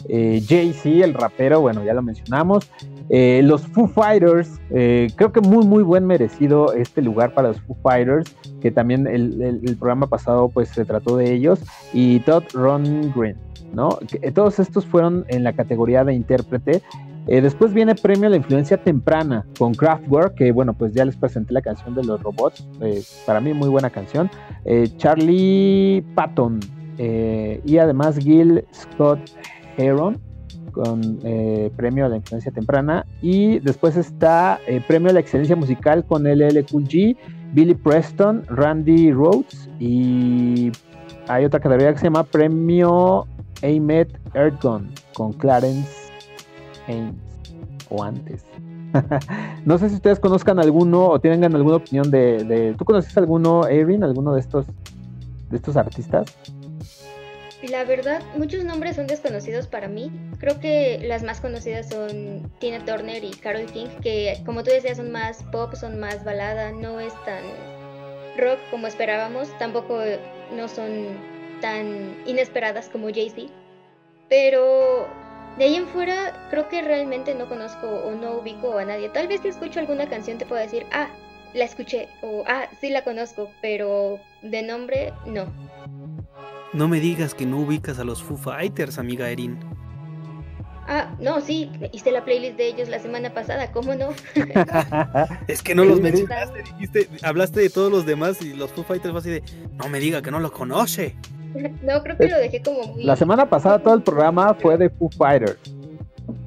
Eh, 0.08 0.42
Jay-Z, 0.48 1.04
el 1.04 1.14
rapero, 1.14 1.60
bueno, 1.60 1.84
ya 1.84 1.94
lo 1.94 2.02
mencionamos. 2.02 2.70
Eh, 3.10 3.42
los 3.44 3.64
Foo 3.68 3.88
Fighters, 3.88 4.60
eh, 4.70 5.10
creo 5.16 5.32
que 5.34 5.42
muy, 5.42 5.66
muy 5.66 5.84
buen 5.84 6.06
merecido 6.06 6.72
este 6.74 7.02
lugar 7.02 7.34
para 7.34 7.50
los 7.50 7.60
Foo 7.62 7.76
Fighters, 7.84 8.34
que 8.62 8.72
también 8.72 9.08
el, 9.08 9.42
el- 9.42 9.78
programa 9.78 10.08
pasado 10.08 10.48
pues 10.50 10.70
se 10.70 10.86
trató 10.86 11.18
de 11.18 11.34
ellos. 11.34 11.60
Y 11.92 12.20
Todd 12.22 12.44
Rundgren, 12.54 13.36
¿no? 13.74 13.90
Que, 14.08 14.20
eh, 14.22 14.32
todos 14.32 14.60
estos 14.60 14.86
fueron 14.86 15.26
en 15.28 15.44
la 15.44 15.52
categoría 15.54 16.04
de 16.06 16.14
intérprete. 16.14 16.82
Eh, 17.32 17.42
después 17.42 17.74
viene 17.76 17.94
premio 17.94 18.26
a 18.26 18.32
la 18.32 18.38
influencia 18.38 18.76
temprana 18.78 19.46
con 19.60 19.76
Kraftwerk, 19.76 20.34
que 20.34 20.52
bueno, 20.52 20.74
pues 20.74 20.94
ya 20.94 21.06
les 21.06 21.16
presenté 21.16 21.54
la 21.54 21.62
canción 21.62 21.94
de 21.94 22.04
los 22.04 22.24
robots, 22.24 22.68
eh, 22.82 23.04
para 23.28 23.40
mí 23.40 23.54
muy 23.54 23.70
buena 23.70 23.92
canción. 23.92 24.32
Eh, 24.66 24.90
Charlie 24.98 26.04
Patton 26.16 26.60
y 26.98 27.78
además 27.78 28.18
Gil 28.18 28.66
Scott 28.74 29.20
Heron 29.78 30.20
con 30.74 31.20
premio 31.78 32.06
a 32.06 32.10
la 32.10 32.18
influencia 32.18 32.52
temprana. 32.52 33.06
Y 33.22 33.60
después 33.60 33.96
está 33.96 34.60
premio 34.86 35.10
a 35.10 35.14
la 35.14 35.22
excelencia 35.22 35.56
musical 35.56 36.06
con 36.06 36.26
LL 36.26 36.66
Cool 36.70 36.84
G, 36.84 37.16
Billy 37.54 37.74
Preston, 37.74 38.44
Randy 38.50 39.14
Rhodes 39.14 39.70
y 39.80 40.74
hay 41.30 41.46
otra 41.46 41.62
categoría 41.62 41.94
que 41.94 42.00
se 42.00 42.06
llama 42.08 42.26
premio 42.26 43.26
Ahmed 43.64 44.08
Erdogan 44.34 44.92
con 45.14 45.32
Clarence 45.32 45.99
O 47.90 48.04
antes. 48.04 48.44
no 49.66 49.78
sé 49.78 49.90
si 49.90 49.96
ustedes 49.96 50.20
conozcan 50.20 50.60
alguno 50.60 51.08
o 51.10 51.20
tengan 51.20 51.56
alguna 51.56 51.78
opinión 51.78 52.10
de, 52.10 52.44
de- 52.44 52.74
¿tú 52.74 52.86
conoces 52.86 53.16
alguno, 53.18 53.68
Erin, 53.68 54.04
alguno 54.04 54.34
de 54.34 54.40
estos 54.40 54.66
de 55.50 55.58
estos 55.58 55.78
artistas? 55.78 56.36
La 57.70 57.84
verdad, 57.84 58.22
muchos 58.38 58.64
nombres 58.64 58.96
son 58.96 59.08
desconocidos 59.08 59.68
para 59.68 59.88
mí. 59.90 60.12
Creo 60.40 60.60
que 60.60 61.00
las 61.06 61.24
más 61.24 61.42
conocidas 61.42 61.90
son 61.90 62.50
Tina 62.60 62.84
Turner 62.86 63.24
y 63.24 63.32
Carol 63.32 63.66
King, 63.66 63.88
que 64.02 64.42
como 64.46 64.64
tú 64.64 64.72
decías 64.72 64.98
son 64.98 65.12
más 65.12 65.44
pop, 65.52 65.74
son 65.76 66.00
más 66.00 66.24
balada, 66.24 66.72
no 66.72 67.00
es 67.00 67.14
tan 67.26 67.44
rock 68.38 68.60
como 68.72 68.88
esperábamos, 68.88 69.50
tampoco 69.60 70.00
no 70.56 70.68
son 70.70 70.90
tan 71.62 72.16
inesperadas 72.26 72.88
como 72.90 73.08
Jay-Z. 73.10 73.52
Pero 74.30 75.08
de 75.58 75.66
ahí 75.66 75.76
en 75.76 75.88
fuera 75.88 76.48
creo 76.50 76.70
que 76.70 76.82
realmente 76.82 77.36
no 77.36 77.48
conozco 77.48 77.88
o 77.88 78.12
no 78.12 78.34
ubico 78.34 78.78
a 78.78 78.86
nadie. 78.86 79.10
Tal 79.10 79.28
vez 79.28 79.42
si 79.42 79.50
escucho 79.50 79.80
alguna 79.80 80.08
canción 80.08 80.38
te 80.38 80.46
puedo 80.46 80.62
decir, 80.62 80.86
ah, 80.92 81.10
la 81.54 81.66
escuché 81.66 82.08
o 82.22 82.44
ah, 82.48 82.68
sí 82.80 82.90
la 82.90 83.04
conozco, 83.04 83.50
pero 83.62 84.20
de 84.42 84.62
nombre 84.64 85.14
no. 85.26 85.46
No 86.72 86.88
me 86.88 87.00
digas 87.00 87.34
que 87.34 87.46
no 87.46 87.58
ubicas 87.60 88.00
a 88.00 88.04
los 88.04 88.22
Foo 88.22 88.38
Fighters, 88.38 89.00
amiga 89.00 89.30
Erin. 89.30 89.58
Ah, 90.88 91.16
no, 91.20 91.40
sí, 91.40 91.70
hice 91.92 92.12
la 92.12 92.26
playlist 92.26 92.58
de 92.58 92.68
ellos 92.68 92.90
la 92.90 92.98
semana 92.98 93.32
pasada, 93.32 93.72
¿cómo 93.72 93.94
no? 93.94 94.10
Es 95.48 95.62
que 95.62 95.76
no 95.76 95.86
los 95.86 96.02
mencionaste, 96.02 96.64
dijiste, 96.64 97.10
hablaste 97.22 97.60
de 97.60 97.70
todos 97.70 97.92
los 97.92 98.08
demás 98.08 98.42
y 98.42 98.54
los 98.54 98.72
Foo 98.72 98.84
Fighters 98.84 99.12
fue 99.12 99.20
así 99.20 99.30
de, 99.30 99.44
no 99.78 99.88
me 99.88 100.00
diga 100.00 100.24
que 100.24 100.32
no 100.32 100.40
los 100.40 100.52
conoce. 100.52 101.16
no, 101.84 102.04
creo 102.04 102.18
que 102.18 102.28
lo 102.28 102.38
dejé 102.38 102.62
como 102.62 102.84
muy... 102.94 103.04
La 103.04 103.16
semana 103.16 103.50
pasada 103.50 103.80
todo 103.80 103.94
el 103.96 104.02
programa 104.04 104.54
fue 104.54 104.78
de 104.78 104.90
Foo 104.90 105.10
Fighters. 105.18 105.58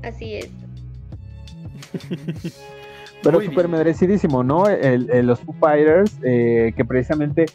Así 0.02 0.34
es. 0.34 0.50
Pero 3.22 3.40
súper 3.40 3.68
merecidísimo, 3.68 4.42
¿no? 4.42 4.66
El- 4.68 5.08
el- 5.10 5.26
los 5.26 5.40
Foo 5.40 5.54
Fighters, 5.60 6.16
eh, 6.22 6.72
que 6.76 6.84
precisamente 6.84 7.46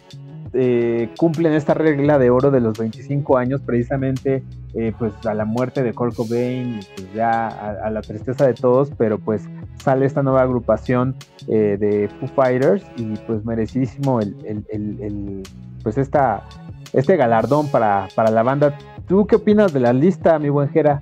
eh, 0.54 1.10
cumplen 1.18 1.52
esta 1.54 1.74
regla 1.74 2.18
de 2.18 2.30
oro 2.30 2.52
de 2.52 2.62
los 2.62 2.78
25 2.78 3.38
años, 3.38 3.62
precisamente 3.66 4.44
eh, 4.74 4.94
pues 4.98 5.14
a 5.26 5.34
la 5.34 5.44
muerte 5.44 5.84
de 5.84 5.94
Kurt 5.94 6.16
Cobain 6.16 6.80
y 6.80 6.86
pues 6.96 7.14
ya 7.14 7.48
a, 7.48 7.88
a 7.88 7.92
la 7.92 8.02
tristeza 8.02 8.48
de 8.48 8.54
todos, 8.54 8.90
pero 8.98 9.20
pues 9.20 9.44
sale 9.84 10.06
esta 10.06 10.24
nueva 10.24 10.42
agrupación 10.44 11.16
eh, 11.50 11.76
de 11.80 12.10
Foo 12.20 12.30
Fighters 12.30 12.84
y 12.96 13.16
pues 13.28 13.44
merecidísimo 13.46 14.22
el, 14.22 14.36
el- 14.46 14.66
el- 14.70 15.02
el, 15.02 15.44
pues 15.84 15.98
esta, 15.98 16.44
este 16.94 17.16
galardón 17.18 17.70
para, 17.70 18.08
para 18.16 18.32
la 18.32 18.44
banda. 18.44 18.78
¿Tú 19.08 19.26
qué 19.28 19.38
opinas 19.38 19.74
de 19.74 19.80
la 19.80 19.94
lista, 19.94 20.38
mi 20.40 20.50
buen 20.50 20.70
Jera? 20.70 21.02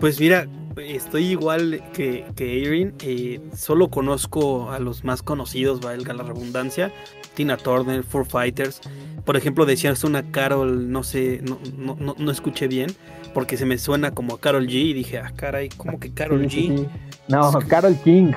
Pues 0.00 0.20
mira, 0.20 0.46
estoy 0.76 1.26
igual 1.26 1.82
que, 1.92 2.24
que 2.34 2.62
Erin, 2.64 2.94
eh, 3.02 3.40
solo 3.56 3.88
conozco 3.88 4.70
a 4.70 4.78
los 4.78 5.04
más 5.04 5.22
conocidos, 5.22 5.80
valga 5.80 6.12
la 6.14 6.24
redundancia, 6.24 6.92
Tina 7.34 7.56
Turner, 7.56 8.02
Foo 8.02 8.24
Fighters. 8.24 8.80
Por 9.24 9.36
ejemplo, 9.36 9.64
decías 9.66 10.04
una 10.04 10.30
Carol, 10.30 10.90
no 10.90 11.02
sé, 11.02 11.40
no, 11.42 11.58
no, 11.78 11.96
no, 11.98 12.14
no 12.18 12.30
escuché 12.30 12.66
bien, 12.68 12.90
porque 13.32 13.56
se 13.56 13.66
me 13.66 13.78
suena 13.78 14.10
como 14.10 14.34
a 14.34 14.40
Carol 14.40 14.66
G 14.66 14.72
y 14.74 14.92
dije, 14.92 15.18
ah, 15.18 15.32
caray, 15.34 15.68
¿cómo 15.70 15.98
que 15.98 16.12
Carol 16.12 16.48
Sí, 16.50 16.68
G? 16.68 16.78
sí. 16.78 16.86
No, 17.28 17.52
Carol 17.68 17.96
King. 18.04 18.32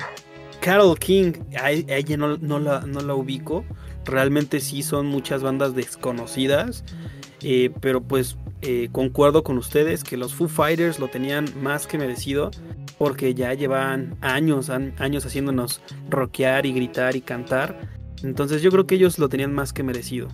Carol 0.60 0.98
King, 0.98 1.32
a 1.60 1.66
a 1.66 1.70
ella 1.70 2.16
no, 2.16 2.36
no 2.38 2.58
la, 2.58 2.80
no 2.80 3.00
la 3.00 3.14
ubico. 3.14 3.64
Realmente 4.08 4.58
sí 4.60 4.82
son 4.82 5.06
muchas 5.06 5.42
bandas 5.42 5.74
desconocidas. 5.74 6.82
eh, 7.42 7.70
pero 7.80 8.00
pues 8.02 8.36
eh, 8.62 8.88
concuerdo 8.90 9.44
con 9.44 9.58
ustedes 9.58 10.02
que 10.02 10.16
los 10.16 10.34
Foo 10.34 10.48
Fighters 10.48 10.98
lo 10.98 11.06
tenían 11.08 11.44
más 11.62 11.86
que 11.86 11.98
merecido. 11.98 12.50
Porque 12.98 13.32
ya 13.34 13.54
llevan 13.54 14.16
años, 14.22 14.70
an- 14.70 14.92
años 14.98 15.24
haciéndonos 15.24 15.80
rockear 16.10 16.66
y 16.66 16.72
gritar 16.72 17.14
y 17.14 17.20
cantar. 17.20 17.78
Entonces 18.24 18.60
yo 18.62 18.70
creo 18.72 18.86
que 18.88 18.96
ellos 18.96 19.20
lo 19.20 19.28
tenían 19.28 19.52
más 19.52 19.72
que 19.72 19.84
merecido. 19.84 20.26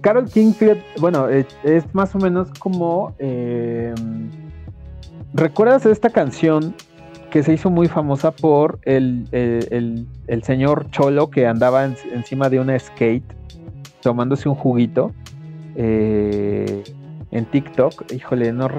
Carol 0.00 0.28
King, 0.30 0.52
bueno, 0.98 1.28
eh, 1.28 1.46
es 1.62 1.84
más 1.94 2.14
o 2.14 2.18
menos 2.18 2.48
como. 2.58 3.14
¿Recuerdas 5.34 5.84
esta 5.86 6.08
canción 6.10 6.74
que 7.36 7.42
se 7.42 7.52
hizo 7.52 7.68
muy 7.68 7.86
famosa 7.86 8.30
por 8.30 8.78
el, 8.84 9.28
el- 9.30 9.68
el- 9.70 10.06
el 10.26 10.42
señor 10.42 10.90
Cholo 10.90 11.28
que 11.28 11.46
andaba 11.46 11.84
en- 11.84 11.94
encima 12.14 12.48
de 12.48 12.60
una 12.60 12.78
skate 12.78 13.30
tomándose 14.00 14.48
un 14.48 14.54
juguito 14.54 15.12
eh, 15.74 16.82
en 17.30 17.44
TikTok? 17.44 18.10
Híjole, 18.10 18.54
no. 18.54 18.70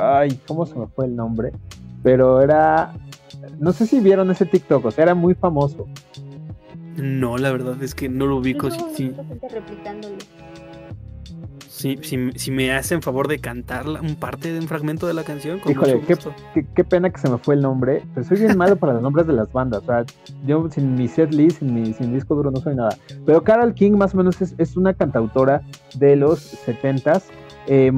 Ay, 0.00 0.40
¿cómo 0.46 0.64
se 0.64 0.78
me 0.78 0.86
fue 0.86 1.04
el 1.04 1.14
nombre? 1.14 1.52
Pero 2.02 2.40
era. 2.40 2.94
No 3.58 3.74
sé 3.74 3.86
si 3.86 4.00
vieron 4.00 4.30
ese 4.30 4.46
TikTok, 4.46 4.86
o 4.86 4.90
sea, 4.90 5.04
era 5.04 5.14
muy 5.14 5.34
famoso. 5.34 5.86
No, 6.96 7.36
la 7.36 7.52
verdad 7.52 7.82
es 7.82 7.94
que 7.94 8.08
no 8.08 8.24
lo 8.24 8.38
ubico. 8.38 8.70
Gente 8.70 9.22
replicándolo. 9.46 10.16
Si, 11.76 11.98
si- 12.02 12.30
si 12.36 12.50
me 12.50 12.72
hacen 12.72 13.02
favor 13.02 13.28
de 13.28 13.38
cantar 13.38 13.86
un 13.88 14.14
parte 14.16 14.52
de 14.52 14.58
un 14.60 14.66
fragmento 14.66 15.06
de 15.06 15.14
la 15.14 15.24
canción, 15.24 15.58
con 15.58 15.72
Híjole, 15.72 15.94
mucho 15.96 16.06
qué, 16.06 16.14
gusto. 16.14 16.34
qué- 16.54 16.66
qué 16.74 16.84
pena 16.84 17.10
que 17.10 17.18
se 17.20 17.28
me 17.28 17.38
fue 17.38 17.54
el 17.54 17.60
nombre. 17.62 18.02
Pero 18.14 18.26
soy 18.26 18.38
bien 18.38 18.56
malo 18.56 18.76
para 18.76 18.94
los 18.94 19.02
nombres 19.02 19.26
de 19.26 19.32
las 19.34 19.52
bandas. 19.52 19.82
O 19.82 19.86
sea, 19.86 20.04
yo 20.46 20.68
sin 20.70 20.94
mi 20.94 21.06
set 21.08 21.32
list, 21.34 21.58
sin 21.58 21.74
mi 21.74 21.92
sin 21.92 22.12
disco 22.14 22.34
duro, 22.34 22.50
no 22.50 22.60
soy 22.60 22.74
nada. 22.74 22.96
Pero 23.26 23.42
Carol 23.44 23.74
King, 23.74 23.92
más 23.92 24.14
o 24.14 24.16
menos, 24.16 24.40
es, 24.40 24.54
es 24.58 24.76
una 24.76 24.94
cantautora 24.94 25.62
de 25.98 26.16
los 26.16 26.40
70s. 26.66 27.24
eh, 27.68 27.90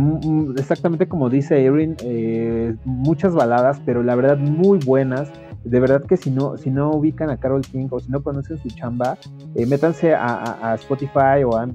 exactamente 0.57 1.07
como 1.09 1.29
dice 1.29 1.63
Erin, 1.65 1.95
eh, 2.01 2.75
muchas 2.85 3.35
baladas, 3.35 3.81
pero 3.85 4.03
la 4.03 4.15
verdad 4.15 4.39
muy 4.39 4.79
buenas. 4.79 5.31
De 5.65 5.81
verdad 5.81 6.05
que 6.05 6.17
si 6.17 6.31
no, 6.31 6.57
si 6.57 6.71
no 6.71 6.91
ubican 6.93 7.31
a 7.31 7.37
Carol 7.37 7.61
King 7.63 7.89
o 7.91 8.01
si 8.01 8.11
no 8.11 8.23
conocen 8.23 8.59
su 8.59 8.69
chamba, 8.71 9.19
eh, 9.55 9.67
métanse 9.67 10.15
a, 10.15 10.25
a- 10.27 10.73
a 10.73 10.75
Spotify 10.77 11.43
o 11.45 11.57
a- 11.57 11.69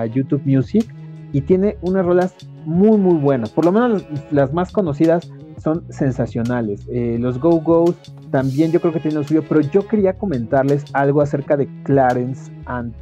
a 0.00 0.06
YouTube 0.06 0.40
Music 0.44 0.86
y 1.32 1.42
tiene 1.42 1.76
unas 1.82 2.04
rolas 2.04 2.34
muy 2.64 2.98
muy 2.98 3.14
buenas. 3.14 3.50
Por 3.50 3.64
lo 3.64 3.72
menos 3.72 4.04
las, 4.30 4.52
más 4.52 4.72
conocidas 4.72 5.30
son 5.58 5.84
sensacionales. 5.90 6.86
Eh, 6.90 7.16
los 7.20 7.38
Go 7.38 7.60
Go's 7.60 7.96
también 8.30 8.72
yo 8.72 8.80
creo 8.80 8.92
que 8.92 9.00
tienen 9.00 9.24
suyo, 9.24 9.44
pero 9.48 9.60
yo 9.60 9.86
quería 9.86 10.14
comentarles 10.14 10.84
algo 10.92 11.20
acerca 11.20 11.56
de 11.56 11.68
Clarence 11.84 12.50
and 12.66 12.94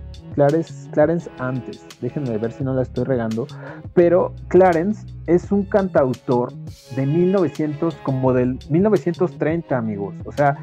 Clarence, 0.93 1.31
antes. 1.39 1.85
Déjenme 2.01 2.39
ver 2.39 2.53
si 2.53 2.63
no 2.63 2.73
la 2.73 2.83
estoy 2.83 3.05
regando. 3.05 3.47
Pero 3.95 4.35
Clarence 4.49 5.05
es 5.27 5.51
un 5.51 5.65
cantautor 5.65 6.53
de 6.95 7.07
1900, 7.07 7.97
como 7.97 8.33
del 8.33 8.59
1930, 8.71 9.77
amigos. 9.77 10.15
O 10.25 10.33
sea, 10.33 10.57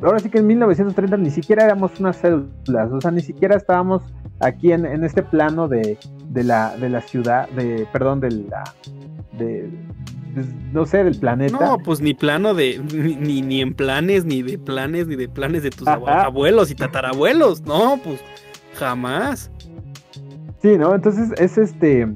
ahora 0.00 0.20
sí 0.20 0.30
que 0.30 0.38
en 0.38 0.46
1930 0.46 1.16
ni 1.16 1.30
siquiera 1.30 1.64
éramos 1.64 1.98
unas 1.98 2.16
células, 2.16 2.92
o 2.92 3.00
sea, 3.00 3.10
ni 3.10 3.20
siquiera 3.20 3.56
estábamos 3.56 4.02
aquí 4.38 4.70
en 4.70 5.02
este 5.02 5.24
plano 5.24 5.66
de, 5.66 5.98
de 6.28 6.44
la, 6.44 6.76
de 6.76 6.88
la 6.88 7.00
ciudad, 7.00 7.48
de, 7.50 7.86
perdón, 7.92 8.20
de 8.20 8.30
la, 8.30 8.64
de, 9.38 9.70
pues, 10.34 10.46
no 10.72 10.86
sé, 10.86 11.04
del 11.04 11.18
planeta. 11.18 11.58
No, 11.58 11.78
pues 11.78 12.00
ni 12.00 12.14
plano 12.14 12.54
de, 12.54 12.78
ni, 13.20 13.42
ni, 13.42 13.60
en 13.60 13.74
planes, 13.74 14.24
ni 14.24 14.42
de 14.42 14.58
planes, 14.58 15.06
ni 15.06 15.16
de 15.16 15.28
planes 15.28 15.62
de 15.62 15.70
tus 15.70 15.88
Ajá. 15.88 16.24
abuelos 16.24 16.70
y 16.70 16.74
tatarabuelos. 16.74 17.62
No, 17.62 17.98
pues 18.02 18.20
jamás. 18.74 19.50
Sí, 20.62 20.76
¿no? 20.76 20.94
Entonces 20.94 21.30
es 21.38 21.58
este. 21.58 22.08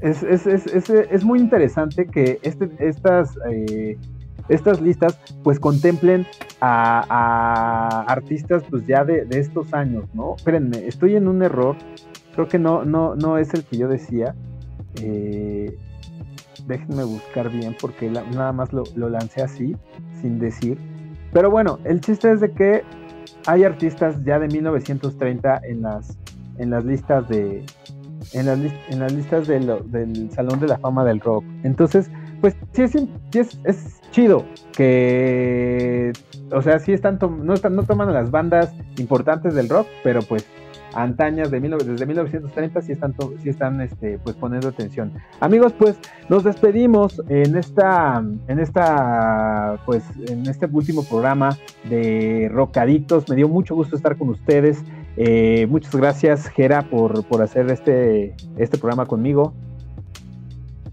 Es, 0.00 0.22
es, 0.22 0.46
es, 0.46 0.66
es, 0.66 0.90
es 0.90 1.24
muy 1.24 1.40
interesante 1.40 2.06
que 2.06 2.38
este, 2.42 2.68
estas, 2.78 3.30
eh, 3.50 3.96
estas 4.50 4.80
listas 4.82 5.18
pues 5.42 5.58
contemplen 5.58 6.26
a, 6.60 7.04
a 7.08 8.02
artistas 8.02 8.62
pues 8.68 8.86
ya 8.86 9.02
de, 9.04 9.24
de 9.24 9.38
estos 9.40 9.72
años, 9.72 10.04
¿no? 10.12 10.36
Espérenme, 10.36 10.86
estoy 10.86 11.16
en 11.16 11.26
un 11.26 11.42
error. 11.42 11.76
Creo 12.34 12.48
que 12.48 12.58
no, 12.58 12.84
no, 12.84 13.14
no 13.14 13.38
es 13.38 13.54
el 13.54 13.64
que 13.64 13.76
yo 13.76 13.88
decía. 13.88 14.34
Eh, 15.00 15.76
déjenme 16.66 17.04
buscar 17.04 17.50
bien 17.50 17.76
porque 17.80 18.08
nada 18.10 18.52
más 18.52 18.72
lo, 18.72 18.84
lo 18.96 19.08
lancé 19.08 19.42
así, 19.42 19.76
sin 20.20 20.38
decir. 20.38 20.78
Pero 21.32 21.50
bueno, 21.50 21.78
el 21.84 22.00
chiste 22.00 22.30
es 22.32 22.40
de 22.40 22.52
que 22.52 22.82
hay 23.46 23.64
artistas 23.64 24.24
ya 24.24 24.38
de 24.38 24.48
1930 24.48 25.60
en 25.64 25.82
las, 25.82 26.16
en 26.58 26.70
las 26.70 26.84
listas 26.84 27.28
de 27.28 27.64
en 28.32 28.46
las, 28.46 28.58
en 28.88 29.00
las 29.00 29.12
listas 29.12 29.46
del 29.46 30.30
Salón 30.32 30.60
de 30.60 30.68
la 30.68 30.78
Fama 30.78 31.04
del 31.04 31.20
Rock. 31.20 31.44
Entonces, 31.62 32.10
pues 32.40 32.56
sí 32.72 32.82
es, 32.82 32.92
sí 32.92 33.08
es, 33.38 33.58
es 33.64 34.00
chido 34.10 34.44
que, 34.76 36.12
o 36.52 36.62
sea, 36.62 36.78
sí 36.78 36.92
están, 36.92 37.18
no, 37.20 37.54
están, 37.54 37.76
no 37.76 37.82
toman 37.82 38.08
a 38.08 38.12
las 38.12 38.30
bandas 38.30 38.72
importantes 38.98 39.54
del 39.54 39.68
rock, 39.68 39.86
pero 40.02 40.22
pues 40.22 40.46
antañas 40.94 41.50
de 41.50 41.60
19 41.60 41.84
desde 41.84 42.06
1930 42.06 42.82
sí 42.82 42.92
están, 42.92 43.14
sí 43.42 43.48
están 43.48 43.80
este, 43.80 44.18
pues 44.18 44.36
poniendo 44.36 44.68
atención. 44.68 45.12
Amigos, 45.40 45.72
pues 45.72 45.98
nos 46.28 46.44
despedimos 46.44 47.22
en 47.28 47.56
esta, 47.56 48.24
en 48.48 48.58
esta, 48.58 49.78
pues 49.86 50.04
en 50.28 50.46
este 50.46 50.66
último 50.66 51.04
programa 51.04 51.56
de 51.88 52.50
Rockadictos. 52.52 53.28
Me 53.28 53.36
dio 53.36 53.48
mucho 53.48 53.74
gusto 53.74 53.96
estar 53.96 54.16
con 54.16 54.28
ustedes. 54.30 54.82
Eh, 55.16 55.66
muchas 55.68 55.94
gracias, 55.94 56.48
Gera, 56.48 56.82
por, 56.82 57.24
por 57.24 57.42
hacer 57.42 57.70
este, 57.70 58.34
este 58.56 58.78
programa 58.78 59.06
conmigo. 59.06 59.52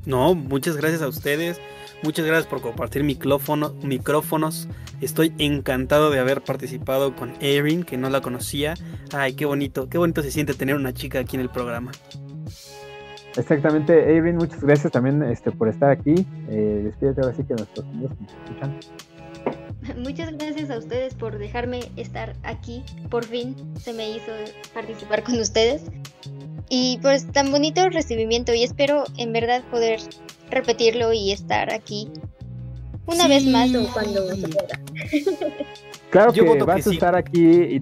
No, 0.05 0.35
muchas 0.35 0.77
gracias 0.77 1.01
a 1.01 1.07
ustedes. 1.07 1.59
Muchas 2.03 2.25
gracias 2.25 2.47
por 2.47 2.61
compartir 2.61 3.03
micrófono, 3.03 3.75
micrófonos. 3.83 4.67
Estoy 5.01 5.33
encantado 5.37 6.09
de 6.09 6.19
haber 6.19 6.41
participado 6.41 7.15
con 7.15 7.33
Erin, 7.39 7.83
que 7.83 7.97
no 7.97 8.09
la 8.09 8.21
conocía. 8.21 8.73
Ay, 9.13 9.33
qué 9.33 9.45
bonito, 9.45 9.87
qué 9.89 9.97
bonito 9.97 10.23
se 10.23 10.31
siente 10.31 10.53
tener 10.53 10.75
una 10.75 10.93
chica 10.93 11.19
aquí 11.19 11.35
en 11.35 11.41
el 11.41 11.49
programa. 11.49 11.91
Exactamente, 13.37 14.15
Erin, 14.15 14.35
muchas 14.35 14.61
gracias 14.63 14.91
también 14.91 15.23
este, 15.23 15.51
por 15.51 15.69
estar 15.69 15.91
aquí. 15.91 16.25
Eh, 16.49 16.81
despídete 16.83 17.21
ahora 17.21 17.35
sí 17.35 17.43
que 17.43 17.53
nuestros 17.53 17.85
amigos 17.85 18.11
nos 18.19 18.31
escuchan. 18.31 18.79
Muchas 19.97 20.31
gracias 20.37 20.69
a 20.69 20.77
ustedes 20.77 21.13
por 21.15 21.37
dejarme 21.37 21.79
estar 21.95 22.35
aquí. 22.43 22.83
Por 23.09 23.25
fin 23.25 23.55
se 23.79 23.93
me 23.93 24.11
hizo 24.11 24.31
participar 24.73 25.23
con 25.23 25.39
ustedes. 25.39 25.83
Y 26.73 26.99
pues 27.01 27.27
tan 27.33 27.51
bonito 27.51 27.89
recibimiento 27.89 28.53
y 28.53 28.63
espero 28.63 29.03
en 29.17 29.33
verdad 29.33 29.61
poder 29.69 29.99
repetirlo 30.49 31.11
y 31.11 31.33
estar 31.33 31.71
aquí 31.73 32.07
una 33.05 33.27
vez 33.27 33.45
más 33.45 33.75
o 33.75 33.91
cuando 33.91 34.33
se 34.33 34.47
pueda. 34.47 34.79
Claro 36.11 36.31
Yo 36.33 36.43
que 36.45 36.63
vas 36.63 36.75
que 36.75 36.81
a 36.81 36.83
sí. 36.83 36.93
estar 36.93 37.15
aquí 37.15 37.45
y 37.45 37.81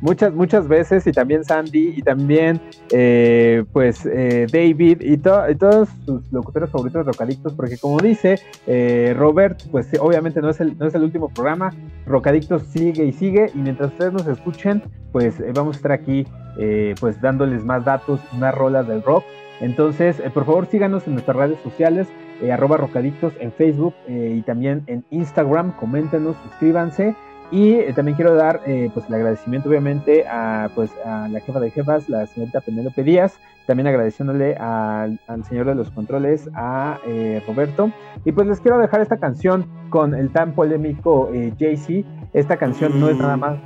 muchas 0.00 0.32
muchas 0.34 0.66
veces 0.66 1.06
y 1.06 1.12
también 1.12 1.44
Sandy 1.44 1.94
y 1.96 2.02
también 2.02 2.60
eh, 2.90 3.64
pues 3.72 4.04
eh, 4.04 4.46
David 4.52 5.00
y, 5.00 5.16
to- 5.18 5.48
y 5.48 5.54
todos 5.54 5.88
sus 6.04 6.22
locutores 6.32 6.70
favoritos 6.70 7.04
de 7.06 7.12
Rocadictos 7.12 7.52
porque 7.54 7.78
como 7.78 8.00
dice 8.00 8.40
eh, 8.66 9.14
Robert 9.16 9.62
pues 9.70 9.86
sí, 9.86 9.96
obviamente 10.00 10.40
no 10.40 10.50
es 10.50 10.60
el 10.60 10.76
no 10.76 10.86
es 10.88 10.94
el 10.96 11.04
último 11.04 11.28
programa 11.28 11.72
Rocadictos 12.06 12.62
sigue 12.72 13.04
y 13.04 13.12
sigue 13.12 13.50
y 13.54 13.58
mientras 13.58 13.92
ustedes 13.92 14.12
nos 14.12 14.26
escuchen 14.26 14.82
pues 15.12 15.38
eh, 15.38 15.52
vamos 15.54 15.76
a 15.76 15.78
estar 15.78 15.92
aquí 15.92 16.26
eh, 16.58 16.94
pues 17.00 17.20
dándoles 17.20 17.64
más 17.64 17.84
datos 17.84 18.20
más 18.38 18.54
rolas 18.54 18.86
del 18.86 19.02
rock 19.02 19.24
entonces 19.60 20.20
eh, 20.20 20.30
por 20.30 20.44
favor 20.44 20.66
síganos 20.66 21.06
en 21.06 21.14
nuestras 21.14 21.36
redes 21.36 21.58
sociales 21.62 22.08
eh, 22.42 22.52
arroba 22.52 22.76
rocadictos 22.76 23.32
en 23.40 23.52
Facebook 23.52 23.94
y 24.08 24.42
también 24.42 24.82
en 24.86 25.04
Instagram 25.10 25.72
coméntenos 25.76 26.36
suscríbanse 26.44 27.14
y 27.50 27.80
también 27.92 28.16
quiero 28.16 28.34
dar 28.34 28.60
pues 28.94 29.06
el 29.08 29.14
agradecimiento 29.14 29.68
obviamente 29.68 30.26
a 30.26 30.70
pues 30.74 30.90
a 31.04 31.28
la 31.28 31.38
jefa 31.40 31.60
de 31.60 31.70
jefas, 31.70 32.08
la 32.08 32.26
señorita 32.26 32.62
Penélope 32.62 33.02
Díaz, 33.02 33.38
también 33.66 33.86
agradeciéndole 33.86 34.56
al, 34.56 35.20
al 35.26 35.44
señor 35.44 35.66
de 35.66 35.74
los 35.74 35.90
controles, 35.90 36.48
a 36.54 36.98
Roberto. 37.46 37.92
Y 38.24 38.32
pues 38.32 38.46
les 38.46 38.58
quiero 38.62 38.78
dejar 38.78 39.02
esta 39.02 39.18
canción 39.18 39.66
con 39.90 40.14
el 40.14 40.30
tan 40.30 40.54
polémico 40.54 41.30
Jay-Z. 41.58 42.08
Esta 42.32 42.56
canción 42.56 42.98
no 42.98 43.10
es 43.10 43.18
nada 43.18 43.36
más. 43.36 43.58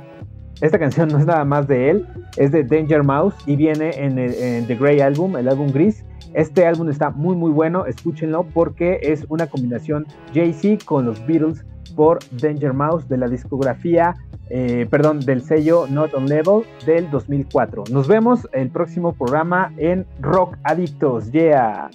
Esta 0.61 0.79
canción 0.79 1.09
no 1.09 1.19
es 1.19 1.25
nada 1.25 1.45
más 1.45 1.67
de 1.67 1.91
él, 1.91 2.05
es 2.37 2.51
de 2.51 2.63
Danger 2.63 3.03
Mouse 3.03 3.35
y 3.45 3.55
viene 3.55 3.91
en, 3.95 4.17
el- 4.17 4.65
The 4.67 4.75
Grey 4.75 4.99
Album, 5.01 5.37
el 5.37 5.47
álbum 5.47 5.71
gris. 5.71 6.03
Este 6.33 6.65
álbum 6.65 6.89
está 6.89 7.09
muy 7.11 7.35
muy 7.35 7.51
bueno, 7.51 7.85
escúchenlo 7.85 8.43
porque 8.53 8.99
es 9.01 9.25
una 9.29 9.47
combinación 9.47 10.05
Jay-Z 10.33 10.83
con 10.85 11.05
los 11.05 11.25
Beatles 11.25 11.63
por 11.95 12.19
Danger 12.31 12.73
Mouse 12.73 13.07
de 13.07 13.17
la 13.17 13.27
discografía, 13.27 14.13
eh, 14.49 14.85
perdón, 14.89 15.19
del 15.21 15.41
sello 15.41 15.87
Not 15.87 16.13
On 16.13 16.25
Level 16.27 16.63
del 16.85 17.09
2004. 17.09 17.85
Nos 17.91 18.07
vemos 18.07 18.47
el 18.51 18.69
próximo 18.69 19.13
programa 19.13 19.71
en 19.77 20.05
Rock 20.21 20.57
Adictos. 20.63 21.31
Yeah. 21.31 21.89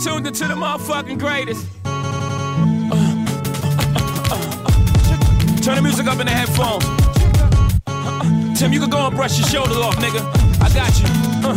Tuned 0.00 0.26
into 0.26 0.46
the 0.46 0.54
motherfucking 0.54 1.18
greatest. 1.18 1.66
Turn 5.64 5.76
the 5.76 5.82
music 5.82 6.06
up 6.06 6.20
in 6.20 6.26
the 6.26 6.32
headphones. 6.32 6.84
Tim, 8.58 8.72
you 8.72 8.80
can 8.80 8.90
go 8.90 9.06
and 9.06 9.16
brush 9.16 9.38
your 9.38 9.48
shoulders 9.48 9.76
off, 9.78 9.96
nigga. 9.96 10.22
I 10.62 10.68
got 10.72 10.94
you. 11.00 11.08
Uh, 11.48 11.56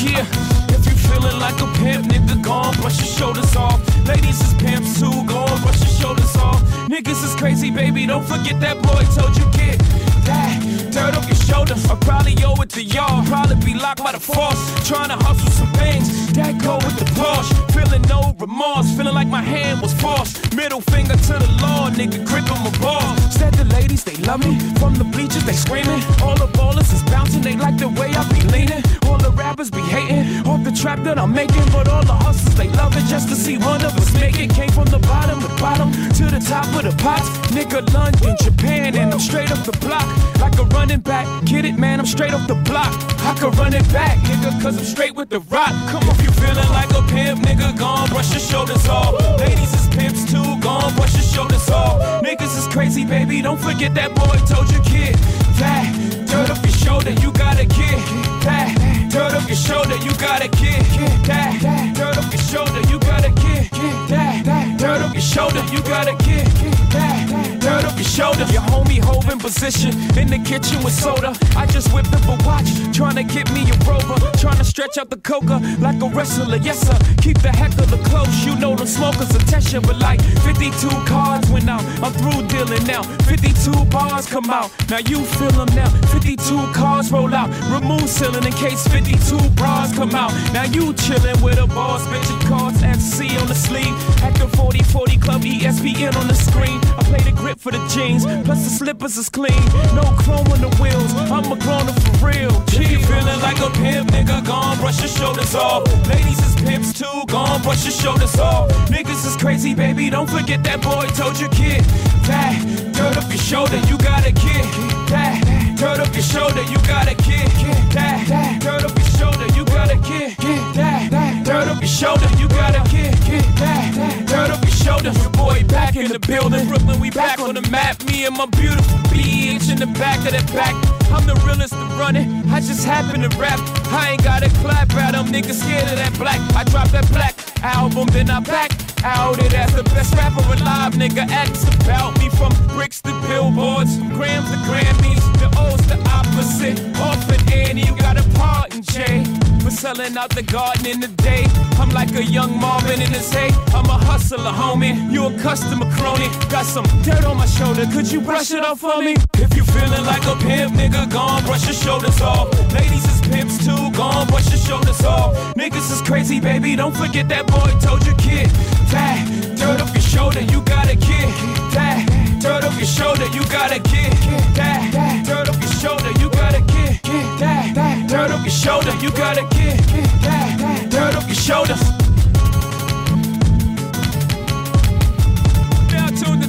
yeah. 0.00 0.26
If 0.74 0.86
you 0.86 0.92
feeling 0.92 1.38
like 1.40 1.60
a 1.60 1.66
pimp, 1.78 2.06
nigga, 2.06 2.42
go 2.42 2.62
and 2.62 2.76
brush 2.80 2.98
your 2.98 3.06
shoulders 3.06 3.54
off. 3.54 3.80
Ladies 4.06 4.40
is 4.40 4.54
pimps 4.54 4.98
too, 4.98 5.10
go 5.26 5.44
and 5.44 5.62
brush 5.62 5.80
your 5.80 5.94
shoulders 6.00 6.36
off. 6.36 6.62
Niggas 6.88 7.22
is 7.22 7.34
crazy, 7.34 7.70
baby. 7.70 8.06
Don't 8.06 8.24
forget 8.24 8.60
that 8.60 8.80
boy 8.82 9.04
told 9.14 9.36
you 9.36 9.44
get 9.52 9.78
that 10.24 10.83
dirt 10.94 11.16
off 11.16 11.26
your 11.26 11.36
shoulders. 11.36 11.84
I 11.90 11.96
probably 11.96 12.36
owe 12.44 12.60
it 12.62 12.70
to 12.70 12.82
y'all. 12.82 13.24
Probably 13.26 13.56
be 13.56 13.74
locked 13.74 14.02
by 14.02 14.12
the 14.12 14.20
force. 14.20 14.60
Trying 14.86 15.10
to 15.10 15.18
hustle 15.26 15.50
some 15.50 15.72
things 15.74 16.32
that 16.32 16.62
go 16.62 16.76
with 16.76 16.96
the 16.98 17.06
Porsche. 17.18 17.52
Feeling 17.74 18.02
no 18.02 18.34
remorse. 18.38 18.88
Feeling 18.96 19.14
like 19.14 19.28
my 19.28 19.42
hand 19.42 19.82
was 19.82 19.92
forced. 19.94 20.54
Middle 20.54 20.80
finger 20.80 21.16
to 21.16 21.34
the 21.44 21.50
law, 21.60 21.90
nigga. 21.90 22.24
Grip 22.24 22.46
on 22.50 22.62
my 22.62 22.74
ball. 22.78 23.16
Said 23.30 23.54
the 23.54 23.64
ladies, 23.76 24.04
they 24.04 24.16
love 24.28 24.40
me. 24.46 24.58
From 24.78 24.94
the 24.94 25.04
bleachers, 25.04 25.44
they 25.44 25.52
screaming. 25.52 26.00
All 26.22 26.36
the 26.36 26.48
ballers 26.58 26.92
is 26.94 27.02
bouncing. 27.10 27.42
They 27.42 27.56
like 27.56 27.76
the 27.76 27.88
way 27.88 28.14
I 28.14 28.22
be 28.30 28.40
leaning. 28.54 28.82
All 29.06 29.18
the 29.18 29.32
rappers 29.32 29.70
be 29.70 29.82
hating. 29.82 30.46
Off 30.46 30.62
the 30.62 30.72
trap 30.72 31.02
that 31.02 31.18
I'm 31.18 31.32
making. 31.34 31.66
But 31.72 31.88
all 31.88 32.04
the 32.04 32.14
hustlers, 32.14 32.54
they 32.54 32.68
love 32.80 32.96
it 32.96 33.06
just 33.06 33.28
to 33.30 33.34
see 33.34 33.58
one 33.58 33.84
of 33.84 33.96
us 33.98 34.14
make 34.14 34.38
it. 34.38 34.50
Came 34.50 34.70
from 34.70 34.86
the 34.86 35.00
bottom, 35.00 35.40
the 35.40 35.54
bottom 35.60 35.90
to 36.18 36.24
the 36.30 36.38
top 36.38 36.66
of 36.78 36.84
the 36.86 36.94
pots. 37.02 37.28
Nigga, 37.50 37.82
London, 37.92 38.36
Japan, 38.40 38.94
and 38.94 39.12
I'm 39.12 39.20
straight 39.20 39.50
up 39.50 39.64
the 39.64 39.76
block. 39.84 40.06
Like 40.38 40.58
a 40.58 40.64
running 40.84 41.00
back. 41.00 41.26
Get 41.46 41.64
it, 41.64 41.78
man, 41.78 41.98
I'm 41.98 42.06
straight 42.06 42.34
off 42.34 42.46
the 42.46 42.56
block. 42.68 42.92
I 43.24 43.34
could 43.40 43.56
run 43.56 43.72
it 43.72 43.86
back, 43.90 44.18
nigga, 44.28 44.50
cause 44.62 44.76
I'm 44.76 44.84
straight 44.84 45.14
with 45.14 45.30
the 45.30 45.40
rock. 45.48 45.72
Come 45.88 46.04
on, 46.04 46.14
if 46.16 46.22
you 46.22 46.30
feeling 46.32 46.68
like 46.78 46.90
a 46.90 47.02
pimp, 47.08 47.40
nigga, 47.40 47.78
gone, 47.78 48.08
brush 48.10 48.30
your 48.32 48.40
shoulders 48.40 48.86
off. 48.86 49.14
Ladies 49.40 49.72
is 49.72 49.88
pimps 49.96 50.30
too, 50.30 50.44
gone, 50.60 50.94
brush 50.94 51.14
your 51.14 51.28
shoulders 51.34 51.70
off. 51.70 52.22
Niggas 52.22 52.58
is 52.58 52.66
crazy, 52.68 53.04
baby, 53.04 53.40
don't 53.40 53.60
forget 53.60 53.94
that 53.94 54.14
boy 54.14 54.36
told 54.44 54.68
you, 54.72 54.80
kid. 54.84 55.14
That 55.56 55.88
dirt 56.28 56.50
off 56.50 56.60
your 56.62 56.76
shoulder, 56.84 57.12
you 57.22 57.32
gotta 57.32 57.64
get. 57.64 57.98
That 58.44 58.68
dirt 59.10 59.32
off 59.32 59.48
your 59.48 59.56
shoulder, 59.56 59.96
you 60.04 60.12
gotta 60.20 60.48
get. 60.48 60.84
That 61.24 61.94
dirt 61.96 62.18
off 62.18 62.28
your 62.30 62.42
shoulder, 62.42 62.82
you 62.90 62.98
gotta 63.00 63.32
get. 63.32 63.70
That 64.12 64.76
dirt 64.76 65.00
off 65.00 65.14
your 65.14 65.22
shoulder, 65.22 65.64
you 65.72 65.80
gotta 65.80 66.14
get. 66.28 66.44
That 66.92 67.63
off 67.82 67.96
your 67.96 68.04
shoulder. 68.04 68.44
Your 68.52 68.62
homie 68.62 69.02
hove 69.02 69.28
in 69.30 69.38
position 69.38 69.90
in 70.18 70.28
the 70.28 70.38
kitchen 70.38 70.82
with 70.84 70.94
soda. 70.94 71.34
I 71.56 71.66
just 71.66 71.92
whipped 71.92 72.12
up 72.12 72.26
a 72.28 72.36
watch, 72.46 72.70
trying 72.92 73.16
to 73.16 73.24
get 73.24 73.50
me 73.52 73.62
a 73.70 73.76
rover. 73.88 74.18
Trying 74.38 74.58
to 74.58 74.64
stretch 74.64 74.98
out 74.98 75.10
the 75.10 75.16
coca 75.16 75.58
like 75.80 76.00
a 76.02 76.08
wrestler, 76.08 76.56
yes 76.56 76.78
sir. 76.86 76.98
Keep 77.22 77.40
the 77.42 77.50
heck 77.50 77.72
of 77.78 77.90
the 77.90 77.98
close, 78.08 78.44
you 78.44 78.54
know 78.56 78.76
the 78.76 78.86
smokers 78.86 79.30
test. 79.50 79.72
But 79.82 79.98
like 79.98 80.20
52 80.44 80.88
cards 81.06 81.50
went 81.50 81.68
out, 81.68 81.82
I'm 82.02 82.12
through 82.12 82.46
dealing 82.48 82.84
now. 82.86 83.02
52 83.24 83.84
bars 83.86 84.26
come 84.26 84.50
out, 84.50 84.70
now 84.90 84.98
you 84.98 85.24
feel 85.24 85.50
them 85.50 85.72
now. 85.74 85.88
52 86.12 86.72
cars 86.72 87.10
roll 87.10 87.34
out, 87.34 87.48
remove 87.72 88.08
ceiling 88.08 88.44
in 88.44 88.52
case 88.52 88.86
52 88.88 89.50
bras 89.50 89.94
come 89.94 90.14
out. 90.14 90.32
Now 90.52 90.64
you 90.64 90.92
chillin' 90.92 91.42
with 91.42 91.58
a 91.58 91.66
boss, 91.66 92.06
bitch, 92.08 92.30
and 92.30 92.42
cards 92.48 92.82
FC 92.82 93.40
on 93.40 93.48
the 93.48 93.54
sleeve. 93.54 93.94
At 94.22 94.34
the 94.34 94.48
40 94.56 94.82
40 94.82 95.16
Club 95.18 95.42
ESPN 95.42 96.16
on 96.16 96.28
the 96.28 96.34
screen. 96.34 96.78
I 96.98 97.02
play 97.04 97.18
the 97.18 97.32
grip 97.32 97.58
for 97.64 97.70
the 97.70 97.88
jeans, 97.88 98.26
plus 98.44 98.62
the 98.62 98.68
slippers 98.68 99.16
is 99.16 99.30
clean. 99.30 99.64
No 99.96 100.04
chrome 100.20 100.46
on 100.52 100.60
the 100.60 100.68
wheels, 100.76 101.10
I'm 101.32 101.50
a 101.50 101.56
grown 101.64 101.88
for 101.88 102.26
real. 102.26 102.52
If 102.68 102.90
you 102.92 102.98
feeling 102.98 103.40
like 103.40 103.58
a 103.58 103.70
pimp, 103.70 104.10
nigga, 104.10 104.44
gone, 104.44 104.76
brush 104.76 105.00
your 105.00 105.08
shoulders 105.08 105.54
off. 105.54 105.88
Ladies 106.06 106.38
is 106.44 106.54
pimps 106.56 106.92
too, 106.92 107.24
gone, 107.26 107.62
brush 107.62 107.84
your 107.84 107.92
shoulders 107.92 108.38
off. 108.38 108.68
Niggas 108.90 109.24
is 109.26 109.36
crazy, 109.38 109.74
baby, 109.74 110.10
don't 110.10 110.28
forget 110.28 110.62
that 110.64 110.82
boy 110.82 111.06
told 111.16 111.40
you, 111.40 111.48
kid. 111.48 111.80
That 112.28 112.60
dirt 112.92 113.16
up 113.16 113.30
your 113.30 113.38
shoulder, 113.38 113.80
you 113.88 113.96
gotta 113.96 114.32
get. 114.32 114.64
That 115.08 115.53
dirt 115.76 116.00
up 116.00 116.12
your 116.14 116.22
shoulder, 116.22 116.62
you 116.62 116.78
gotta 116.86 117.14
get. 117.14 117.48
That 117.94 118.60
dirt 118.60 118.84
up 118.84 118.96
your 118.96 119.08
shoulder, 119.18 119.46
you 119.56 119.64
gotta 119.64 119.96
get. 119.96 120.36
That 120.74 121.44
dirt 121.44 121.68
up 121.68 121.80
your 121.80 121.88
shoulder, 121.88 122.28
you 122.38 122.48
gotta 122.48 122.82
get. 122.90 123.14
That 123.56 124.24
dirt 124.26 124.50
up 124.50 124.62
your 124.62 124.70
shoulder. 124.70 125.12
Your 125.20 125.30
boy 125.30 125.64
back 125.68 125.96
in 125.96 126.08
the 126.08 126.18
building. 126.18 126.66
Brooklyn, 126.68 127.00
we 127.00 127.10
back 127.10 127.38
on 127.38 127.54
the 127.54 127.62
map. 127.70 128.02
Me 128.04 128.26
and 128.26 128.36
my 128.36 128.46
beautiful 128.46 128.98
bitch 129.10 129.70
in 129.70 129.78
the 129.78 129.90
back 129.98 130.18
of 130.26 130.32
that 130.32 130.46
back. 130.52 130.74
I'm 131.10 131.26
the 131.26 131.34
realest 131.46 131.72
to. 131.72 132.24
I 132.50 132.60
just 132.60 132.84
happen 132.84 133.22
to 133.22 133.28
rap. 133.38 133.58
I 133.90 134.10
ain't 134.12 134.24
gotta 134.24 134.50
clap 134.60 134.92
at 134.94 135.12
them. 135.12 135.26
Niggas 135.26 135.60
scared 135.62 135.88
of 135.90 135.96
that 135.96 136.14
black. 136.18 136.40
I 136.54 136.64
dropped 136.64 136.92
that 136.92 137.08
black 137.10 137.34
album, 137.62 138.06
then 138.08 138.30
I 138.30 138.40
back 138.40 138.93
out 139.04 139.38
it 139.38 139.52
as 139.54 139.72
the 139.74 139.84
best 139.84 140.14
rapper 140.14 140.40
alive. 140.40 140.94
Nigga, 140.94 141.28
acts 141.30 141.64
about 141.76 142.18
me 142.18 142.28
from 142.30 142.52
bricks 142.68 143.00
to 143.02 143.12
billboards, 143.28 143.96
from 143.98 144.08
grams 144.08 144.50
to 144.50 144.56
Grammys. 144.66 145.22
The 145.38 145.48
O's 145.60 145.86
the 145.86 145.98
opposite. 146.08 146.80
Off 146.98 147.30
at 147.30 147.52
Annie, 147.52 147.86
you 147.86 147.96
got 147.96 148.18
a 148.18 148.26
part 148.38 148.74
in 148.74 148.82
Jay. 148.82 149.22
We're 149.62 149.70
selling 149.70 150.16
out 150.16 150.30
the 150.30 150.42
garden 150.42 150.86
in 150.86 151.00
the 151.00 151.08
day. 151.08 151.44
I'm 151.78 151.90
like 151.90 152.12
a 152.14 152.22
young 152.22 152.58
Marvin 152.58 153.00
in 153.00 153.12
his 153.12 153.32
hay. 153.32 153.50
I'm 153.74 153.86
a 153.86 153.98
hustler, 154.08 154.38
homie. 154.38 155.10
You 155.10 155.26
a 155.26 155.38
customer 155.40 155.90
crony. 155.96 156.28
Got 156.50 156.66
some 156.66 156.84
dirt 157.02 157.24
on 157.24 157.36
my 157.36 157.46
shoulder. 157.46 157.86
Could 157.92 158.10
you 158.10 158.20
brush 158.20 158.50
it 158.52 158.64
off 158.64 158.80
for 158.80 159.00
me? 159.00 159.16
If 159.34 159.56
you 159.56 159.64
feeling 159.64 160.04
like 160.04 160.24
a 160.26 160.36
pimp, 160.36 160.74
nigga, 160.74 161.10
gone, 161.10 161.42
brush 161.44 161.64
your 161.64 161.74
shoulders 161.74 162.20
off. 162.20 162.52
Ladies 162.72 163.04
is 163.08 163.20
pimps 163.28 163.64
too, 163.64 163.90
gone, 163.92 164.26
brush 164.28 164.48
your 164.50 164.60
shoulders 164.60 165.02
off. 165.04 165.34
Niggas 165.54 165.90
is 165.92 166.02
crazy, 166.02 166.40
baby. 166.40 166.76
Don't 166.76 166.96
forget 166.96 167.28
that 167.28 167.46
boy 167.46 167.70
told 167.80 168.04
you, 168.06 168.14
kid. 168.16 168.50
That 168.94 169.58
Turn 169.58 169.80
off 169.80 169.92
your 169.92 170.02
shoulder, 170.02 170.40
you 170.40 170.60
gotta 170.62 170.94
get 170.94 171.28
that. 171.74 172.06
Turn 172.40 172.62
off 172.64 172.76
your 172.78 172.86
shoulder, 172.86 173.26
you 173.36 173.42
gotta 173.48 173.78
get 173.80 174.12
that. 174.54 175.24
Turn 175.26 175.48
off 175.48 175.60
your 175.60 175.72
shoulder, 175.72 176.12
you 176.20 176.30
gotta 176.30 176.60
get 176.60 177.02
that. 177.40 178.08
Turn 178.08 178.30
off 178.30 178.42
your 178.42 178.50
shoulder, 178.50 178.94
you 179.02 179.10
gotta 179.10 179.42
get 179.56 179.78
that. 180.22 180.88
Turn 180.90 181.14
off 181.16 181.26
your 181.26 181.34
shoulders. 181.34 181.80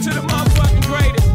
The 0.06 0.22
motherfucking 0.22 0.86
greatest. 0.86 1.30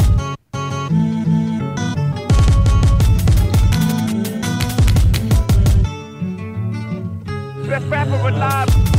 Best 7.69 7.87
rapper 7.91 8.29
alive. 8.29 8.90